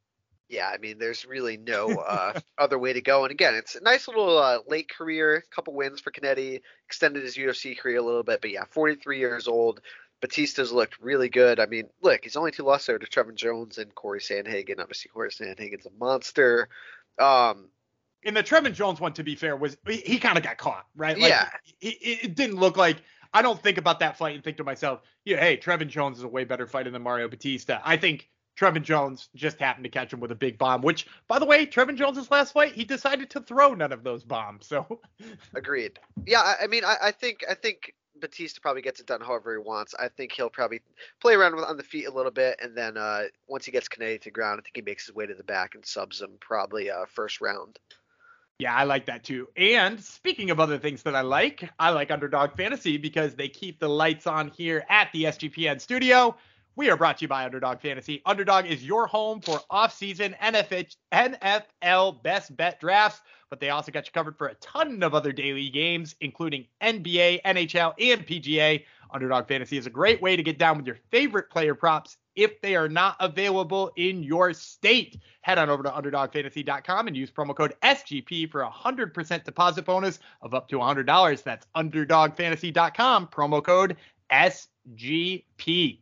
Yeah, 0.50 0.70
I 0.70 0.78
mean, 0.78 1.00
there's 1.00 1.26
really 1.26 1.58
no 1.58 1.90
uh, 1.90 2.40
other 2.58 2.78
way 2.78 2.94
to 2.94 3.02
go. 3.02 3.24
And 3.24 3.32
again, 3.32 3.56
it's 3.56 3.76
a 3.76 3.82
nice 3.82 4.08
little 4.08 4.38
uh, 4.38 4.60
late 4.68 4.90
career, 4.90 5.44
couple 5.50 5.74
wins 5.74 6.00
for 6.00 6.12
Canetti, 6.12 6.62
extended 6.86 7.24
his 7.24 7.36
UFC 7.36 7.78
career 7.78 7.98
a 7.98 8.02
little 8.02 8.24
bit. 8.24 8.42
But 8.42 8.52
yeah, 8.52 8.66
43 8.70 9.20
years 9.20 9.48
old. 9.48 9.82
Bautista's 10.24 10.72
looked 10.72 11.01
really 11.01 11.27
good. 11.27 11.60
I 11.60 11.65
mean, 11.65 11.89
look, 12.01 12.24
he's 12.24 12.38
only 12.38 12.51
two 12.51 12.63
losses 12.63 12.86
there 12.86 12.98
to 12.98 13.06
Trevin 13.06 13.36
Jones 13.36 13.77
and 13.77 13.94
Corey 13.94 14.22
Sandhagen. 14.22 14.80
Obviously, 14.80 15.10
Corey 15.13 15.30
Sandhagen's 15.30 15.86
a 15.86 15.89
monster. 16.00 16.70
Um, 17.20 17.68
and 18.24 18.38
the 18.38 18.42
Trevin 18.42 18.74
Jones 18.74 19.01
one, 19.01 19.12
to 19.15 19.24
be 19.24 19.36
fair, 19.36 19.58
was 19.58 19.75
he, 19.86 19.98
he 19.98 20.20
kind 20.20 20.38
of 20.38 20.44
got 20.46 20.58
caught, 20.58 20.86
right? 20.96 21.20
Like, 21.20 21.30
yeah. 21.30 21.50
It, 21.82 21.98
it, 22.24 22.36
didn't 22.36 22.56
look 22.56 22.77
like. 22.77 23.01
I 23.34 23.42
don't 23.42 23.62
think 23.62 23.77
about 23.77 24.00
that 24.00 24.18
fight 24.18 24.36
and 24.36 24.42
think 24.42 24.56
to 24.58 24.63
myself, 24.63 25.01
yeah, 25.25 25.42
hey, 25.42 25.58
Trevin 25.58 25.89
Jones 25.89 26.20
is 26.20 26.24
a 26.24 26.30
way 26.30 26.46
better 26.46 26.68
fighter 26.68 26.89
than 26.89 27.01
Mario 27.01 27.27
Bautista. 27.27 27.82
I 27.84 27.98
think 27.98 28.30
Trevin 28.58 28.84
Jones 28.84 29.27
just 29.36 29.60
happened 29.60 29.84
to 29.84 29.89
catch 29.89 30.13
him 30.13 30.22
with 30.22 30.32
a 30.32 30.36
big 30.36 30.58
bomb, 30.58 30.84
which, 30.84 31.06
by 31.27 31.38
the 31.38 31.46
way, 31.46 31.65
Trevin 31.65 31.98
Jones's 31.98 32.32
last 32.32 32.53
fight, 32.53 32.72
he 32.72 32.86
decided 32.86 33.30
to 33.32 33.42
throw 33.42 33.74
none 33.74 33.92
of 33.92 34.06
those 34.06 34.24
bombs. 34.24 34.68
So, 34.68 35.01
agreed. 35.53 36.00
Yeah, 36.25 36.39
I, 36.39 36.63
I 36.63 36.68
mean, 36.68 36.86
I, 36.86 36.96
I, 37.01 37.12
think, 37.12 37.44
I 37.50 37.56
think 37.56 37.94
Bautista 38.24 38.62
probably 38.62 38.82
gets 38.82 39.01
it 39.01 39.06
done 39.06 39.20
however 39.20 39.51
he 39.51 39.58
wants. 39.58 39.94
I 40.00 40.08
think 40.08 40.32
he'll 40.32 40.50
probably 40.50 40.82
play 41.20 41.34
around 41.34 41.56
with, 41.56 41.65
on 41.65 41.75
the 41.75 41.84
feet 41.84 42.06
a 42.06 42.12
little 42.12 42.32
bit, 42.32 42.58
and 42.63 42.75
then 42.75 42.98
uh, 42.98 43.24
once 43.48 43.65
he 43.65 43.72
gets 43.72 43.89
Canetti 43.89 44.22
to 44.22 44.32
ground, 44.32 44.60
I 44.60 44.63
think 44.63 44.77
he 44.77 44.82
makes 44.82 45.08
his 45.08 45.13
way 45.13 45.25
to 45.25 45.34
the 45.34 45.44
back 45.44 45.75
and 45.75 45.86
subs 45.86 46.22
him 46.22 46.32
probably 46.39 46.89
uh, 46.89 47.06
first 47.06 47.42
round. 47.42 47.77
Yeah, 48.60 48.74
I 48.74 48.86
like 48.86 49.08
that 49.08 49.25
too. 49.25 49.50
And 49.58 50.01
speaking 50.01 50.51
of 50.51 50.62
other 50.62 50.77
things 50.77 51.03
that 51.03 51.15
I 51.15 51.22
like, 51.22 51.70
I 51.77 51.89
like 51.89 52.12
Underdog 52.12 52.56
Fantasy 52.56 52.95
because 52.98 53.36
they 53.36 53.50
keep 53.50 53.80
the 53.80 53.89
lights 53.89 54.26
on 54.26 54.48
here 54.48 54.86
at 54.89 55.12
the 55.12 55.26
SGPN 55.26 55.82
studio. 55.82 56.38
We 56.76 56.90
are 56.90 56.98
brought 56.98 57.20
to 57.20 57.26
you 57.26 57.28
by 57.28 57.46
Underdog 57.46 57.82
Fantasy. 57.82 58.24
Underdog 58.26 58.66
is 58.66 58.84
your 58.84 59.06
home 59.06 59.42
for 59.42 59.60
off-season 59.70 60.36
NFL 60.42 62.24
best 62.24 62.58
bet 62.58 62.80
drafts, 62.80 63.22
but 63.52 63.60
they 63.60 63.70
also 63.70 63.92
got 63.92 64.08
you 64.08 64.12
covered 64.12 64.40
for 64.40 64.48
a 64.48 64.56
ton 64.56 65.04
of 65.04 65.14
other 65.14 65.32
daily 65.32 65.70
games, 65.70 66.16
including 66.22 66.66
NBA, 66.82 67.44
NHL, 67.44 67.94
and 68.00 68.26
PGA. 68.26 68.84
Underdog 69.14 69.48
Fantasy 69.48 69.78
is 69.78 69.86
a 69.86 69.92
great 69.92 70.20
way 70.20 70.36
to 70.36 70.42
get 70.42 70.58
down 70.58 70.78
with 70.78 70.88
your 70.88 70.98
favorite 71.12 71.52
player 71.52 71.76
props 71.76 72.18
if 72.36 72.60
they 72.62 72.76
are 72.76 72.90
not 72.90 73.18
available 73.20 73.92
in 73.96 74.24
your 74.24 74.52
state. 74.52 75.20
Head 75.42 75.60
on 75.60 75.70
over 75.70 75.84
to 75.84 75.92
underdogfantasy.com 75.92 77.06
and 77.06 77.16
use 77.16 77.30
promo 77.30 77.56
code 77.56 77.76
SGP 77.84 78.50
for 78.50 78.64
a 78.64 78.72
100% 78.72 79.44
deposit 79.44 79.86
bonus 79.86 80.18
of 80.42 80.56
up 80.56 80.68
to 80.70 80.78
$100. 80.78 81.44
That's 81.44 81.68
underdogfantasy.com, 81.76 83.28
promo 83.28 83.64
code 83.64 83.98
SGP. 84.32 86.00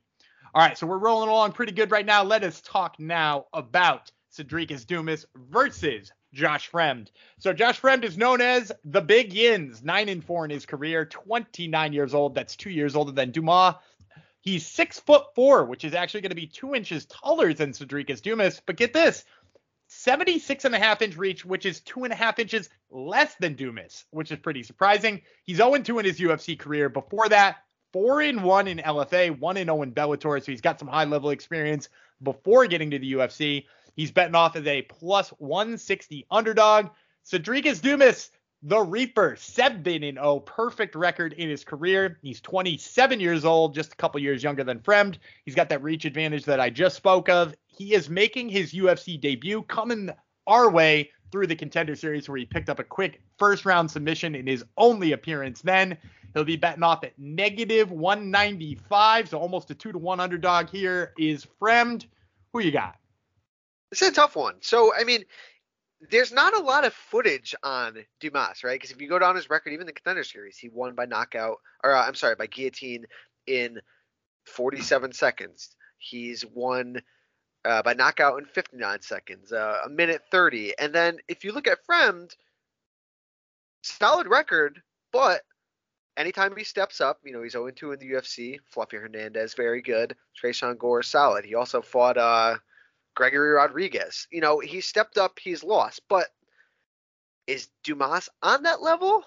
All 0.54 0.62
right, 0.62 0.78
so 0.78 0.86
we're 0.86 0.98
rolling 0.98 1.30
along 1.30 1.54
pretty 1.54 1.72
good 1.72 1.92
right 1.92 2.06
now. 2.06 2.24
Let 2.24 2.44
us 2.44 2.60
talk 2.60 3.00
now 3.00 3.46
about 3.54 4.12
Sedriques 4.38 4.86
Dumas 4.86 5.26
versus 5.34 6.12
Josh 6.34 6.70
Fremd. 6.70 7.08
So 7.40 7.54
Josh 7.54 7.80
Fremd 7.80 8.04
is 8.04 8.18
known 8.18 8.42
as 8.42 8.70
the 8.84 9.00
Big 9.00 9.32
Yins, 9.32 9.82
nine 9.82 10.10
and 10.10 10.22
four 10.22 10.44
in 10.44 10.52
his 10.52 10.66
career, 10.66 11.06
29 11.06 11.94
years 11.94 12.14
old. 12.14 12.36
That's 12.36 12.58
two 12.58 12.70
years 12.70 12.98
older 12.98 13.14
than 13.14 13.32
Dumas. 13.32 13.76
He's 14.42 14.68
six 14.68 15.00
foot 15.00 15.24
four, 15.36 15.64
which 15.64 15.86
is 15.86 15.94
actually 15.94 16.20
going 16.20 16.32
to 16.32 16.36
be 16.36 16.48
two 16.48 16.76
inches 16.76 17.06
taller 17.06 17.54
than 17.54 17.72
Sedriques 17.72 18.22
Dumas. 18.22 18.62
But 18.66 18.76
get 18.76 18.92
this, 18.92 19.24
76 19.88 20.66
and 20.66 20.76
a 20.76 20.80
half 20.80 21.02
inch 21.02 21.16
reach, 21.16 21.46
which 21.46 21.66
is 21.66 21.80
two 21.80 22.04
and 22.04 22.12
a 22.12 22.16
half 22.16 22.40
inches 22.40 22.70
less 22.90 23.36
than 23.36 23.54
Dumas, 23.54 24.04
which 24.12 24.34
is 24.34 24.40
pretty 24.40 24.64
surprising. 24.64 25.22
He's 25.46 25.58
0 25.58 25.78
2 25.78 26.00
in 26.00 26.06
his 26.06 26.20
UFC 26.20 26.60
career. 26.60 26.90
Before 26.90 27.30
that, 27.30 27.58
4 27.94 28.22
in 28.22 28.44
1 28.44 28.68
in 28.68 28.78
LFA, 28.80 29.38
1 29.38 29.58
in 29.58 29.68
0 29.68 29.82
in 29.82 29.92
Bellator. 29.92 30.44
So 30.44 30.52
he's 30.52 30.62
got 30.62 30.80
some 30.80 30.88
high 30.88 31.06
level 31.06 31.30
experience 31.30 31.90
before 32.24 32.68
getting 32.68 32.92
to 32.92 33.00
the 33.00 33.14
UFC. 33.14 33.66
He's 33.96 34.12
betting 34.12 34.36
off 34.36 34.56
as 34.56 34.66
a 34.68 34.84
plus 34.84 35.30
160 35.40 36.26
underdog. 36.32 36.90
Sedriques 37.26 37.82
Dumas, 37.82 38.32
the 38.64 38.80
Reaper, 38.80 39.36
7 39.38 39.86
and 39.86 40.18
0, 40.18 40.40
perfect 40.42 40.96
record 40.96 41.34
in 41.34 41.50
his 41.50 41.64
career. 41.64 42.20
He's 42.22 42.42
27 42.42 43.20
years 43.20 43.44
old, 43.44 43.74
just 43.74 43.94
a 43.94 43.96
couple 43.96 44.22
years 44.22 44.44
younger 44.44 44.64
than 44.64 44.80
Fremd. 44.80 45.18
He's 45.46 45.56
got 45.56 45.70
that 45.70 45.84
reach 45.84 46.06
advantage 46.06 46.46
that 46.46 46.60
I 46.60 46.70
just 46.70 46.96
spoke 46.96 47.28
of. 47.30 47.56
He 47.66 47.94
is 47.94 48.10
making 48.10 48.50
his 48.50 48.74
UFC 48.74 49.20
debut 49.20 49.64
coming 49.64 50.12
our 50.48 50.70
way 50.70 51.10
through 51.32 51.48
the 51.48 51.56
contender 51.56 51.96
series 51.96 52.28
where 52.28 52.38
he 52.38 52.46
picked 52.46 52.70
up 52.70 52.80
a 52.80 52.84
quick 52.84 53.22
first 53.38 53.66
round 53.66 53.90
submission 53.90 54.36
in 54.36 54.48
his 54.48 54.64
only 54.78 55.14
appearance 55.14 55.62
then. 55.62 55.98
He'll 56.34 56.44
be 56.44 56.58
betting 56.58 56.84
off 56.84 57.04
at 57.04 57.18
negative 57.18 57.92
195, 57.92 59.30
so 59.30 59.38
almost 59.38 59.72
a 59.72 59.76
2 59.76 59.92
to 59.94 59.98
1 59.98 60.20
underdog 60.20 60.70
here 60.70 61.14
is 61.18 61.46
Fremd. 61.62 62.06
Who 62.54 62.62
you 62.62 62.72
got? 62.72 62.98
It's 63.92 64.02
a 64.02 64.12
tough 64.12 64.36
one. 64.36 64.56
So, 64.62 64.94
I 64.96 65.04
mean, 65.04 65.26
there's 66.10 66.32
not 66.32 66.56
a 66.56 66.64
lot 66.64 66.86
of 66.86 66.94
footage 66.94 67.54
on 67.64 67.98
Dumas, 68.20 68.64
right? 68.64 68.76
Because 68.76 68.92
if 68.92 69.02
you 69.02 69.10
go 69.10 69.20
down 69.20 69.36
his 69.36 69.50
record, 69.50 69.74
even 69.74 69.86
the 69.86 69.94
contender 69.94 70.24
series, 70.24 70.58
he 70.58 70.70
won 70.70 70.96
by 70.96 71.06
knockout, 71.06 71.58
or 71.84 71.96
uh, 71.96 72.06
I'm 72.06 72.16
sorry, 72.16 72.36
by 72.36 72.48
guillotine 72.48 73.06
in 73.46 73.80
47 74.46 75.14
seconds. 75.14 75.76
He's 75.98 76.46
won 76.46 77.02
uh, 77.66 77.82
by 77.84 77.94
knockout 77.94 78.40
in 78.40 78.46
59 78.46 79.02
seconds, 79.02 79.52
uh, 79.52 79.82
a 79.86 79.90
minute 79.90 80.22
30. 80.32 80.78
And 80.80 80.94
then 80.94 81.18
if 81.28 81.44
you 81.44 81.52
look 81.52 81.68
at 81.68 81.86
Fremd, 81.86 82.34
solid 83.84 84.28
record, 84.28 84.82
but 85.12 85.42
anytime 86.18 86.56
he 86.56 86.64
steps 86.64 87.02
up, 87.02 87.20
you 87.24 87.34
know, 87.34 87.44
he's 87.44 87.54
0 87.54 87.72
2 87.72 87.92
in 87.92 88.00
the 88.00 88.12
UFC. 88.12 88.60
Fluffy 88.70 88.98
Hernandez, 88.98 89.54
very 89.54 89.82
good. 89.82 90.16
Tresean 90.42 90.78
Gore, 90.78 91.04
solid. 91.04 91.46
He 91.46 91.56
also 91.56 91.82
fought 91.82 92.18
uh, 92.18 92.58
Gregory 93.16 93.52
Rodriguez. 93.52 94.28
You 94.32 94.42
know, 94.42 94.60
he 94.60 94.82
stepped 94.82 95.18
up, 95.18 95.40
he's 95.40 95.64
lost. 95.64 96.02
But 96.10 96.28
is 97.48 97.70
Dumas 97.84 98.30
on 98.42 98.64
that 98.64 98.82
level? 98.82 99.24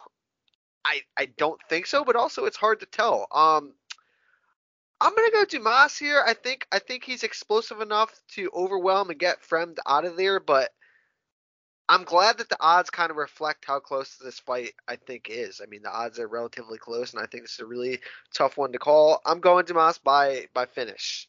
I 0.85 1.01
I 1.16 1.27
don't 1.27 1.61
think 1.68 1.87
so, 1.87 2.05
but 2.05 2.16
also 2.16 2.44
it's 2.44 2.57
hard 2.57 2.81
to 2.81 2.87
tell. 2.87 3.27
Um 3.33 3.75
I'm 5.05 5.14
gonna 5.14 5.31
go 5.31 5.45
Dumas 5.45 5.99
here. 5.99 6.25
I 6.27 6.33
think 6.33 6.67
I 6.73 6.79
think 6.79 7.05
he's 7.05 7.25
explosive 7.25 7.83
enough 7.83 8.11
to 8.37 8.51
overwhelm 8.55 9.11
and 9.11 9.19
get 9.19 9.43
Fremd 9.43 9.77
out 9.87 10.07
of 10.07 10.17
there, 10.17 10.40
but 10.40 10.71
I'm 11.90 12.05
glad 12.05 12.38
that 12.38 12.49
the 12.49 12.57
odds 12.59 12.88
kind 12.88 13.11
of 13.11 13.19
reflect 13.19 13.67
how 13.67 13.81
close 13.81 14.17
this 14.17 14.38
fight 14.38 14.73
I 14.88 14.97
think 14.97 15.29
is. 15.29 15.61
I 15.62 15.67
mean, 15.67 15.83
the 15.83 15.93
odds 15.93 16.19
are 16.19 16.27
relatively 16.27 16.79
close, 16.79 17.12
and 17.12 17.23
I 17.23 17.27
think 17.27 17.45
this 17.45 17.53
is 17.53 17.61
a 17.61 17.67
really 17.67 18.01
tough 18.35 18.57
one 18.57 18.73
to 18.73 18.79
call. 18.79 19.21
I'm 19.27 19.40
going 19.40 19.67
Dumas 19.67 19.99
by 19.99 20.47
by 20.55 20.64
finish. 20.64 21.29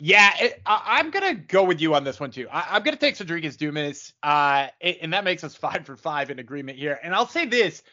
Yeah, 0.00 0.32
it, 0.40 0.60
I, 0.66 0.98
am 0.98 1.12
gonna 1.12 1.34
go 1.34 1.62
with 1.62 1.80
you 1.80 1.94
on 1.94 2.02
this 2.02 2.18
one 2.18 2.32
too. 2.32 2.48
I, 2.50 2.76
am 2.76 2.82
gonna 2.82 2.96
take 2.96 3.14
Sedriques 3.14 3.56
Dumas, 3.56 4.12
uh, 4.24 4.66
and 4.80 5.12
that 5.12 5.22
makes 5.22 5.44
us 5.44 5.54
five 5.66 5.86
for 5.86 5.94
five 5.94 6.30
in 6.30 6.40
agreement 6.40 6.76
here. 6.76 6.98
And 7.00 7.14
I'll 7.14 7.28
say 7.28 7.46
this, 7.46 7.84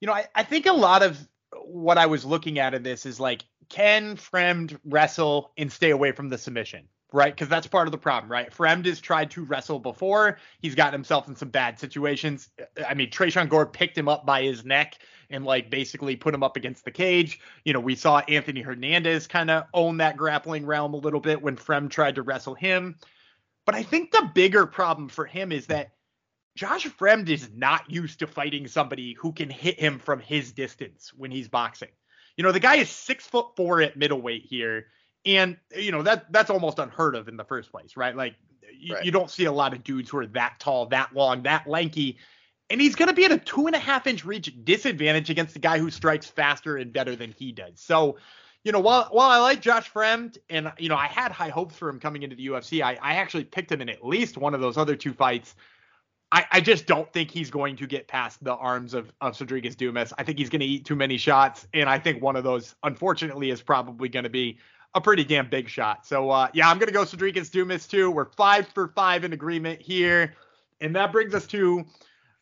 you 0.00 0.08
know, 0.08 0.12
I, 0.12 0.26
I 0.34 0.42
think 0.42 0.66
a 0.66 0.72
lot 0.72 1.04
of 1.04 1.24
what 1.64 1.98
I 1.98 2.06
was 2.06 2.24
looking 2.24 2.58
at 2.58 2.74
in 2.74 2.82
this 2.82 3.06
is 3.06 3.20
like, 3.20 3.44
can 3.68 4.16
Fremd 4.16 4.78
wrestle 4.84 5.52
and 5.56 5.70
stay 5.70 5.90
away 5.90 6.12
from 6.12 6.28
the 6.28 6.38
submission? 6.38 6.88
right? 7.12 7.34
Because 7.34 7.48
that's 7.48 7.66
part 7.66 7.86
of 7.86 7.92
the 7.92 7.98
problem, 7.98 8.30
right? 8.30 8.50
Fremd 8.50 8.86
has 8.86 9.00
tried 9.00 9.30
to 9.32 9.44
wrestle 9.44 9.78
before. 9.78 10.38
He's 10.60 10.74
gotten 10.74 10.94
himself 10.94 11.28
in 11.28 11.36
some 11.36 11.50
bad 11.50 11.78
situations. 11.78 12.48
I 12.86 12.94
mean, 12.94 13.10
Tresean 13.10 13.48
Gore 13.48 13.66
picked 13.66 13.96
him 13.96 14.08
up 14.08 14.24
by 14.24 14.42
his 14.42 14.64
neck 14.64 14.98
and 15.30 15.44
like 15.44 15.70
basically 15.70 16.16
put 16.16 16.34
him 16.34 16.42
up 16.42 16.56
against 16.56 16.84
the 16.84 16.90
cage. 16.90 17.40
You 17.64 17.72
know, 17.72 17.80
we 17.80 17.94
saw 17.94 18.20
Anthony 18.20 18.62
Hernandez 18.62 19.26
kind 19.26 19.50
of 19.50 19.64
own 19.74 19.98
that 19.98 20.16
grappling 20.16 20.66
realm 20.66 20.94
a 20.94 20.98
little 20.98 21.20
bit 21.20 21.42
when 21.42 21.56
Fremd 21.56 21.90
tried 21.90 22.16
to 22.16 22.22
wrestle 22.22 22.54
him. 22.54 22.96
But 23.64 23.74
I 23.74 23.82
think 23.82 24.10
the 24.10 24.30
bigger 24.34 24.66
problem 24.66 25.08
for 25.08 25.24
him 25.24 25.52
is 25.52 25.66
that 25.66 25.92
Josh 26.54 26.86
Fremd 26.86 27.28
is 27.28 27.48
not 27.54 27.90
used 27.90 28.18
to 28.18 28.26
fighting 28.26 28.66
somebody 28.66 29.14
who 29.14 29.32
can 29.32 29.48
hit 29.48 29.80
him 29.80 29.98
from 29.98 30.20
his 30.20 30.52
distance 30.52 31.12
when 31.14 31.30
he's 31.30 31.48
boxing. 31.48 31.88
You 32.36 32.44
know, 32.44 32.52
the 32.52 32.60
guy 32.60 32.76
is 32.76 32.90
six 32.90 33.26
foot 33.26 33.56
four 33.56 33.80
at 33.80 33.96
middleweight 33.96 34.44
here, 34.44 34.86
and 35.24 35.56
you 35.76 35.92
know 35.92 36.02
that 36.02 36.32
that's 36.32 36.50
almost 36.50 36.78
unheard 36.78 37.14
of 37.14 37.28
in 37.28 37.36
the 37.36 37.44
first 37.44 37.70
place, 37.70 37.96
right? 37.96 38.14
Like 38.16 38.34
you, 38.78 38.94
right. 38.94 39.04
you 39.04 39.10
don't 39.10 39.30
see 39.30 39.44
a 39.44 39.52
lot 39.52 39.72
of 39.72 39.84
dudes 39.84 40.10
who 40.10 40.18
are 40.18 40.26
that 40.28 40.56
tall, 40.58 40.86
that 40.86 41.14
long, 41.14 41.42
that 41.44 41.66
lanky, 41.66 42.18
and 42.70 42.80
he's 42.80 42.94
going 42.94 43.08
to 43.08 43.14
be 43.14 43.24
at 43.24 43.32
a 43.32 43.38
two 43.38 43.66
and 43.66 43.76
a 43.76 43.78
half 43.78 44.06
inch 44.06 44.24
reach 44.24 44.52
disadvantage 44.64 45.30
against 45.30 45.54
the 45.54 45.60
guy 45.60 45.78
who 45.78 45.90
strikes 45.90 46.26
faster 46.26 46.76
and 46.76 46.92
better 46.92 47.14
than 47.14 47.32
he 47.32 47.52
does. 47.52 47.80
So, 47.80 48.16
you 48.64 48.72
know, 48.72 48.80
while 48.80 49.08
while 49.10 49.30
I 49.30 49.38
like 49.38 49.60
Josh 49.60 49.90
Fremd, 49.92 50.38
and 50.48 50.72
you 50.78 50.88
know 50.88 50.96
I 50.96 51.06
had 51.06 51.32
high 51.32 51.50
hopes 51.50 51.76
for 51.76 51.88
him 51.88 52.00
coming 52.00 52.22
into 52.22 52.36
the 52.36 52.46
UFC, 52.46 52.82
I, 52.82 52.98
I 53.00 53.14
actually 53.16 53.44
picked 53.44 53.70
him 53.70 53.80
in 53.80 53.88
at 53.88 54.04
least 54.04 54.38
one 54.38 54.54
of 54.54 54.60
those 54.60 54.76
other 54.76 54.96
two 54.96 55.12
fights. 55.12 55.54
I, 56.32 56.46
I 56.50 56.60
just 56.62 56.86
don't 56.86 57.12
think 57.12 57.30
he's 57.30 57.50
going 57.50 57.76
to 57.76 57.86
get 57.86 58.08
past 58.08 58.42
the 58.42 58.54
arms 58.54 58.94
of, 58.94 59.12
of 59.20 59.34
Sedriques 59.34 59.76
Dumas. 59.76 60.14
I 60.16 60.24
think 60.24 60.38
he's 60.38 60.48
going 60.48 60.60
to 60.60 60.66
eat 60.66 60.86
too 60.86 60.96
many 60.96 61.18
shots, 61.18 61.68
and 61.74 61.90
I 61.90 61.98
think 61.98 62.22
one 62.22 62.36
of 62.36 62.42
those, 62.42 62.74
unfortunately, 62.82 63.50
is 63.50 63.60
probably 63.60 64.08
going 64.08 64.24
to 64.24 64.30
be 64.30 64.58
a 64.94 65.00
pretty 65.00 65.24
damn 65.24 65.50
big 65.50 65.68
shot. 65.68 66.06
So 66.06 66.30
uh, 66.30 66.48
yeah, 66.54 66.70
I'm 66.70 66.78
going 66.78 66.86
to 66.86 66.92
go 66.92 67.04
Sedriques 67.04 67.50
Dumas 67.50 67.86
too. 67.86 68.10
We're 68.10 68.30
five 68.32 68.66
for 68.68 68.88
five 68.88 69.24
in 69.24 69.34
agreement 69.34 69.82
here, 69.82 70.34
and 70.80 70.96
that 70.96 71.12
brings 71.12 71.34
us 71.34 71.46
to 71.48 71.84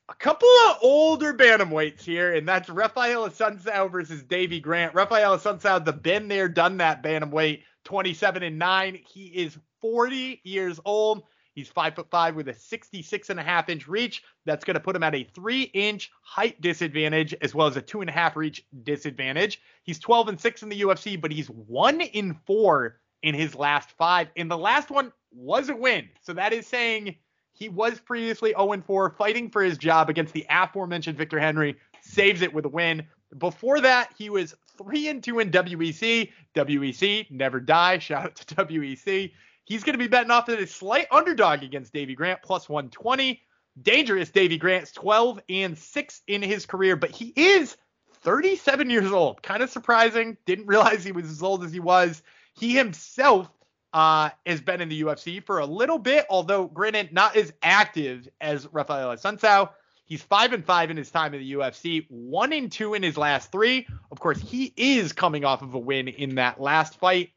a 0.08 0.14
couple 0.14 0.48
of 0.68 0.76
older 0.82 1.34
bantamweights 1.34 2.02
here, 2.02 2.34
and 2.34 2.46
that's 2.46 2.68
Raphael 2.68 3.28
Assunção 3.28 3.90
versus 3.90 4.22
Davy 4.22 4.60
Grant. 4.60 4.94
Raphael 4.94 5.36
Assunção, 5.36 5.84
the 5.84 5.92
been 5.92 6.28
there, 6.28 6.48
done 6.48 6.76
that 6.76 7.02
bantamweight, 7.02 7.62
27 7.84 8.44
and 8.44 8.58
9. 8.58 9.00
He 9.04 9.26
is 9.26 9.58
40 9.80 10.40
years 10.44 10.78
old. 10.84 11.24
He's 11.54 11.68
five 11.68 11.94
foot 11.94 12.08
five 12.10 12.36
with 12.36 12.48
a 12.48 12.54
66 12.54 13.30
and 13.30 13.40
a 13.40 13.42
half 13.42 13.68
inch 13.68 13.88
reach. 13.88 14.22
That's 14.46 14.64
going 14.64 14.74
to 14.74 14.80
put 14.80 14.96
him 14.96 15.02
at 15.02 15.14
a 15.14 15.24
three 15.34 15.62
inch 15.62 16.10
height 16.22 16.60
disadvantage 16.60 17.34
as 17.42 17.54
well 17.54 17.66
as 17.66 17.76
a 17.76 17.82
two 17.82 18.00
and 18.00 18.10
a 18.10 18.12
half 18.12 18.36
reach 18.36 18.64
disadvantage. 18.82 19.60
He's 19.82 19.98
12 19.98 20.28
and 20.28 20.40
six 20.40 20.62
in 20.62 20.68
the 20.68 20.80
UFC, 20.80 21.20
but 21.20 21.32
he's 21.32 21.48
one 21.48 22.00
in 22.00 22.34
four 22.46 23.00
in 23.22 23.34
his 23.34 23.54
last 23.54 23.90
five. 23.92 24.28
And 24.36 24.50
the 24.50 24.58
last 24.58 24.90
one 24.90 25.12
was 25.32 25.68
a 25.68 25.76
win. 25.76 26.08
So 26.22 26.32
that 26.34 26.52
is 26.52 26.66
saying 26.66 27.16
he 27.52 27.68
was 27.68 28.00
previously 28.00 28.50
0 28.50 28.72
and 28.72 28.84
4, 28.84 29.10
fighting 29.10 29.50
for 29.50 29.62
his 29.62 29.76
job 29.76 30.08
against 30.08 30.32
the 30.32 30.46
aforementioned 30.48 31.18
Victor 31.18 31.38
Henry, 31.38 31.76
saves 32.00 32.42
it 32.42 32.52
with 32.52 32.64
a 32.64 32.68
win. 32.70 33.06
Before 33.38 33.80
that, 33.80 34.12
he 34.16 34.30
was 34.30 34.54
3 34.78 35.08
and 35.08 35.22
2 35.22 35.40
in 35.40 35.50
WEC. 35.50 36.32
WEC, 36.54 37.30
never 37.30 37.60
die. 37.60 37.98
Shout 37.98 38.24
out 38.24 38.36
to 38.36 38.54
WEC. 38.66 39.32
He's 39.70 39.84
going 39.84 39.94
to 39.94 39.98
be 39.98 40.08
betting 40.08 40.32
off 40.32 40.48
at 40.48 40.58
a 40.58 40.66
slight 40.66 41.06
underdog 41.12 41.62
against 41.62 41.92
Davy 41.92 42.16
Grant, 42.16 42.42
plus 42.42 42.68
120. 42.68 43.40
Dangerous 43.80 44.28
Davy 44.28 44.58
Grant's 44.58 44.90
12 44.90 45.40
and 45.48 45.78
6 45.78 46.22
in 46.26 46.42
his 46.42 46.66
career, 46.66 46.96
but 46.96 47.10
he 47.12 47.32
is 47.36 47.76
37 48.22 48.90
years 48.90 49.12
old. 49.12 49.40
Kind 49.44 49.62
of 49.62 49.70
surprising. 49.70 50.36
Didn't 50.44 50.66
realize 50.66 51.04
he 51.04 51.12
was 51.12 51.30
as 51.30 51.40
old 51.40 51.62
as 51.62 51.72
he 51.72 51.78
was. 51.78 52.20
He 52.58 52.74
himself 52.74 53.48
uh, 53.92 54.30
has 54.44 54.60
been 54.60 54.80
in 54.80 54.88
the 54.88 55.02
UFC 55.02 55.40
for 55.40 55.60
a 55.60 55.66
little 55.66 56.00
bit, 56.00 56.26
although 56.28 56.66
granted 56.66 57.12
not 57.12 57.36
as 57.36 57.52
active 57.62 58.28
as 58.40 58.66
Rafael 58.72 59.16
Assunção. 59.16 59.70
He's 60.04 60.20
five 60.20 60.52
and 60.52 60.64
five 60.64 60.90
in 60.90 60.96
his 60.96 61.12
time 61.12 61.32
in 61.32 61.38
the 61.42 61.52
UFC, 61.52 62.06
one 62.08 62.52
and 62.52 62.72
two 62.72 62.94
in 62.94 63.04
his 63.04 63.16
last 63.16 63.52
three. 63.52 63.86
Of 64.10 64.18
course, 64.18 64.40
he 64.40 64.74
is 64.76 65.12
coming 65.12 65.44
off 65.44 65.62
of 65.62 65.74
a 65.74 65.78
win 65.78 66.08
in 66.08 66.34
that 66.34 66.60
last 66.60 66.98
fight. 66.98 67.30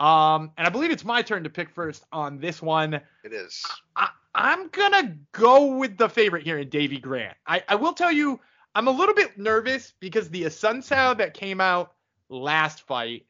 Um, 0.00 0.50
and 0.56 0.66
I 0.66 0.70
believe 0.70 0.90
it's 0.90 1.04
my 1.04 1.20
turn 1.20 1.44
to 1.44 1.50
pick 1.50 1.68
first 1.68 2.04
on 2.10 2.38
this 2.38 2.62
one. 2.62 2.94
It 2.94 3.34
is. 3.34 3.62
I, 3.94 4.08
am 4.34 4.68
gonna 4.68 5.14
go 5.32 5.76
with 5.76 5.98
the 5.98 6.08
favorite 6.08 6.42
here 6.42 6.58
in 6.58 6.70
Davy 6.70 6.98
Grant. 6.98 7.36
I, 7.46 7.62
I 7.68 7.74
will 7.74 7.92
tell 7.92 8.10
you, 8.10 8.40
I'm 8.74 8.88
a 8.88 8.92
little 8.92 9.14
bit 9.14 9.36
nervous 9.36 9.92
because 10.00 10.30
the 10.30 10.44
Assunção 10.44 11.18
that 11.18 11.34
came 11.34 11.60
out 11.60 11.92
last 12.30 12.86
fight 12.86 13.26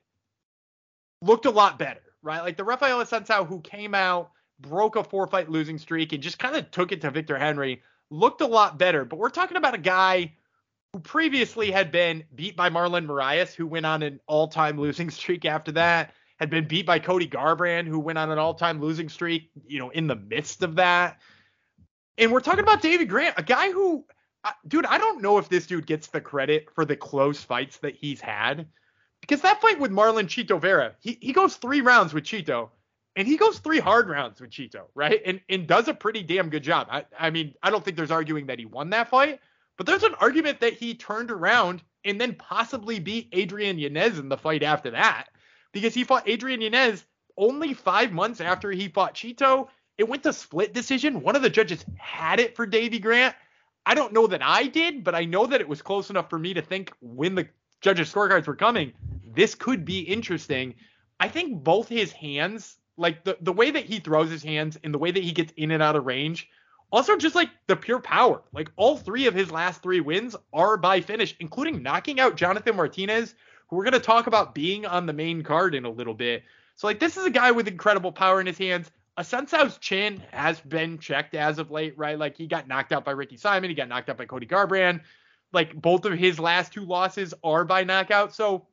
looked 1.22 1.46
a 1.46 1.50
lot 1.50 1.76
better, 1.76 2.02
right? 2.22 2.40
Like 2.40 2.56
the 2.56 2.64
Rafael 2.64 2.98
Assunção 2.98 3.48
who 3.48 3.60
came 3.62 3.92
out, 3.92 4.30
broke 4.60 4.94
a 4.94 5.02
four 5.02 5.26
fight 5.26 5.50
losing 5.50 5.76
streak, 5.76 6.12
and 6.12 6.22
just 6.22 6.38
kind 6.38 6.54
of 6.54 6.70
took 6.70 6.92
it 6.92 7.00
to 7.00 7.10
Victor 7.10 7.36
Henry, 7.36 7.82
looked 8.10 8.42
a 8.42 8.46
lot 8.46 8.78
better. 8.78 9.04
But 9.04 9.18
we're 9.18 9.30
talking 9.30 9.56
about 9.56 9.74
a 9.74 9.78
guy 9.78 10.34
who 10.92 11.00
previously 11.00 11.72
had 11.72 11.90
been 11.90 12.22
beat 12.36 12.54
by 12.54 12.70
Marlon 12.70 13.06
Moraes, 13.06 13.54
who 13.54 13.66
went 13.66 13.86
on 13.86 14.04
an 14.04 14.20
all 14.28 14.46
time 14.46 14.78
losing 14.78 15.10
streak 15.10 15.44
after 15.44 15.72
that 15.72 16.14
had 16.40 16.48
been 16.48 16.66
beat 16.66 16.86
by 16.86 16.98
Cody 16.98 17.28
Garbrandt, 17.28 17.86
who 17.86 18.00
went 18.00 18.18
on 18.18 18.30
an 18.30 18.38
all-time 18.38 18.80
losing 18.80 19.10
streak, 19.10 19.50
you 19.66 19.78
know, 19.78 19.90
in 19.90 20.06
the 20.06 20.16
midst 20.16 20.62
of 20.62 20.76
that. 20.76 21.20
And 22.16 22.32
we're 22.32 22.40
talking 22.40 22.64
about 22.64 22.80
David 22.80 23.10
Grant, 23.10 23.34
a 23.36 23.42
guy 23.42 23.70
who, 23.70 24.06
uh, 24.42 24.52
dude, 24.66 24.86
I 24.86 24.96
don't 24.96 25.20
know 25.20 25.36
if 25.36 25.50
this 25.50 25.66
dude 25.66 25.86
gets 25.86 26.06
the 26.06 26.20
credit 26.20 26.68
for 26.74 26.86
the 26.86 26.96
close 26.96 27.44
fights 27.44 27.76
that 27.78 27.94
he's 27.94 28.22
had, 28.22 28.66
because 29.20 29.42
that 29.42 29.60
fight 29.60 29.78
with 29.78 29.90
Marlon 29.90 30.24
Chito 30.24 30.58
Vera, 30.58 30.96
he 31.00 31.18
he 31.20 31.34
goes 31.34 31.56
three 31.56 31.82
rounds 31.82 32.14
with 32.14 32.24
Chito, 32.24 32.70
and 33.16 33.28
he 33.28 33.36
goes 33.36 33.58
three 33.58 33.78
hard 33.78 34.08
rounds 34.08 34.40
with 34.40 34.50
Chito, 34.50 34.84
right? 34.94 35.20
And 35.26 35.42
and 35.50 35.66
does 35.66 35.88
a 35.88 35.94
pretty 35.94 36.22
damn 36.22 36.48
good 36.48 36.62
job. 36.62 36.88
I 36.90 37.04
I 37.18 37.28
mean, 37.28 37.54
I 37.62 37.70
don't 37.70 37.84
think 37.84 37.98
there's 37.98 38.10
arguing 38.10 38.46
that 38.46 38.58
he 38.58 38.64
won 38.64 38.90
that 38.90 39.10
fight, 39.10 39.40
but 39.76 39.86
there's 39.86 40.04
an 40.04 40.14
argument 40.14 40.60
that 40.60 40.72
he 40.72 40.94
turned 40.94 41.30
around 41.30 41.82
and 42.06 42.18
then 42.18 42.34
possibly 42.34 42.98
beat 42.98 43.28
Adrian 43.32 43.78
Yanez 43.78 44.18
in 44.18 44.30
the 44.30 44.38
fight 44.38 44.62
after 44.62 44.92
that 44.92 45.28
because 45.72 45.94
he 45.94 46.04
fought 46.04 46.28
Adrian 46.28 46.60
Yanez 46.60 47.04
only 47.36 47.74
five 47.74 48.12
months 48.12 48.40
after 48.40 48.70
he 48.70 48.88
fought 48.88 49.14
Chito. 49.14 49.68
It 49.98 50.08
went 50.08 50.22
to 50.24 50.32
split 50.32 50.74
decision. 50.74 51.22
One 51.22 51.36
of 51.36 51.42
the 51.42 51.50
judges 51.50 51.84
had 51.96 52.40
it 52.40 52.56
for 52.56 52.66
Davy 52.66 52.98
Grant. 52.98 53.34
I 53.86 53.94
don't 53.94 54.12
know 54.12 54.26
that 54.26 54.42
I 54.42 54.66
did, 54.66 55.04
but 55.04 55.14
I 55.14 55.24
know 55.24 55.46
that 55.46 55.60
it 55.60 55.68
was 55.68 55.82
close 55.82 56.10
enough 56.10 56.30
for 56.30 56.38
me 56.38 56.54
to 56.54 56.62
think 56.62 56.92
when 57.00 57.34
the 57.34 57.48
judges' 57.80 58.12
scorecards 58.12 58.46
were 58.46 58.56
coming, 58.56 58.92
this 59.34 59.54
could 59.54 59.84
be 59.84 60.00
interesting. 60.00 60.74
I 61.18 61.28
think 61.28 61.62
both 61.62 61.88
his 61.88 62.12
hands, 62.12 62.76
like 62.96 63.24
the, 63.24 63.36
the 63.40 63.52
way 63.52 63.70
that 63.70 63.84
he 63.84 63.98
throws 64.00 64.30
his 64.30 64.42
hands 64.42 64.78
and 64.84 64.92
the 64.92 64.98
way 64.98 65.10
that 65.10 65.22
he 65.22 65.32
gets 65.32 65.52
in 65.56 65.70
and 65.70 65.82
out 65.82 65.96
of 65.96 66.06
range, 66.06 66.48
also 66.92 67.16
just 67.16 67.34
like 67.34 67.50
the 67.66 67.76
pure 67.76 68.00
power. 68.00 68.42
Like 68.52 68.70
all 68.76 68.96
three 68.96 69.26
of 69.26 69.34
his 69.34 69.50
last 69.50 69.82
three 69.82 70.00
wins 70.00 70.36
are 70.52 70.76
by 70.76 71.00
finish, 71.00 71.36
including 71.40 71.82
knocking 71.82 72.20
out 72.20 72.36
Jonathan 72.36 72.76
Martinez, 72.76 73.34
who 73.70 73.76
we're 73.76 73.84
going 73.84 73.92
to 73.94 74.00
talk 74.00 74.26
about 74.26 74.54
being 74.54 74.84
on 74.84 75.06
the 75.06 75.12
main 75.12 75.42
card 75.42 75.74
in 75.74 75.84
a 75.84 75.90
little 75.90 76.12
bit. 76.12 76.42
So 76.74 76.88
like 76.88 76.98
this 76.98 77.16
is 77.16 77.24
a 77.24 77.30
guy 77.30 77.52
with 77.52 77.68
incredible 77.68 78.12
power 78.12 78.40
in 78.40 78.46
his 78.46 78.58
hands. 78.58 78.90
Assunção's 79.18 79.78
chin 79.78 80.22
has 80.32 80.60
been 80.60 80.98
checked 80.98 81.34
as 81.34 81.58
of 81.58 81.70
late, 81.70 81.96
right? 81.96 82.18
Like 82.18 82.36
he 82.36 82.46
got 82.46 82.68
knocked 82.68 82.92
out 82.92 83.04
by 83.04 83.12
Ricky 83.12 83.36
Simon, 83.36 83.70
he 83.70 83.74
got 83.74 83.88
knocked 83.88 84.08
out 84.08 84.16
by 84.16 84.26
Cody 84.26 84.46
Garbrandt. 84.46 85.02
Like 85.52 85.74
both 85.80 86.04
of 86.04 86.18
his 86.18 86.38
last 86.38 86.72
two 86.72 86.84
losses 86.84 87.34
are 87.44 87.64
by 87.64 87.84
knockout. 87.84 88.34
So 88.34 88.66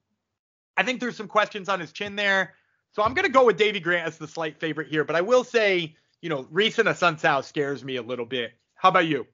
I 0.76 0.84
think 0.84 1.00
there's 1.00 1.18
some 1.18 1.28
questions 1.28 1.70
on 1.70 1.80
his 1.80 1.92
chin 1.92 2.16
there. 2.16 2.54
So 2.94 3.04
I'm 3.04 3.14
gonna 3.14 3.30
go 3.30 3.46
with 3.46 3.58
Davy 3.58 3.80
Grant 3.80 4.08
as 4.08 4.18
the 4.18 4.28
slight 4.28 4.60
favorite 4.60 4.88
here, 4.88 5.04
but 5.04 5.16
I 5.16 5.22
will 5.22 5.44
say, 5.44 5.96
you 6.22 6.30
know, 6.30 6.48
recent 6.50 6.88
Assunção 6.88 7.44
scares 7.44 7.84
me 7.84 7.98
a 7.98 8.02
little 8.02 8.26
bit. 8.26 8.54
How 8.76 8.90
about 8.90 9.06
you? 9.06 9.28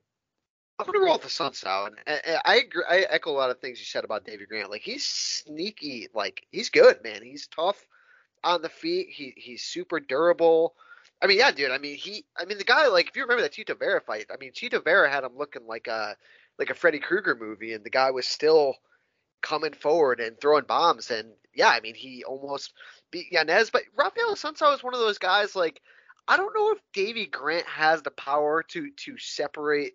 I'm 0.87 0.93
gonna 0.93 1.05
roll 1.05 1.17
with 1.17 1.27
Assunção, 1.27 1.87
and, 1.87 1.97
and 2.25 2.39
I 2.45 2.55
agree. 2.57 2.83
I 2.89 3.05
echo 3.09 3.31
a 3.31 3.33
lot 3.33 3.49
of 3.49 3.59
things 3.59 3.79
you 3.79 3.85
said 3.85 4.03
about 4.03 4.25
David 4.25 4.47
Grant. 4.49 4.69
Like 4.69 4.81
he's 4.81 5.05
sneaky, 5.05 6.07
like 6.13 6.45
he's 6.51 6.69
good, 6.69 7.03
man. 7.03 7.21
He's 7.23 7.47
tough 7.47 7.85
on 8.43 8.61
the 8.61 8.69
feet. 8.69 9.07
He 9.09 9.33
he's 9.37 9.63
super 9.63 9.99
durable. 9.99 10.75
I 11.21 11.27
mean, 11.27 11.39
yeah, 11.39 11.51
dude. 11.51 11.71
I 11.71 11.77
mean, 11.77 11.95
he. 11.95 12.25
I 12.37 12.45
mean, 12.45 12.57
the 12.57 12.63
guy. 12.65 12.87
Like, 12.87 13.07
if 13.07 13.15
you 13.15 13.23
remember 13.23 13.43
that 13.43 13.53
Chito 13.53 13.77
Vera 13.79 14.01
fight, 14.01 14.25
I 14.31 14.37
mean, 14.39 14.51
Chito 14.51 14.83
Vera 14.83 15.09
had 15.09 15.23
him 15.23 15.37
looking 15.37 15.65
like 15.65 15.87
a 15.87 16.17
like 16.59 16.69
a 16.69 16.75
Freddy 16.75 16.99
Krueger 16.99 17.35
movie, 17.35 17.73
and 17.73 17.83
the 17.83 17.89
guy 17.89 18.11
was 18.11 18.27
still 18.27 18.75
coming 19.41 19.73
forward 19.73 20.19
and 20.19 20.39
throwing 20.39 20.65
bombs. 20.65 21.11
And 21.11 21.31
yeah, 21.53 21.69
I 21.69 21.79
mean, 21.79 21.95
he 21.95 22.23
almost 22.23 22.73
beat 23.11 23.31
Yanez. 23.31 23.69
But 23.69 23.83
Rafael 23.95 24.33
Assunção 24.33 24.73
is 24.75 24.83
one 24.83 24.93
of 24.93 24.99
those 24.99 25.17
guys. 25.17 25.55
Like, 25.55 25.81
I 26.27 26.35
don't 26.35 26.55
know 26.55 26.71
if 26.71 26.79
Davy 26.93 27.27
Grant 27.27 27.67
has 27.67 28.01
the 28.01 28.11
power 28.11 28.63
to 28.69 28.89
to 28.91 29.17
separate 29.17 29.93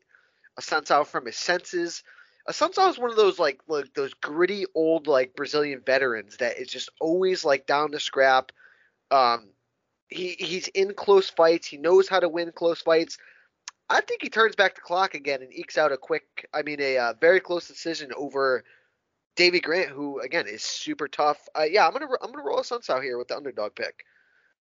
Assunção 0.59 1.07
from 1.07 1.27
his 1.27 1.37
senses. 1.37 2.03
Assunção 2.49 2.91
is 2.91 2.99
one 2.99 3.11
of 3.11 3.17
those 3.17 3.39
like, 3.39 3.61
like 3.69 3.93
those 3.95 4.15
gritty 4.15 4.65
old 4.75 5.07
like 5.07 5.37
Brazilian 5.37 5.83
veterans 5.85 6.39
that 6.39 6.59
is 6.59 6.69
just 6.69 6.91
always 7.01 7.45
like 7.45 7.67
down 7.67 7.93
to 7.93 8.01
scrap. 8.01 8.53
Um, 9.11 9.51
he 10.09 10.37
he's 10.39 10.69
in 10.69 10.95
close 10.95 11.29
fights. 11.29 11.67
He 11.67 11.77
knows 11.77 12.09
how 12.09 12.21
to 12.21 12.29
win 12.29 12.53
close 12.53 12.81
fights. 12.81 13.19
I 13.91 14.01
think 14.01 14.23
he 14.23 14.29
turns 14.29 14.57
back 14.57 14.75
the 14.75 14.81
clock 14.81 15.15
again 15.15 15.43
and 15.43 15.53
ekes 15.53 15.79
out 15.79 15.93
a 15.93 15.97
quick, 15.97 16.47
I 16.53 16.63
mean, 16.63 16.81
a 16.81 16.99
uh, 16.99 17.15
very 17.21 17.41
close 17.41 17.69
decision 17.69 18.11
over 18.17 18.65
Davy 19.37 19.61
Grant, 19.61 19.91
who 19.91 20.21
again 20.21 20.47
is 20.47 20.63
super 20.63 21.09
tough. 21.09 21.49
Uh, 21.59 21.63
yeah, 21.63 21.87
I'm 21.87 21.93
gonna 21.93 22.09
I'm 22.21 22.33
gonna 22.33 22.45
roll 22.45 22.59
Assunção 22.59 23.03
here 23.03 23.19
with 23.19 23.29
the 23.29 23.37
underdog 23.37 23.75
pick. 23.75 24.05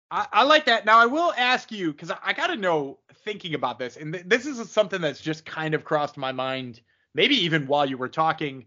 I, 0.09 0.27
I 0.31 0.43
like 0.43 0.65
that. 0.65 0.85
Now 0.85 0.99
I 0.99 1.05
will 1.05 1.33
ask 1.37 1.71
you 1.71 1.91
because 1.91 2.11
I, 2.11 2.17
I 2.23 2.33
got 2.33 2.47
to 2.47 2.55
know 2.55 2.99
thinking 3.23 3.53
about 3.53 3.79
this, 3.79 3.97
and 3.97 4.13
th- 4.13 4.25
this 4.27 4.45
is 4.45 4.69
something 4.69 5.01
that's 5.01 5.21
just 5.21 5.45
kind 5.45 5.73
of 5.73 5.83
crossed 5.83 6.17
my 6.17 6.31
mind, 6.31 6.81
maybe 7.13 7.35
even 7.35 7.67
while 7.67 7.85
you 7.85 7.97
were 7.97 8.09
talking. 8.09 8.65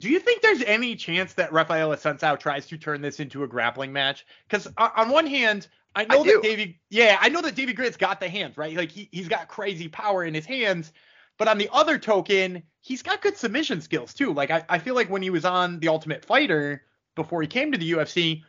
Do 0.00 0.08
you 0.08 0.18
think 0.18 0.42
there's 0.42 0.62
any 0.62 0.96
chance 0.96 1.34
that 1.34 1.52
Rafael 1.52 1.90
Assunção 1.90 2.38
tries 2.38 2.66
to 2.66 2.78
turn 2.78 3.02
this 3.02 3.20
into 3.20 3.44
a 3.44 3.46
grappling 3.46 3.92
match? 3.92 4.26
Because 4.48 4.66
on 4.76 5.10
one 5.10 5.26
hand, 5.26 5.68
I 5.94 6.04
know 6.06 6.22
I 6.22 6.24
that 6.24 6.32
do. 6.32 6.42
Davy, 6.42 6.80
yeah, 6.90 7.18
I 7.20 7.28
know 7.28 7.40
that 7.42 7.54
Davy 7.54 7.72
Grant's 7.72 7.96
got 7.96 8.18
the 8.18 8.28
hands, 8.28 8.56
right? 8.56 8.76
Like 8.76 8.90
he 8.90 9.08
he's 9.12 9.28
got 9.28 9.48
crazy 9.48 9.88
power 9.88 10.24
in 10.24 10.34
his 10.34 10.46
hands. 10.46 10.92
But 11.38 11.48
on 11.48 11.58
the 11.58 11.68
other 11.72 11.98
token, 11.98 12.62
he's 12.80 13.02
got 13.02 13.22
good 13.22 13.36
submission 13.36 13.80
skills 13.80 14.14
too. 14.14 14.32
Like 14.32 14.50
I, 14.50 14.64
I 14.68 14.78
feel 14.78 14.94
like 14.94 15.10
when 15.10 15.22
he 15.22 15.30
was 15.30 15.44
on 15.44 15.80
the 15.80 15.88
Ultimate 15.88 16.24
Fighter 16.24 16.82
before 17.14 17.42
he 17.42 17.48
came 17.48 17.72
to 17.72 17.78
the 17.78 17.92
UFC, 17.92 18.42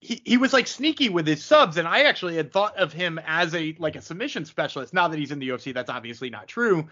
he, 0.00 0.20
he 0.24 0.36
was 0.36 0.52
like 0.52 0.66
sneaky 0.66 1.08
with 1.08 1.26
his 1.26 1.44
subs, 1.44 1.76
and 1.76 1.88
I 1.88 2.02
actually 2.02 2.36
had 2.36 2.52
thought 2.52 2.76
of 2.76 2.92
him 2.92 3.18
as 3.26 3.54
a 3.54 3.74
like 3.78 3.96
a 3.96 4.02
submission 4.02 4.44
specialist. 4.44 4.92
Now 4.92 5.08
that 5.08 5.18
he's 5.18 5.30
in 5.30 5.38
the 5.38 5.48
UFC, 5.48 5.72
that's 5.72 5.90
obviously 5.90 6.30
not 6.30 6.48
true. 6.48 6.88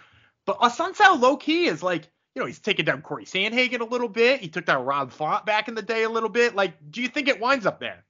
But 0.46 0.60
Assunção 0.60 1.20
low 1.20 1.36
key 1.36 1.66
is 1.66 1.82
like, 1.82 2.10
you 2.34 2.40
know, 2.40 2.46
he's 2.46 2.58
taken 2.58 2.84
down 2.84 3.02
Corey 3.02 3.24
Sandhagen 3.24 3.80
a 3.80 3.84
little 3.84 4.08
bit. 4.08 4.40
He 4.40 4.48
took 4.48 4.66
down 4.66 4.84
Rob 4.84 5.12
Font 5.12 5.46
back 5.46 5.68
in 5.68 5.74
the 5.74 5.82
day 5.82 6.02
a 6.02 6.10
little 6.10 6.28
bit. 6.28 6.54
Like, 6.54 6.74
do 6.90 7.02
you 7.02 7.08
think 7.08 7.28
it 7.28 7.40
winds 7.40 7.66
up 7.66 7.80
there? 7.80 8.04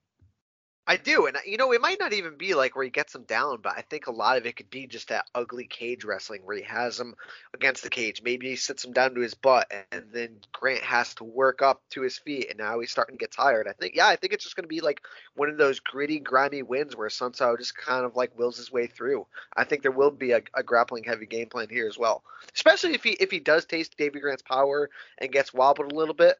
I 0.87 0.99
do, 0.99 1.27
and 1.27 1.37
uh, 1.37 1.41
you 1.47 1.57
know, 1.57 1.73
it 1.73 1.81
might 1.81 1.99
not 1.99 2.13
even 2.13 2.37
be 2.37 2.55
like 2.55 2.77
where 2.77 2.85
he 2.85 2.91
gets 2.91 3.15
him 3.15 3.23
down, 3.23 3.61
but 3.63 3.73
I 3.75 3.81
think 3.81 4.07
a 4.07 4.13
lot 4.13 4.37
of 4.37 4.45
it 4.45 4.57
could 4.57 4.69
be 4.69 4.87
just 4.87 5.09
that 5.09 5.25
ugly 5.35 5.65
cage 5.65 6.05
wrestling 6.05 6.43
where 6.45 6.57
he 6.59 6.63
has 6.65 7.01
him 7.01 7.15
against 7.55 7.83
the 7.83 7.89
cage. 7.89 8.21
Maybe 8.23 8.51
he 8.51 8.57
sits 8.57 8.85
him 8.85 8.93
down 8.93 9.15
to 9.15 9.23
his 9.23 9.33
butt, 9.33 9.73
and 9.91 10.05
then 10.13 10.37
Grant 10.53 10.83
has 10.83 11.15
to 11.15 11.25
work 11.25 11.63
up 11.63 11.81
to 11.91 12.03
his 12.03 12.19
feet, 12.19 12.49
and 12.51 12.59
now 12.59 12.81
he's 12.81 12.91
starting 12.91 13.17
to 13.17 13.21
get 13.21 13.33
tired. 13.33 13.67
I 13.67 13.73
think, 13.73 13.95
yeah, 13.97 14.09
I 14.09 14.17
think 14.17 14.35
it's 14.35 14.45
just 14.45 14.57
going 14.57 14.65
to 14.65 14.69
be 14.69 14.83
like 14.83 15.01
one 15.35 15.49
of 15.49 15.57
those 15.57 15.81
gritty, 15.81 16.19
grimy 16.19 16.63
wins 16.63 16.95
where 16.95 17.09
Sunsao 17.09 17.57
just 17.57 17.75
kind 17.75 18.05
of 18.05 18.15
like 18.15 18.39
wills 18.39 18.59
his 18.59 18.71
way 18.71 18.87
through. 18.87 19.27
I 19.57 19.65
think 19.65 19.81
there 19.81 19.91
will 19.91 20.11
be 20.11 20.33
a, 20.33 20.43
a 20.53 20.63
grappling 20.63 21.05
heavy 21.05 21.27
game 21.27 21.49
plan 21.49 21.69
here 21.71 21.89
as 21.89 21.97
well, 21.97 22.25
especially 22.55 22.93
if 22.93 23.03
he 23.03 23.11
if 23.13 23.31
he 23.31 23.41
does 23.41 23.65
taste 23.65 23.97
Davy 23.97 24.21
Grant's 24.21 24.43
power 24.43 24.91
and 25.17 25.33
gets 25.33 25.55
wobbled 25.55 25.93
a 25.93 25.95
little 25.95 26.15
bit. 26.15 26.39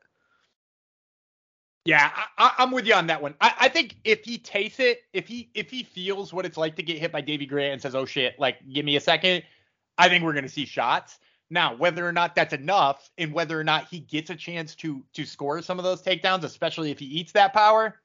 Yeah, 1.85 2.11
I, 2.39 2.53
am 2.59 2.71
with 2.71 2.87
you 2.87 2.95
on 2.95 3.09
that 3.09 3.21
one. 3.21 3.35
I, 3.43 3.53
I 3.61 3.69
think 3.69 3.97
if 4.05 4.25
he 4.25 4.39
tastes 4.39 4.81
it, 4.81 5.03
if 5.13 5.29
he 5.29 5.51
if 5.53 5.71
he 5.71 5.83
feels 5.83 6.33
what 6.33 6.47
it's 6.47 6.57
like 6.57 6.77
to 6.77 6.83
get 6.83 6.99
hit 6.99 7.13
by 7.13 7.21
Davy 7.21 7.45
Grant 7.45 7.75
and 7.75 7.83
says, 7.83 7.95
"Oh 7.95 8.07
shit, 8.07 8.39
like 8.41 8.57
give 8.73 8.87
me 8.87 8.97
a 8.97 9.01
second, 9.01 9.43
I 9.99 10.09
think 10.09 10.25
we're 10.25 10.33
gonna 10.33 10.49
see 10.49 10.65
shots. 10.65 11.19
Now, 11.51 11.77
whether 11.77 12.09
or 12.09 12.13
not 12.13 12.35
that's 12.35 12.55
enough, 12.55 13.11
and 13.19 13.35
whether 13.35 13.61
or 13.61 13.65
not 13.65 13.89
he 13.89 14.01
gets 14.01 14.31
a 14.31 14.35
chance 14.35 14.75
to 14.77 15.05
to 15.13 15.27
score 15.27 15.61
some 15.61 15.79
of 15.79 15.85
those 15.85 16.03
takedowns, 16.03 16.43
especially 16.43 16.91
if 16.91 16.99
he 16.99 17.05
eats 17.05 17.33
that 17.33 17.53
power, 17.53 18.01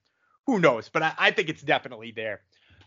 who 0.45 0.59
knows? 0.59 0.89
But 0.89 1.03
I, 1.03 1.13
I 1.17 1.31
think 1.31 1.47
it's 1.47 1.61
definitely 1.61 2.11
there. 2.11 2.41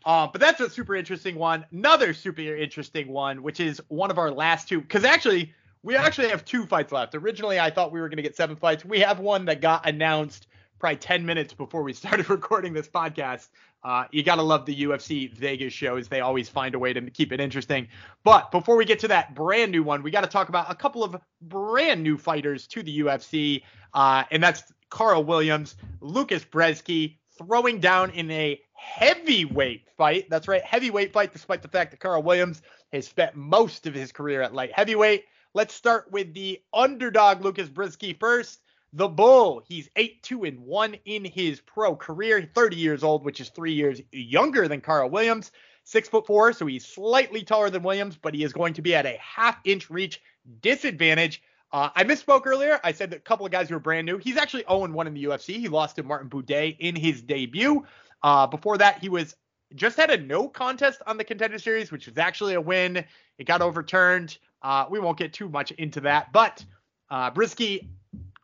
Um, 0.05 0.29
but 0.31 0.43
that's 0.43 0.61
a 0.61 0.69
super 0.69 0.95
interesting 0.95 1.37
one. 1.37 1.65
Another 1.73 2.13
super 2.13 2.43
interesting 2.43 3.09
one, 3.09 3.43
which 3.43 3.61
is 3.61 3.81
one 3.89 4.11
of 4.11 4.19
our 4.19 4.31
last 4.31 4.69
two, 4.69 4.83
because 4.83 5.05
actually 5.05 5.55
we 5.83 5.97
actually 5.97 6.29
have 6.29 6.45
two 6.45 6.67
fights 6.67 6.93
left. 6.93 7.15
Originally, 7.15 7.59
I 7.59 7.71
thought 7.71 7.93
we 7.93 8.01
were 8.01 8.11
gonna 8.11 8.21
get 8.21 8.37
seven 8.37 8.57
fights. 8.57 8.85
We 8.85 9.01
have 9.01 9.21
one 9.21 9.47
that 9.47 9.63
got 9.63 9.89
announced 9.89 10.49
probably 10.83 10.97
10 10.97 11.25
minutes 11.25 11.55
before 11.55 11.85
we 11.85 11.93
started 12.03 12.29
recording 12.29 12.73
this 12.73 12.89
podcast. 12.89 13.49
Uh, 13.85 14.05
you 14.11 14.25
got 14.25 14.35
to 14.35 14.43
love 14.43 14.67
the 14.67 14.83
UFC 14.83 15.33
Vegas 15.33 15.73
shows. 15.73 16.09
They 16.09 16.21
always 16.21 16.49
find 16.49 16.75
a 16.75 16.79
way 16.79 16.93
to 16.93 17.01
keep 17.11 17.33
it 17.33 17.41
interesting. 17.41 17.87
But 18.25 18.51
before 18.51 18.77
we 18.77 18.85
get 18.85 18.99
to 18.99 19.09
that 19.09 19.35
brand 19.35 19.71
new 19.71 19.85
one, 19.85 20.03
we 20.03 20.11
got 20.11 20.23
to 20.23 20.27
talk 20.27 20.49
about 20.49 20.71
a 20.71 20.75
couple 20.75 21.05
of 21.05 21.17
brand 21.41 22.03
new 22.03 22.19
fighters 22.19 22.67
to 22.67 22.83
the 22.83 22.99
UFC. 22.99 23.63
Uh, 23.95 24.25
and 24.33 24.43
that's 24.43 24.73
Carl 24.91 25.23
Williams, 25.23 25.77
Lucas 26.01 26.45
Brzeski 26.45 27.17
throwing 27.39 27.79
down 27.79 28.11
in 28.11 28.29
a 28.33 28.61
heavyweight 28.75 29.89
fight. 29.97 30.29
That's 30.31 30.49
right, 30.49 30.65
heavyweight 30.65 31.13
fight, 31.13 31.33
despite 31.33 31.63
the 31.63 31.69
fact 31.69 31.93
that 31.93 32.01
Carl 32.01 32.25
Williams 32.25 32.61
has 32.93 33.07
spent 33.07 33.37
most 33.37 33.87
of 33.87 33.95
his 33.95 34.11
career 34.11 34.43
at 34.43 34.53
light 34.53 34.73
heavyweight. 34.73 35.27
Let's 35.55 35.75
start 35.75 36.11
with 36.11 36.35
the 36.35 36.61
underdog, 36.75 37.45
Lucas 37.45 37.69
Brzeski, 37.69 38.19
first. 38.19 38.63
The 38.95 39.09
Bull, 39.09 39.63
he's 39.67 39.89
8 39.97 40.23
2 40.23 40.45
and 40.45 40.61
1 40.61 40.97
in 41.07 41.25
his 41.25 41.61
pro 41.61 41.97
career, 41.97 42.49
30 42.55 42.77
years 42.77 43.03
old, 43.03 43.25
which 43.25 43.41
is 43.41 43.49
three 43.49 43.73
years 43.73 44.03
younger 44.13 44.69
than 44.69 44.83
Carl 44.83 45.09
Williams. 45.09 45.51
Six 45.85 46.09
foot 46.09 46.27
four, 46.27 46.53
so 46.53 46.67
he's 46.67 46.87
slightly 46.87 47.43
taller 47.43 47.69
than 47.69 47.83
Williams, 47.83 48.17
but 48.17 48.35
he 48.35 48.45
is 48.45 48.53
going 48.53 48.75
to 48.75 48.83
be 48.83 48.95
at 48.95 49.05
a 49.05 49.19
half 49.19 49.59
inch 49.65 49.91
reach 49.91 50.21
disadvantage. 50.61 51.43
Uh, 51.73 51.89
I 51.97 52.05
misspoke 52.05 52.47
earlier. 52.47 52.79
I 52.85 52.93
said 52.93 53.11
that 53.11 53.17
a 53.17 53.21
couple 53.21 53.47
of 53.47 53.51
guys 53.51 53.69
who 53.69 53.77
are 53.77 53.81
brand 53.81 54.07
new. 54.07 54.19
He's 54.19 54.37
actually 54.37 54.65
0 54.69 54.93
1 54.93 55.07
in 55.07 55.15
the 55.15 55.25
UFC. 55.25 55.57
He 55.59 55.69
lost 55.69 55.97
to 55.97 56.03
Martin 56.03 56.29
Buday 56.29 56.77
in 56.79 56.95
his 56.95 57.23
debut. 57.23 57.85
Uh, 58.23 58.47
before 58.47 58.79
that, 58.79 59.01
he 59.01 59.09
was 59.09 59.35
just 59.75 59.97
had 59.97 60.11
a 60.11 60.19
no 60.19 60.49
contest 60.49 61.01
on 61.07 61.17
the 61.17 61.25
contender 61.25 61.59
series, 61.59 61.91
which 61.91 62.07
was 62.07 62.19
actually 62.19 62.55
a 62.55 62.61
win. 62.61 63.05
It 63.39 63.45
got 63.45 63.63
overturned. 63.63 64.39
Uh, 64.63 64.87
we 64.91 65.01
won't 65.01 65.19
get 65.19 65.33
too 65.33 65.49
much 65.49 65.73
into 65.73 66.01
that, 66.03 66.33
but 66.33 66.65
uh, 67.11 67.31
Brzeski 67.31 67.89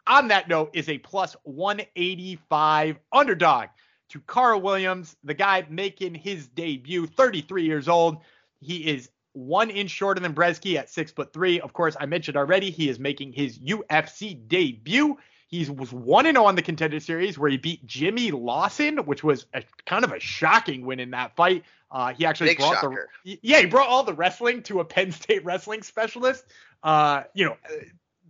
on 0.08 0.28
that 0.28 0.48
note, 0.48 0.70
is 0.72 0.88
a 0.88 0.98
plus 0.98 1.36
185 1.44 2.98
underdog 3.12 3.68
to 4.10 4.20
Carl 4.20 4.60
Williams, 4.60 5.16
the 5.22 5.34
guy 5.34 5.66
making 5.68 6.14
his 6.14 6.48
debut, 6.48 7.06
33 7.06 7.64
years 7.64 7.88
old. 7.88 8.18
He 8.60 8.88
is 8.88 9.10
one 9.32 9.70
inch 9.70 9.90
shorter 9.90 10.20
than 10.20 10.34
Brzeski 10.34 10.76
at 10.76 10.90
six 10.90 11.12
foot 11.12 11.32
three. 11.32 11.60
Of 11.60 11.72
course, 11.72 11.96
I 12.00 12.06
mentioned 12.06 12.36
already 12.36 12.70
he 12.70 12.88
is 12.88 12.98
making 12.98 13.32
his 13.32 13.58
UFC 13.58 14.48
debut. 14.48 15.18
He 15.48 15.64
was 15.70 15.92
1 15.92 16.24
0 16.26 16.44
on 16.44 16.56
the 16.56 16.62
contender 16.62 17.00
series 17.00 17.38
where 17.38 17.50
he 17.50 17.56
beat 17.56 17.86
Jimmy 17.86 18.30
Lawson, 18.32 18.98
which 18.98 19.24
was 19.24 19.46
a, 19.54 19.62
kind 19.86 20.04
of 20.04 20.12
a 20.12 20.20
shocking 20.20 20.84
win 20.84 21.00
in 21.00 21.10
that 21.12 21.34
fight. 21.36 21.64
Uh, 21.90 22.12
he 22.12 22.26
actually 22.26 22.50
Big 22.50 22.58
brought 22.58 22.74
shocker. 22.74 23.08
the 23.24 23.38
yeah 23.42 23.60
he 23.60 23.66
brought 23.66 23.88
all 23.88 24.02
the 24.02 24.12
wrestling 24.12 24.62
to 24.64 24.80
a 24.80 24.84
Penn 24.84 25.10
State 25.12 25.44
wrestling 25.44 25.82
specialist. 25.82 26.44
Uh, 26.82 27.22
you 27.32 27.46
know, 27.46 27.56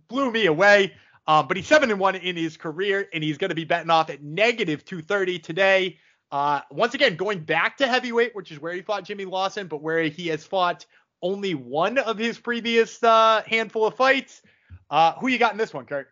blew 0.07 0.31
me 0.31 0.45
away. 0.45 0.93
Um, 1.27 1.47
but 1.47 1.57
he's 1.57 1.67
seven 1.67 1.91
and 1.91 1.99
one 1.99 2.15
in 2.15 2.35
his 2.35 2.57
career, 2.57 3.07
and 3.13 3.23
he's 3.23 3.37
going 3.37 3.49
to 3.49 3.55
be 3.55 3.65
betting 3.65 3.89
off 3.89 4.09
at 4.09 4.23
negative 4.23 4.83
230 4.85 5.39
today. 5.39 5.97
Uh, 6.31 6.61
once 6.71 6.93
again, 6.93 7.15
going 7.15 7.39
back 7.39 7.77
to 7.77 7.87
heavyweight, 7.87 8.35
which 8.35 8.51
is 8.51 8.59
where 8.59 8.73
he 8.73 8.81
fought 8.81 9.03
Jimmy 9.03 9.25
Lawson, 9.25 9.67
but 9.67 9.81
where 9.81 10.03
he 10.03 10.27
has 10.27 10.45
fought 10.45 10.85
only 11.21 11.53
one 11.53 11.97
of 11.97 12.17
his 12.17 12.37
previous 12.37 13.01
uh, 13.03 13.41
handful 13.45 13.85
of 13.85 13.95
fights. 13.95 14.41
Uh, 14.89 15.13
who 15.13 15.27
you 15.27 15.37
got 15.37 15.51
in 15.51 15.57
this 15.57 15.73
one, 15.73 15.85
Kurt? 15.85 16.07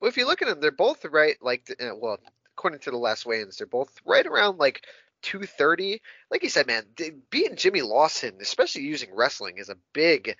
Well, 0.00 0.08
if 0.08 0.16
you 0.16 0.26
look 0.26 0.42
at 0.42 0.48
them, 0.48 0.60
they're 0.60 0.70
both 0.70 1.04
right. 1.04 1.36
Like, 1.40 1.74
uh, 1.80 1.90
well, 1.96 2.18
according 2.56 2.80
to 2.80 2.90
the 2.90 2.96
last 2.96 3.26
weigh-ins, 3.26 3.58
they're 3.58 3.66
both 3.66 3.92
right 4.04 4.26
around 4.26 4.58
like 4.58 4.82
230. 5.22 6.00
Like 6.30 6.42
you 6.42 6.48
said, 6.48 6.66
man, 6.66 6.84
beating 7.30 7.56
Jimmy 7.56 7.82
Lawson, 7.82 8.38
especially 8.40 8.82
using 8.82 9.14
wrestling, 9.14 9.58
is 9.58 9.68
a 9.68 9.76
big. 9.92 10.36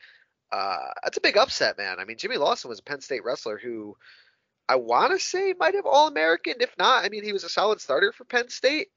Uh, 0.52 0.88
that's 1.02 1.16
a 1.16 1.20
big 1.20 1.36
upset, 1.36 1.78
man. 1.78 1.98
I 2.00 2.04
mean, 2.04 2.18
Jimmy 2.18 2.36
Lawson 2.36 2.68
was 2.68 2.80
a 2.80 2.82
Penn 2.82 3.00
State 3.00 3.24
wrestler 3.24 3.58
who 3.58 3.96
I 4.68 4.76
want 4.76 5.12
to 5.12 5.18
say 5.18 5.54
might 5.58 5.74
have 5.74 5.86
All 5.86 6.08
American. 6.08 6.54
If 6.60 6.76
not, 6.78 7.04
I 7.04 7.08
mean, 7.08 7.24
he 7.24 7.32
was 7.32 7.44
a 7.44 7.48
solid 7.48 7.80
starter 7.80 8.12
for 8.12 8.24
Penn 8.24 8.48
State. 8.48 8.88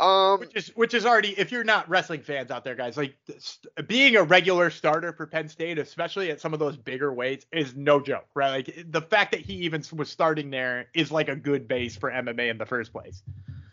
Um, 0.00 0.40
Which 0.40 0.56
is 0.56 0.68
which 0.74 0.92
is 0.92 1.06
already 1.06 1.38
if 1.38 1.52
you're 1.52 1.62
not 1.62 1.88
wrestling 1.88 2.22
fans 2.22 2.50
out 2.50 2.64
there, 2.64 2.74
guys, 2.74 2.96
like 2.96 3.16
st- 3.38 3.86
being 3.86 4.16
a 4.16 4.24
regular 4.24 4.68
starter 4.68 5.12
for 5.12 5.24
Penn 5.24 5.48
State, 5.48 5.78
especially 5.78 6.32
at 6.32 6.40
some 6.40 6.52
of 6.52 6.58
those 6.58 6.76
bigger 6.76 7.12
weights, 7.12 7.46
is 7.52 7.76
no 7.76 8.00
joke, 8.00 8.26
right? 8.34 8.50
Like 8.50 8.90
the 8.90 9.00
fact 9.00 9.30
that 9.30 9.40
he 9.40 9.52
even 9.58 9.84
was 9.94 10.10
starting 10.10 10.50
there 10.50 10.88
is 10.94 11.12
like 11.12 11.28
a 11.28 11.36
good 11.36 11.68
base 11.68 11.96
for 11.96 12.10
MMA 12.10 12.50
in 12.50 12.58
the 12.58 12.66
first 12.66 12.92
place. 12.92 13.22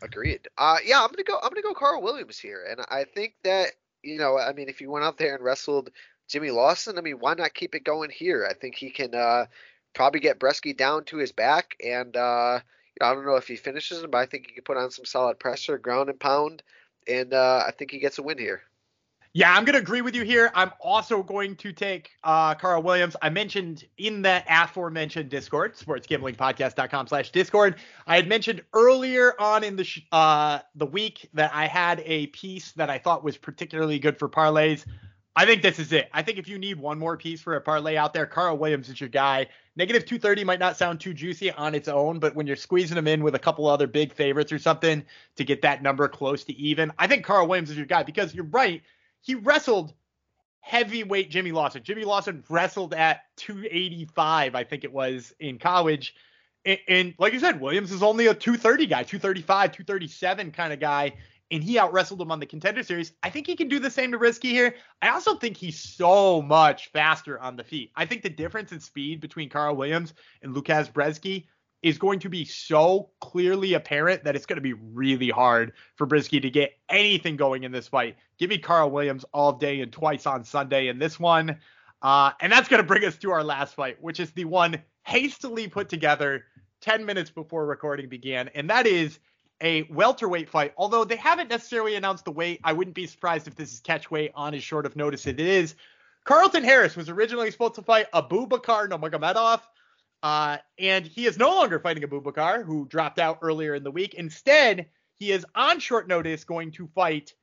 Agreed. 0.03 0.47
Uh, 0.59 0.77
yeah, 0.85 1.01
I'm 1.01 1.09
gonna 1.09 1.23
go. 1.23 1.39
I'm 1.41 1.49
gonna 1.49 1.63
go 1.63 1.73
Carl 1.73 2.03
Williams 2.03 2.37
here, 2.37 2.65
and 2.69 2.81
I 2.87 3.03
think 3.03 3.33
that 3.43 3.71
you 4.03 4.19
know, 4.19 4.37
I 4.37 4.53
mean, 4.53 4.69
if 4.69 4.79
he 4.79 4.87
went 4.87 5.05
out 5.05 5.17
there 5.17 5.35
and 5.35 5.43
wrestled 5.43 5.89
Jimmy 6.31 6.49
Lawson, 6.49 6.97
I 6.97 7.01
mean, 7.01 7.17
why 7.19 7.33
not 7.33 7.53
keep 7.53 7.75
it 7.75 7.83
going 7.83 8.09
here? 8.09 8.47
I 8.49 8.53
think 8.53 8.75
he 8.75 8.89
can 8.89 9.13
uh, 9.13 9.47
probably 9.93 10.21
get 10.21 10.39
Brzeski 10.39 10.75
down 10.75 11.03
to 11.05 11.17
his 11.17 11.33
back, 11.33 11.75
and 11.83 12.15
uh, 12.15 12.59
I 13.01 13.13
don't 13.13 13.25
know 13.25 13.35
if 13.35 13.49
he 13.49 13.57
finishes 13.57 14.01
him, 14.01 14.11
but 14.11 14.19
I 14.19 14.25
think 14.27 14.47
he 14.47 14.53
can 14.53 14.63
put 14.63 14.77
on 14.77 14.91
some 14.91 15.03
solid 15.03 15.39
pressure, 15.39 15.77
ground 15.77 16.09
and 16.09 16.17
pound, 16.17 16.63
and 17.05 17.33
uh, 17.33 17.65
I 17.67 17.71
think 17.71 17.91
he 17.91 17.99
gets 17.99 18.17
a 18.17 18.23
win 18.23 18.37
here. 18.37 18.61
Yeah, 19.33 19.53
I'm 19.53 19.65
going 19.65 19.73
to 19.73 19.81
agree 19.81 20.01
with 20.01 20.15
you 20.15 20.23
here. 20.23 20.51
I'm 20.55 20.71
also 20.79 21.21
going 21.21 21.57
to 21.57 21.73
take 21.73 22.11
uh, 22.23 22.55
Carl 22.55 22.81
Williams. 22.81 23.17
I 23.21 23.29
mentioned 23.29 23.83
in 23.97 24.21
that 24.21 24.45
aforementioned 24.49 25.29
Discord, 25.29 25.75
sportsgamblingpodcast.com 25.75 27.07
slash 27.07 27.31
Discord, 27.31 27.75
I 28.07 28.15
had 28.15 28.29
mentioned 28.29 28.61
earlier 28.73 29.33
on 29.39 29.65
in 29.65 29.75
the 29.75 29.83
sh- 29.83 30.01
uh, 30.13 30.59
the 30.75 30.85
week 30.85 31.29
that 31.33 31.51
I 31.53 31.67
had 31.67 32.01
a 32.05 32.27
piece 32.27 32.71
that 32.73 32.89
I 32.89 32.99
thought 32.99 33.21
was 33.21 33.35
particularly 33.35 33.99
good 33.99 34.17
for 34.17 34.29
parlays. 34.29 34.85
I 35.35 35.45
think 35.45 35.61
this 35.61 35.79
is 35.79 35.93
it. 35.93 36.09
I 36.13 36.23
think 36.23 36.37
if 36.37 36.49
you 36.49 36.59
need 36.59 36.77
one 36.77 36.99
more 36.99 37.15
piece 37.15 37.39
for 37.39 37.55
a 37.55 37.61
parlay 37.61 37.95
out 37.95 38.13
there, 38.13 38.25
Carl 38.25 38.57
Williams 38.57 38.89
is 38.89 38.99
your 38.99 39.09
guy. 39.09 39.47
Negative 39.77 40.03
230 40.03 40.43
might 40.43 40.59
not 40.59 40.75
sound 40.75 40.99
too 40.99 41.13
juicy 41.13 41.51
on 41.51 41.73
its 41.73 41.87
own, 41.87 42.19
but 42.19 42.35
when 42.35 42.47
you're 42.47 42.57
squeezing 42.57 42.95
them 42.95 43.07
in 43.07 43.23
with 43.23 43.35
a 43.35 43.39
couple 43.39 43.65
other 43.67 43.87
big 43.87 44.11
favorites 44.11 44.51
or 44.51 44.59
something 44.59 45.05
to 45.37 45.45
get 45.45 45.61
that 45.61 45.81
number 45.81 46.09
close 46.09 46.43
to 46.43 46.53
even, 46.55 46.91
I 46.99 47.07
think 47.07 47.23
Carl 47.23 47.47
Williams 47.47 47.69
is 47.69 47.77
your 47.77 47.85
guy 47.85 48.03
because 48.03 48.35
you're 48.35 48.43
right 48.45 48.81
he 49.21 49.35
wrestled 49.35 49.93
heavyweight 50.59 51.29
Jimmy 51.29 51.51
Lawson. 51.51 51.83
Jimmy 51.83 52.03
Lawson 52.03 52.43
wrestled 52.49 52.93
at 52.93 53.21
285, 53.37 54.55
I 54.55 54.63
think 54.63 54.83
it 54.83 54.91
was 54.91 55.33
in 55.39 55.57
college. 55.57 56.15
And, 56.65 56.79
and, 56.87 57.13
like 57.17 57.33
you 57.33 57.39
said, 57.39 57.59
Williams 57.59 57.91
is 57.91 58.03
only 58.03 58.27
a 58.27 58.33
230 58.33 58.85
guy, 58.85 59.03
235, 59.03 59.71
237 59.71 60.51
kind 60.51 60.73
of 60.73 60.79
guy. 60.79 61.13
And 61.51 61.63
he 61.63 61.77
out 61.77 61.91
wrestled 61.91 62.21
him 62.21 62.31
on 62.31 62.39
the 62.39 62.45
contender 62.45 62.81
series. 62.81 63.11
I 63.21 63.29
think 63.29 63.45
he 63.45 63.55
can 63.55 63.67
do 63.67 63.79
the 63.79 63.91
same 63.91 64.11
to 64.13 64.17
Brzeski 64.17 64.49
here. 64.51 64.75
I 65.01 65.09
also 65.09 65.35
think 65.35 65.57
he's 65.57 65.79
so 65.79 66.41
much 66.41 66.87
faster 66.91 67.39
on 67.39 67.57
the 67.57 67.63
feet. 67.63 67.91
I 67.95 68.05
think 68.05 68.23
the 68.23 68.29
difference 68.29 68.71
in 68.71 68.79
speed 68.79 69.19
between 69.19 69.49
Carl 69.49 69.75
Williams 69.75 70.13
and 70.41 70.53
Lucas 70.53 70.87
Brzeski 70.87 71.45
is 71.81 71.97
going 71.97 72.19
to 72.19 72.29
be 72.29 72.45
so 72.45 73.09
clearly 73.19 73.73
apparent 73.73 74.23
that 74.23 74.35
it's 74.35 74.45
going 74.45 74.57
to 74.57 74.61
be 74.61 74.73
really 74.73 75.29
hard 75.29 75.73
for 75.95 76.07
Brzeski 76.07 76.41
to 76.41 76.49
get 76.49 76.73
anything 76.89 77.35
going 77.35 77.63
in 77.63 77.71
this 77.71 77.87
fight. 77.87 78.15
Give 78.37 78.49
me 78.49 78.57
Carl 78.57 78.91
Williams 78.91 79.25
all 79.33 79.53
day 79.53 79.81
and 79.81 79.91
twice 79.91 80.25
on 80.25 80.43
Sunday 80.43 80.87
in 80.87 80.99
this 80.99 81.19
one. 81.19 81.57
Uh, 82.01 82.31
and 82.39 82.51
that's 82.51 82.69
going 82.69 82.81
to 82.81 82.87
bring 82.87 83.03
us 83.03 83.17
to 83.17 83.31
our 83.31 83.43
last 83.43 83.75
fight, 83.75 84.01
which 84.01 84.19
is 84.19 84.31
the 84.31 84.45
one 84.45 84.81
hastily 85.03 85.67
put 85.67 85.89
together 85.89 86.45
10 86.81 87.05
minutes 87.05 87.29
before 87.29 87.65
recording 87.65 88.09
began. 88.09 88.47
And 88.49 88.69
that 88.69 88.87
is 88.87 89.19
a 89.61 89.83
welterweight 89.83 90.49
fight. 90.49 90.73
Although 90.77 91.03
they 91.03 91.15
haven't 91.15 91.49
necessarily 91.49 91.95
announced 91.95 92.25
the 92.25 92.31
weight, 92.31 92.59
I 92.63 92.73
wouldn't 92.73 92.95
be 92.95 93.07
surprised 93.07 93.47
if 93.47 93.55
this 93.55 93.71
is 93.71 93.79
catch 93.79 94.11
weight 94.11 94.31
on 94.35 94.53
as 94.53 94.63
short 94.63 94.85
of 94.85 94.95
notice 94.95 95.27
it 95.27 95.39
is. 95.39 95.75
Carlton 96.23 96.63
Harris 96.63 96.95
was 96.95 97.09
originally 97.09 97.51
supposed 97.51 97.75
to 97.75 97.81
fight 97.81 98.11
Abubakar 98.11 98.89
Nurmagomedov. 98.89 99.61
Uh, 100.23 100.57
and 100.77 101.05
he 101.05 101.25
is 101.25 101.37
no 101.37 101.49
longer 101.49 101.79
fighting 101.79 102.03
Abubakar, 102.03 102.63
who 102.63 102.85
dropped 102.85 103.19
out 103.19 103.39
earlier 103.41 103.73
in 103.73 103.83
the 103.83 103.89
week. 103.89 104.13
Instead, 104.13 104.87
he 105.17 105.31
is 105.31 105.45
on 105.55 105.79
short 105.79 106.07
notice 106.07 106.43
going 106.43 106.71
to 106.71 106.87
fight 106.87 107.33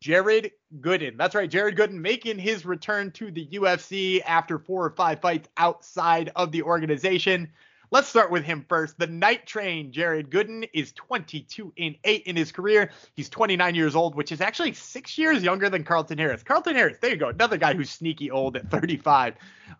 Jared 0.00 0.50
Gooden. 0.80 1.16
That's 1.16 1.34
right, 1.34 1.48
Jared 1.48 1.76
Gooden 1.76 2.00
making 2.00 2.38
his 2.38 2.66
return 2.66 3.12
to 3.12 3.30
the 3.30 3.46
UFC 3.46 4.20
after 4.26 4.58
four 4.58 4.84
or 4.84 4.90
five 4.90 5.20
fights 5.20 5.48
outside 5.56 6.32
of 6.34 6.50
the 6.50 6.62
organization. 6.62 7.52
Let's 7.90 8.08
start 8.08 8.30
with 8.30 8.44
him 8.44 8.64
first. 8.68 8.98
The 8.98 9.06
night 9.06 9.46
train, 9.46 9.92
Jared 9.92 10.30
Gooden, 10.30 10.68
is 10.72 10.92
22 10.92 11.72
and 11.78 11.96
8 12.02 12.22
in 12.24 12.36
his 12.36 12.50
career. 12.50 12.90
He's 13.14 13.28
29 13.28 13.74
years 13.74 13.94
old, 13.94 14.16
which 14.16 14.32
is 14.32 14.40
actually 14.40 14.72
six 14.72 15.16
years 15.16 15.42
younger 15.42 15.70
than 15.70 15.84
Carlton 15.84 16.18
Harris. 16.18 16.42
Carlton 16.42 16.74
Harris, 16.74 16.98
there 17.00 17.10
you 17.10 17.16
go, 17.16 17.28
another 17.28 17.56
guy 17.56 17.74
who's 17.74 17.90
sneaky 17.90 18.30
old 18.30 18.56
at 18.56 18.68
35. 18.70 19.34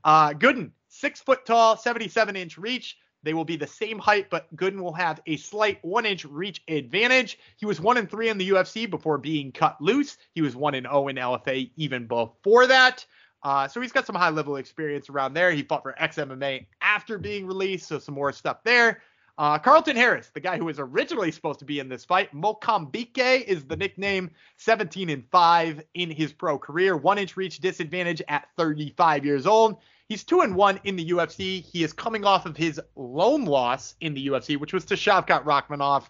Uh, 0.05 0.31
Gooden, 0.31 0.71
six 0.89 1.21
foot 1.21 1.45
tall, 1.45 1.77
77 1.77 2.37
inch 2.37 2.59
reach. 2.59 2.97
They 3.25 3.35
will 3.35 3.45
be 3.45 3.57
the 3.57 3.67
same 3.67 3.99
height, 3.99 4.31
but 4.31 4.55
Gooden 4.55 4.81
will 4.81 4.93
have 4.93 5.21
a 5.27 5.37
slight 5.37 5.85
one 5.85 6.07
inch 6.07 6.25
reach 6.25 6.63
advantage. 6.69 7.41
He 7.57 7.67
was 7.67 7.81
one 7.81 7.97
and 7.97 8.09
three 8.09 8.29
in 8.29 8.39
the 8.39 8.51
UFC 8.51 8.89
before 8.89 9.19
being 9.19 9.51
cut 9.51 9.81
loose. 9.81 10.17
He 10.33 10.43
was 10.43 10.55
one 10.55 10.75
and 10.77 10.87
zero 10.87 11.03
oh 11.03 11.09
in 11.09 11.17
LFA 11.17 11.73
even 11.75 12.07
before 12.07 12.69
that. 12.69 13.05
Uh, 13.43 13.69
so 13.69 13.81
he's 13.81 13.93
got 13.93 14.07
some 14.07 14.17
high 14.17 14.31
level 14.31 14.57
experience 14.57 15.09
around 15.09 15.35
there. 15.35 15.51
He 15.53 15.63
fought 15.63 15.83
for 15.83 15.95
XMMA 16.01 16.67
after 16.81 17.19
being 17.19 17.47
released, 17.47 17.89
so 17.89 17.99
some 17.99 18.15
more 18.15 18.33
stuff 18.33 18.63
there. 18.65 19.03
Uh, 19.39 19.59
Carlton 19.59 19.97
Harris, 19.97 20.31
the 20.33 20.41
guy 20.41 20.57
who 20.57 20.65
was 20.65 20.79
originally 20.81 21.31
supposed 21.31 21.59
to 21.59 21.67
be 21.67 21.79
in 21.79 21.91
this 21.91 22.07
fight, 22.07 22.35
Mokambike 22.35 23.45
is 23.45 23.67
the 23.67 23.77
nickname, 23.77 24.31
17 24.57 25.11
and 25.11 25.25
5 25.31 25.83
in 25.93 26.11
his 26.11 26.33
pro 26.33 26.59
career, 26.59 26.97
one 26.97 27.19
inch 27.19 27.37
reach 27.37 27.59
disadvantage 27.59 28.23
at 28.29 28.49
35 28.57 29.27
years 29.27 29.47
old. 29.47 29.77
He's 30.09 30.25
two 30.25 30.41
and 30.41 30.55
one 30.55 30.81
in 30.85 30.97
the 30.97 31.11
UFC. 31.11 31.63
He 31.63 31.83
is 31.83 31.93
coming 31.93 32.25
off 32.25 32.47
of 32.47 32.57
his 32.57 32.81
lone 32.95 33.45
loss 33.45 33.95
in 34.01 34.15
the 34.15 34.29
UFC, 34.29 34.57
which 34.57 34.73
was 34.73 34.85
to 34.87 34.95
Shavkat 34.95 35.45
Rakhmonov. 35.45 36.05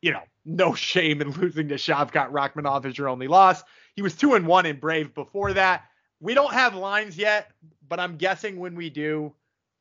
You 0.00 0.12
know, 0.12 0.22
no 0.44 0.74
shame 0.74 1.20
in 1.20 1.30
losing 1.32 1.68
to 1.68 1.76
Shavkat 1.76 2.30
Rakhmonov 2.30 2.84
as 2.84 2.96
your 2.96 3.08
only 3.08 3.28
loss. 3.28 3.64
He 3.96 4.02
was 4.02 4.14
two 4.14 4.34
and 4.34 4.46
one 4.46 4.66
in 4.66 4.78
Brave 4.78 5.14
before 5.14 5.54
that. 5.54 5.84
We 6.22 6.34
don't 6.34 6.52
have 6.52 6.76
lines 6.76 7.18
yet, 7.18 7.50
but 7.88 7.98
I'm 7.98 8.16
guessing 8.16 8.56
when 8.56 8.76
we 8.76 8.88
do, 8.88 9.34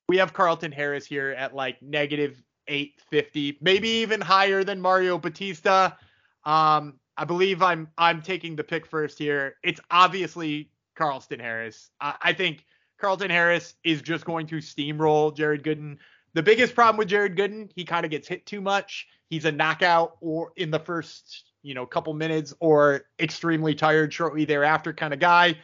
we 0.10 0.17
have 0.17 0.34
Carlton 0.34 0.71
Harris 0.71 1.06
here 1.06 1.30
at 1.38 1.54
like 1.54 1.80
negative 1.84 2.41
850, 2.67 3.60
maybe 3.62 3.88
even 3.88 4.19
higher 4.19 4.63
than 4.63 4.82
Mario 4.82 5.19
Bautista. 5.19 5.95
Um, 6.43 6.95
I 7.15 7.25
believe 7.25 7.62
I'm 7.62 7.88
I'm 7.95 8.23
taking 8.23 8.56
the 8.56 8.63
pick 8.63 8.88
first 8.88 9.19
here. 9.19 9.58
It's 9.63 9.80
obviously 9.91 10.71
Carlton 10.95 11.39
Harris. 11.39 11.91
I, 12.01 12.15
I 12.19 12.34
think 12.34 12.65
Carlton 12.99 13.30
Harris 13.30 13.75
is 13.84 14.01
just 14.01 14.25
going 14.25 14.47
to 14.47 14.56
steamroll 14.56 15.38
Jared 15.38 15.63
Gooden. 15.63 15.97
The 16.34 16.41
biggest 16.41 16.73
problem 16.73 16.97
with 16.97 17.10
Jared 17.10 17.38
Gooden, 17.38 17.69
he 17.75 17.86
kind 17.86 18.04
of 18.04 18.10
gets 18.10 18.27
hit 18.27 18.47
too 18.47 18.62
much. 18.62 19.08
He's 19.30 19.45
a 19.45 19.51
knockout 19.51 20.17
or 20.21 20.54
in 20.56 20.71
the 20.71 20.80
first, 20.80 21.51
you 21.62 21.75
know, 21.75 21.86
couple 21.86 22.13
minutes 22.15 22.54
or 22.60 23.01
extremely 23.19 23.75
tired 23.75 24.12
shortly 24.12 24.45
thereafter 24.45 24.91
kind 24.91 25.13
of 25.13 25.19
guy. 25.19 25.56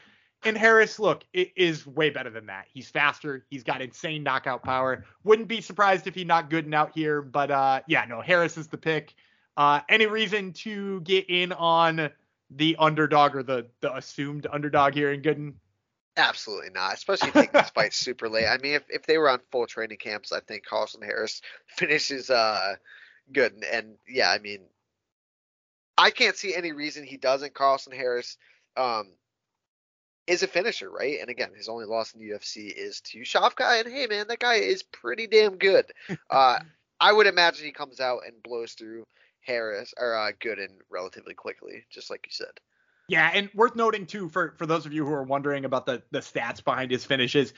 And 0.43 0.57
Harris, 0.57 0.99
look, 0.99 1.23
it 1.33 1.51
is 1.55 1.85
way 1.85 2.09
better 2.09 2.29
than 2.29 2.45
that. 2.45 2.65
He's 2.71 2.89
faster. 2.89 3.45
He's 3.49 3.63
got 3.63 3.81
insane 3.81 4.23
knockout 4.23 4.63
power. 4.63 5.03
Wouldn't 5.23 5.47
be 5.47 5.61
surprised 5.61 6.07
if 6.07 6.15
he 6.15 6.23
knocked 6.23 6.51
Gooden 6.51 6.75
out 6.75 6.91
here, 6.93 7.21
but 7.21 7.49
uh, 7.49 7.81
yeah, 7.87 8.05
no, 8.05 8.21
Harris 8.21 8.57
is 8.57 8.67
the 8.67 8.77
pick. 8.77 9.13
Uh, 9.57 9.81
any 9.89 10.05
reason 10.05 10.53
to 10.53 11.01
get 11.01 11.25
in 11.29 11.51
on 11.51 12.11
the 12.51 12.75
underdog 12.79 13.35
or 13.35 13.43
the 13.43 13.67
the 13.81 13.93
assumed 13.95 14.47
underdog 14.51 14.93
here 14.93 15.11
in 15.11 15.21
Gooden? 15.21 15.55
Absolutely 16.15 16.69
not. 16.69 16.93
Especially 16.93 17.31
taking 17.31 17.59
this 17.59 17.69
fight 17.71 17.93
super 17.95 18.29
late. 18.29 18.47
I 18.47 18.57
mean, 18.57 18.73
if, 18.75 18.83
if 18.89 19.05
they 19.05 19.17
were 19.17 19.29
on 19.29 19.39
full 19.51 19.67
training 19.67 19.97
camps, 19.97 20.31
I 20.31 20.39
think 20.39 20.65
Carlson 20.65 21.01
Harris 21.01 21.41
finishes 21.67 22.29
uh 22.29 22.75
good. 23.31 23.53
And, 23.53 23.63
and, 23.63 23.95
yeah, 24.07 24.29
I 24.29 24.39
mean, 24.39 24.61
I 25.97 26.11
can't 26.11 26.35
see 26.35 26.55
any 26.55 26.71
reason 26.71 27.03
he 27.03 27.17
doesn't. 27.17 27.53
Carlson 27.53 27.93
Harris 27.93 28.37
um 28.77 29.11
is 30.27 30.43
a 30.43 30.47
finisher, 30.47 30.89
right? 30.89 31.19
And 31.19 31.29
again, 31.29 31.51
his 31.55 31.69
only 31.69 31.85
loss 31.85 32.13
in 32.13 32.19
the 32.19 32.29
UFC 32.29 32.71
is 32.71 33.01
to 33.01 33.19
Shavkat. 33.19 33.85
And 33.85 33.93
hey, 33.93 34.07
man, 34.07 34.27
that 34.27 34.39
guy 34.39 34.55
is 34.55 34.83
pretty 34.83 35.27
damn 35.27 35.57
good. 35.57 35.85
Uh, 36.29 36.59
I 36.99 37.13
would 37.13 37.27
imagine 37.27 37.65
he 37.65 37.71
comes 37.71 37.99
out 37.99 38.21
and 38.25 38.41
blows 38.43 38.73
through 38.73 39.05
Harris 39.41 39.93
or 39.97 40.15
uh, 40.15 40.31
Gooden 40.43 40.69
relatively 40.89 41.33
quickly, 41.33 41.85
just 41.89 42.09
like 42.09 42.25
you 42.25 42.31
said. 42.31 42.59
Yeah, 43.07 43.31
and 43.33 43.49
worth 43.53 43.75
noting 43.75 44.05
too 44.05 44.27
for 44.27 44.53
for 44.57 44.65
those 44.65 44.85
of 44.85 44.93
you 44.93 45.05
who 45.05 45.13
are 45.13 45.23
wondering 45.23 45.63
about 45.63 45.85
the 45.85 46.03
the 46.11 46.19
stats 46.19 46.63
behind 46.63 46.91
his 46.91 47.05
finishes. 47.05 47.53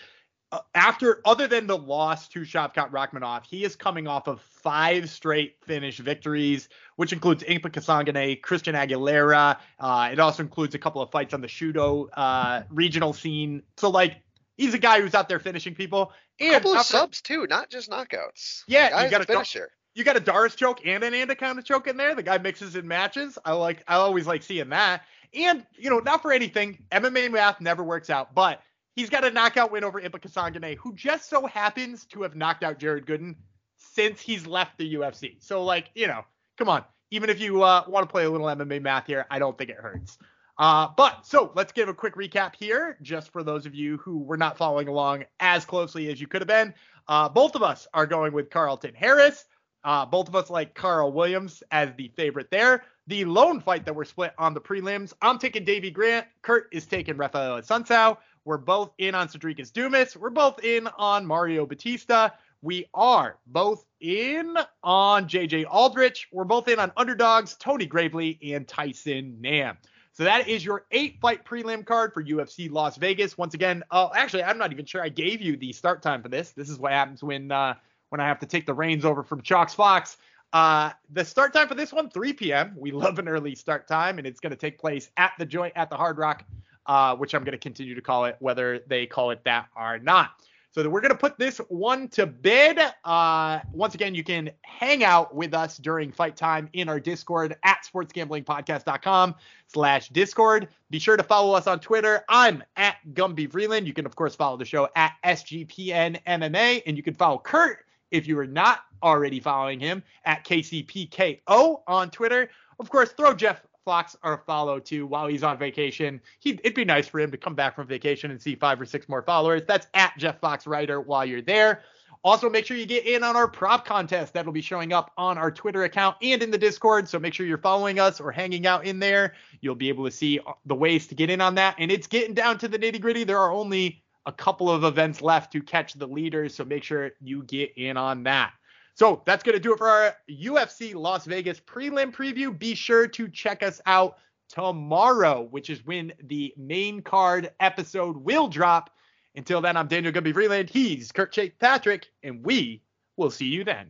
Uh, 0.51 0.59
after 0.73 1.21
other 1.25 1.47
than 1.47 1.67
the 1.67 1.77
loss 1.77 2.27
to 2.27 2.39
Shavkat 2.39 2.89
Rakhmonov, 2.89 3.45
he 3.45 3.63
is 3.63 3.75
coming 3.75 4.07
off 4.07 4.27
of 4.27 4.41
five 4.41 5.09
straight 5.09 5.57
finish 5.63 5.97
victories, 5.97 6.69
which 6.95 7.13
includes 7.13 7.43
Impa 7.43 7.71
Kasanganay, 7.71 8.41
Christian 8.41 8.73
Aguilera. 8.73 9.57
Uh, 9.79 10.09
it 10.11 10.19
also 10.19 10.41
includes 10.41 10.73
a 10.73 10.79
couple 10.79 11.01
of 11.01 11.11
fights 11.11 11.35
on 11.35 11.41
the 11.41 11.47
Shooto 11.47 12.07
uh, 12.13 12.63
regional 12.69 13.13
scene. 13.13 13.61
So 13.77 13.89
like 13.91 14.23
he's 14.57 14.73
a 14.73 14.79
guy 14.79 15.01
who's 15.01 15.13
out 15.13 15.29
there 15.29 15.39
finishing 15.39 15.75
people. 15.75 16.13
And 16.39 16.51
a 16.51 16.53
couple 16.55 16.73
of 16.73 16.85
subs 16.85 17.21
too, 17.21 17.45
not 17.47 17.69
just 17.69 17.89
knockouts. 17.89 18.63
Yeah, 18.67 19.03
you 19.03 19.09
got 19.11 19.21
a 19.21 19.25
finisher. 19.25 19.71
You 19.93 20.03
got 20.03 20.17
a 20.17 20.19
D'Arce 20.19 20.55
choke 20.55 20.85
and 20.85 21.03
an 21.03 21.13
Anaconda 21.13 21.61
choke 21.61 21.87
in 21.87 21.97
there. 21.97 22.15
The 22.15 22.23
guy 22.23 22.37
mixes 22.37 22.75
and 22.75 22.87
matches. 22.87 23.37
I 23.43 23.53
like. 23.53 23.83
I 23.87 23.95
always 23.95 24.25
like 24.25 24.43
seeing 24.43 24.69
that. 24.69 25.03
And, 25.33 25.65
you 25.77 25.89
know, 25.89 25.99
not 25.99 26.21
for 26.21 26.31
anything, 26.31 26.79
MMA 26.91 27.31
math 27.31 27.61
never 27.61 27.83
works 27.83 28.09
out, 28.09 28.33
but 28.33 28.61
he's 28.99 29.09
got 29.09 29.23
a 29.23 29.31
knockout 29.31 29.71
win 29.71 29.85
over 29.85 30.01
Impa 30.01 30.19
Kasanganay, 30.19 30.75
who 30.75 30.93
just 30.93 31.29
so 31.29 31.45
happens 31.45 32.05
to 32.07 32.21
have 32.21 32.35
knocked 32.35 32.63
out 32.63 32.79
Jared 32.79 33.05
Gooden 33.05 33.35
since 33.77 34.19
he's 34.19 34.45
left 34.45 34.77
the 34.77 34.95
UFC. 34.95 35.37
So, 35.39 35.63
like, 35.63 35.89
you 35.95 36.07
know, 36.07 36.25
come 36.57 36.67
on. 36.67 36.83
Even 37.11 37.29
if 37.29 37.39
you 37.39 37.63
uh, 37.63 37.85
want 37.87 38.07
to 38.07 38.11
play 38.11 38.25
a 38.25 38.29
little 38.29 38.47
MMA 38.47 38.81
math 38.81 39.07
here, 39.07 39.25
I 39.31 39.39
don't 39.39 39.57
think 39.57 39.69
it 39.69 39.77
hurts. 39.77 40.17
Uh, 40.57 40.89
but 40.97 41.25
so 41.25 41.51
let's 41.55 41.71
give 41.71 41.87
a 41.87 41.93
quick 41.93 42.15
recap 42.15 42.53
here, 42.55 42.97
just 43.01 43.31
for 43.31 43.41
those 43.41 43.65
of 43.65 43.73
you 43.73 43.97
who 43.97 44.19
were 44.19 44.37
not 44.37 44.57
following 44.57 44.89
along 44.89 45.23
as 45.39 45.63
closely 45.63 46.11
as 46.11 46.19
you 46.19 46.27
could 46.27 46.41
have 46.41 46.47
been. 46.47 46.73
Uh, 47.07 47.29
both 47.29 47.55
of 47.55 47.63
us 47.63 47.87
are 47.93 48.05
going 48.05 48.33
with 48.33 48.49
Carlton 48.49 48.93
Harris. 48.93 49.45
Uh, 49.85 50.05
both 50.05 50.27
of 50.27 50.35
us 50.35 50.49
like 50.49 50.75
Carl 50.75 51.13
Williams 51.13 51.63
as 51.71 51.89
the 51.95 52.09
favorite 52.09 52.51
there. 52.51 52.83
The 53.07 53.25
lone 53.25 53.61
fight 53.61 53.85
that 53.85 53.95
we're 53.95 54.03
split 54.03 54.33
on 54.37 54.53
the 54.53 54.61
prelims, 54.61 55.13
I'm 55.21 55.39
taking 55.39 55.63
Davey 55.63 55.89
Grant. 55.89 56.27
Kurt 56.41 56.67
is 56.73 56.85
taking 56.85 57.15
Rafael 57.15 57.59
Assunção. 57.59 58.17
We're 58.45 58.57
both 58.57 58.91
in 58.97 59.15
on 59.15 59.27
Sedriques 59.27 59.71
Dumas. 59.71 60.15
We're 60.17 60.29
both 60.29 60.63
in 60.63 60.87
on 60.97 61.25
Mario 61.25 61.65
Bautista. 61.65 62.33
We 62.61 62.87
are 62.93 63.37
both 63.47 63.85
in 64.01 64.57
on 64.83 65.27
JJ 65.27 65.65
Aldrich. 65.69 66.27
We're 66.31 66.43
both 66.43 66.67
in 66.67 66.79
on 66.79 66.91
underdogs, 66.97 67.55
Tony 67.55 67.85
Gravely 67.85 68.37
and 68.41 68.67
Tyson 68.67 69.37
Nam. 69.39 69.77
So 70.11 70.25
that 70.25 70.49
is 70.49 70.65
your 70.65 70.85
eight 70.91 71.17
fight 71.21 71.45
prelim 71.45 71.85
card 71.85 72.13
for 72.13 72.21
UFC 72.21 72.69
Las 72.69 72.97
Vegas. 72.97 73.37
Once 73.37 73.53
again, 73.53 73.83
uh, 73.91 74.09
actually, 74.13 74.43
I'm 74.43 74.57
not 74.57 74.73
even 74.73 74.85
sure 74.85 75.01
I 75.01 75.07
gave 75.07 75.41
you 75.41 75.55
the 75.55 75.71
start 75.71 76.01
time 76.01 76.21
for 76.21 76.27
this. 76.27 76.51
This 76.51 76.69
is 76.69 76.77
what 76.77 76.91
happens 76.91 77.23
when 77.23 77.51
uh, 77.51 77.75
when 78.09 78.19
I 78.19 78.27
have 78.27 78.39
to 78.39 78.45
take 78.45 78.65
the 78.65 78.73
reins 78.73 79.05
over 79.05 79.23
from 79.23 79.41
Chalks 79.41 79.73
Fox. 79.73 80.17
Uh, 80.51 80.91
the 81.11 81.23
start 81.23 81.53
time 81.53 81.67
for 81.67 81.75
this 81.75 81.93
one, 81.93 82.09
3 82.09 82.33
p.m. 82.33 82.73
We 82.75 82.91
love 82.91 83.19
an 83.19 83.29
early 83.29 83.55
start 83.55 83.87
time, 83.87 84.17
and 84.17 84.25
it's 84.25 84.39
going 84.39 84.51
to 84.51 84.57
take 84.57 84.79
place 84.79 85.09
at 85.15 85.33
the 85.37 85.45
joint 85.45 85.73
at 85.75 85.89
the 85.89 85.95
Hard 85.95 86.17
Rock, 86.17 86.43
uh, 86.89 87.15
which 87.15 87.35
I'm 87.35 87.43
going 87.43 87.53
to 87.53 87.59
continue 87.59 87.93
to 87.93 88.01
call 88.01 88.25
it, 88.25 88.35
whether 88.39 88.79
they 88.87 89.05
call 89.05 89.29
it 89.29 89.43
that 89.45 89.67
or 89.77 89.99
not. 89.99 90.31
So 90.71 90.87
we're 90.89 91.01
going 91.01 91.11
to 91.11 91.17
put 91.17 91.37
this 91.37 91.59
one 91.69 92.07
to 92.09 92.25
bed. 92.25 92.93
Uh, 93.03 93.59
once 93.71 93.93
again, 93.93 94.15
you 94.15 94.23
can 94.23 94.49
hang 94.61 95.03
out 95.03 95.33
with 95.35 95.53
us 95.53 95.77
during 95.77 96.11
fight 96.11 96.35
time 96.35 96.67
in 96.73 96.89
our 96.89 96.99
Discord 96.99 97.55
at 97.63 97.87
sportsgamblingpodcast.com 97.91 99.35
slash 99.67 100.09
Discord. 100.09 100.67
Be 100.89 100.97
sure 100.97 101.15
to 101.15 101.23
follow 101.23 101.53
us 101.53 101.67
on 101.67 101.79
Twitter. 101.79 102.23
I'm 102.27 102.63
at 102.75 102.97
Gumby 103.13 103.47
Vreeland. 103.47 103.85
You 103.85 103.93
can, 103.93 104.07
of 104.07 104.15
course, 104.15 104.35
follow 104.35 104.57
the 104.57 104.65
show 104.65 104.89
at 104.95 105.13
SGPN 105.23 106.23
MMA, 106.25 106.81
and 106.87 106.97
you 106.97 107.03
can 107.03 107.13
follow 107.13 107.37
Kurt 107.37 107.85
if 108.09 108.27
you 108.27 108.37
are 108.39 108.47
not 108.47 108.79
already 109.03 109.39
following 109.39 109.79
him 109.79 110.01
at 110.25 110.43
KCPKO 110.43 111.81
on 111.87 112.09
Twitter. 112.09 112.49
Of 112.79 112.89
course, 112.89 113.11
throw 113.11 113.33
Jeff 113.33 113.61
Fox 113.89 114.15
a 114.21 114.37
follow 114.37 114.79
too 114.79 115.07
while 115.07 115.25
he's 115.25 115.41
on 115.41 115.57
vacation. 115.57 116.21
He, 116.39 116.51
it'd 116.63 116.75
be 116.75 116.85
nice 116.85 117.07
for 117.07 117.19
him 117.19 117.31
to 117.31 117.37
come 117.37 117.55
back 117.55 117.75
from 117.75 117.87
vacation 117.87 118.29
and 118.29 118.39
see 118.39 118.53
five 118.53 118.79
or 118.79 118.85
six 118.85 119.09
more 119.09 119.23
followers. 119.23 119.63
That's 119.67 119.87
at 119.95 120.15
Jeff 120.15 120.39
Fox 120.39 120.67
Writer 120.67 121.01
while 121.01 121.25
you're 121.25 121.41
there. 121.41 121.81
Also, 122.23 122.51
make 122.51 122.67
sure 122.67 122.77
you 122.77 122.85
get 122.85 123.07
in 123.07 123.23
on 123.23 123.35
our 123.35 123.47
prop 123.47 123.87
contest 123.87 124.33
that'll 124.33 124.53
be 124.53 124.61
showing 124.61 124.93
up 124.93 125.11
on 125.17 125.39
our 125.39 125.49
Twitter 125.49 125.85
account 125.85 126.17
and 126.21 126.43
in 126.43 126.51
the 126.51 126.57
Discord. 126.57 127.09
So 127.09 127.17
make 127.17 127.33
sure 127.33 127.47
you're 127.47 127.57
following 127.57 127.99
us 127.99 128.21
or 128.21 128.31
hanging 128.31 128.67
out 128.67 128.85
in 128.85 128.99
there. 128.99 129.33
You'll 129.61 129.73
be 129.73 129.89
able 129.89 130.05
to 130.05 130.11
see 130.11 130.39
the 130.67 130.75
ways 130.75 131.07
to 131.07 131.15
get 131.15 131.31
in 131.31 131.41
on 131.41 131.55
that. 131.55 131.73
And 131.79 131.91
it's 131.91 132.05
getting 132.05 132.35
down 132.35 132.59
to 132.59 132.67
the 132.67 132.77
nitty 132.77 133.01
gritty. 133.01 133.23
There 133.23 133.39
are 133.39 133.51
only 133.51 134.03
a 134.27 134.31
couple 134.31 134.69
of 134.69 134.83
events 134.83 135.19
left 135.23 135.51
to 135.53 135.63
catch 135.63 135.95
the 135.95 136.05
leaders. 136.05 136.53
So 136.53 136.63
make 136.63 136.83
sure 136.83 137.11
you 137.21 137.41
get 137.41 137.71
in 137.75 137.97
on 137.97 138.21
that. 138.23 138.53
So 138.99 139.21
that's 139.25 139.43
going 139.43 139.53
to 139.53 139.61
do 139.61 139.71
it 139.71 139.77
for 139.77 139.87
our 139.87 140.13
UFC 140.29 140.93
Las 140.93 141.23
Vegas 141.23 141.61
prelim 141.61 142.13
preview. 142.13 142.59
Be 142.59 142.75
sure 142.75 143.07
to 143.07 143.29
check 143.29 143.63
us 143.63 143.79
out 143.85 144.17
tomorrow, 144.49 145.43
which 145.43 145.69
is 145.69 145.85
when 145.85 146.11
the 146.21 146.53
main 146.57 147.01
card 147.01 147.49
episode 147.61 148.17
will 148.17 148.49
drop. 148.49 148.89
Until 149.35 149.61
then, 149.61 149.77
I'm 149.77 149.87
Daniel 149.87 150.11
Gumby 150.11 150.33
Freeland. 150.33 150.69
He's 150.69 151.13
Kurt 151.13 151.31
Chase 151.31 151.53
Patrick, 151.61 152.07
and 152.23 152.43
we 152.45 152.81
will 153.15 153.31
see 153.31 153.45
you 153.45 153.63
then. 153.63 153.89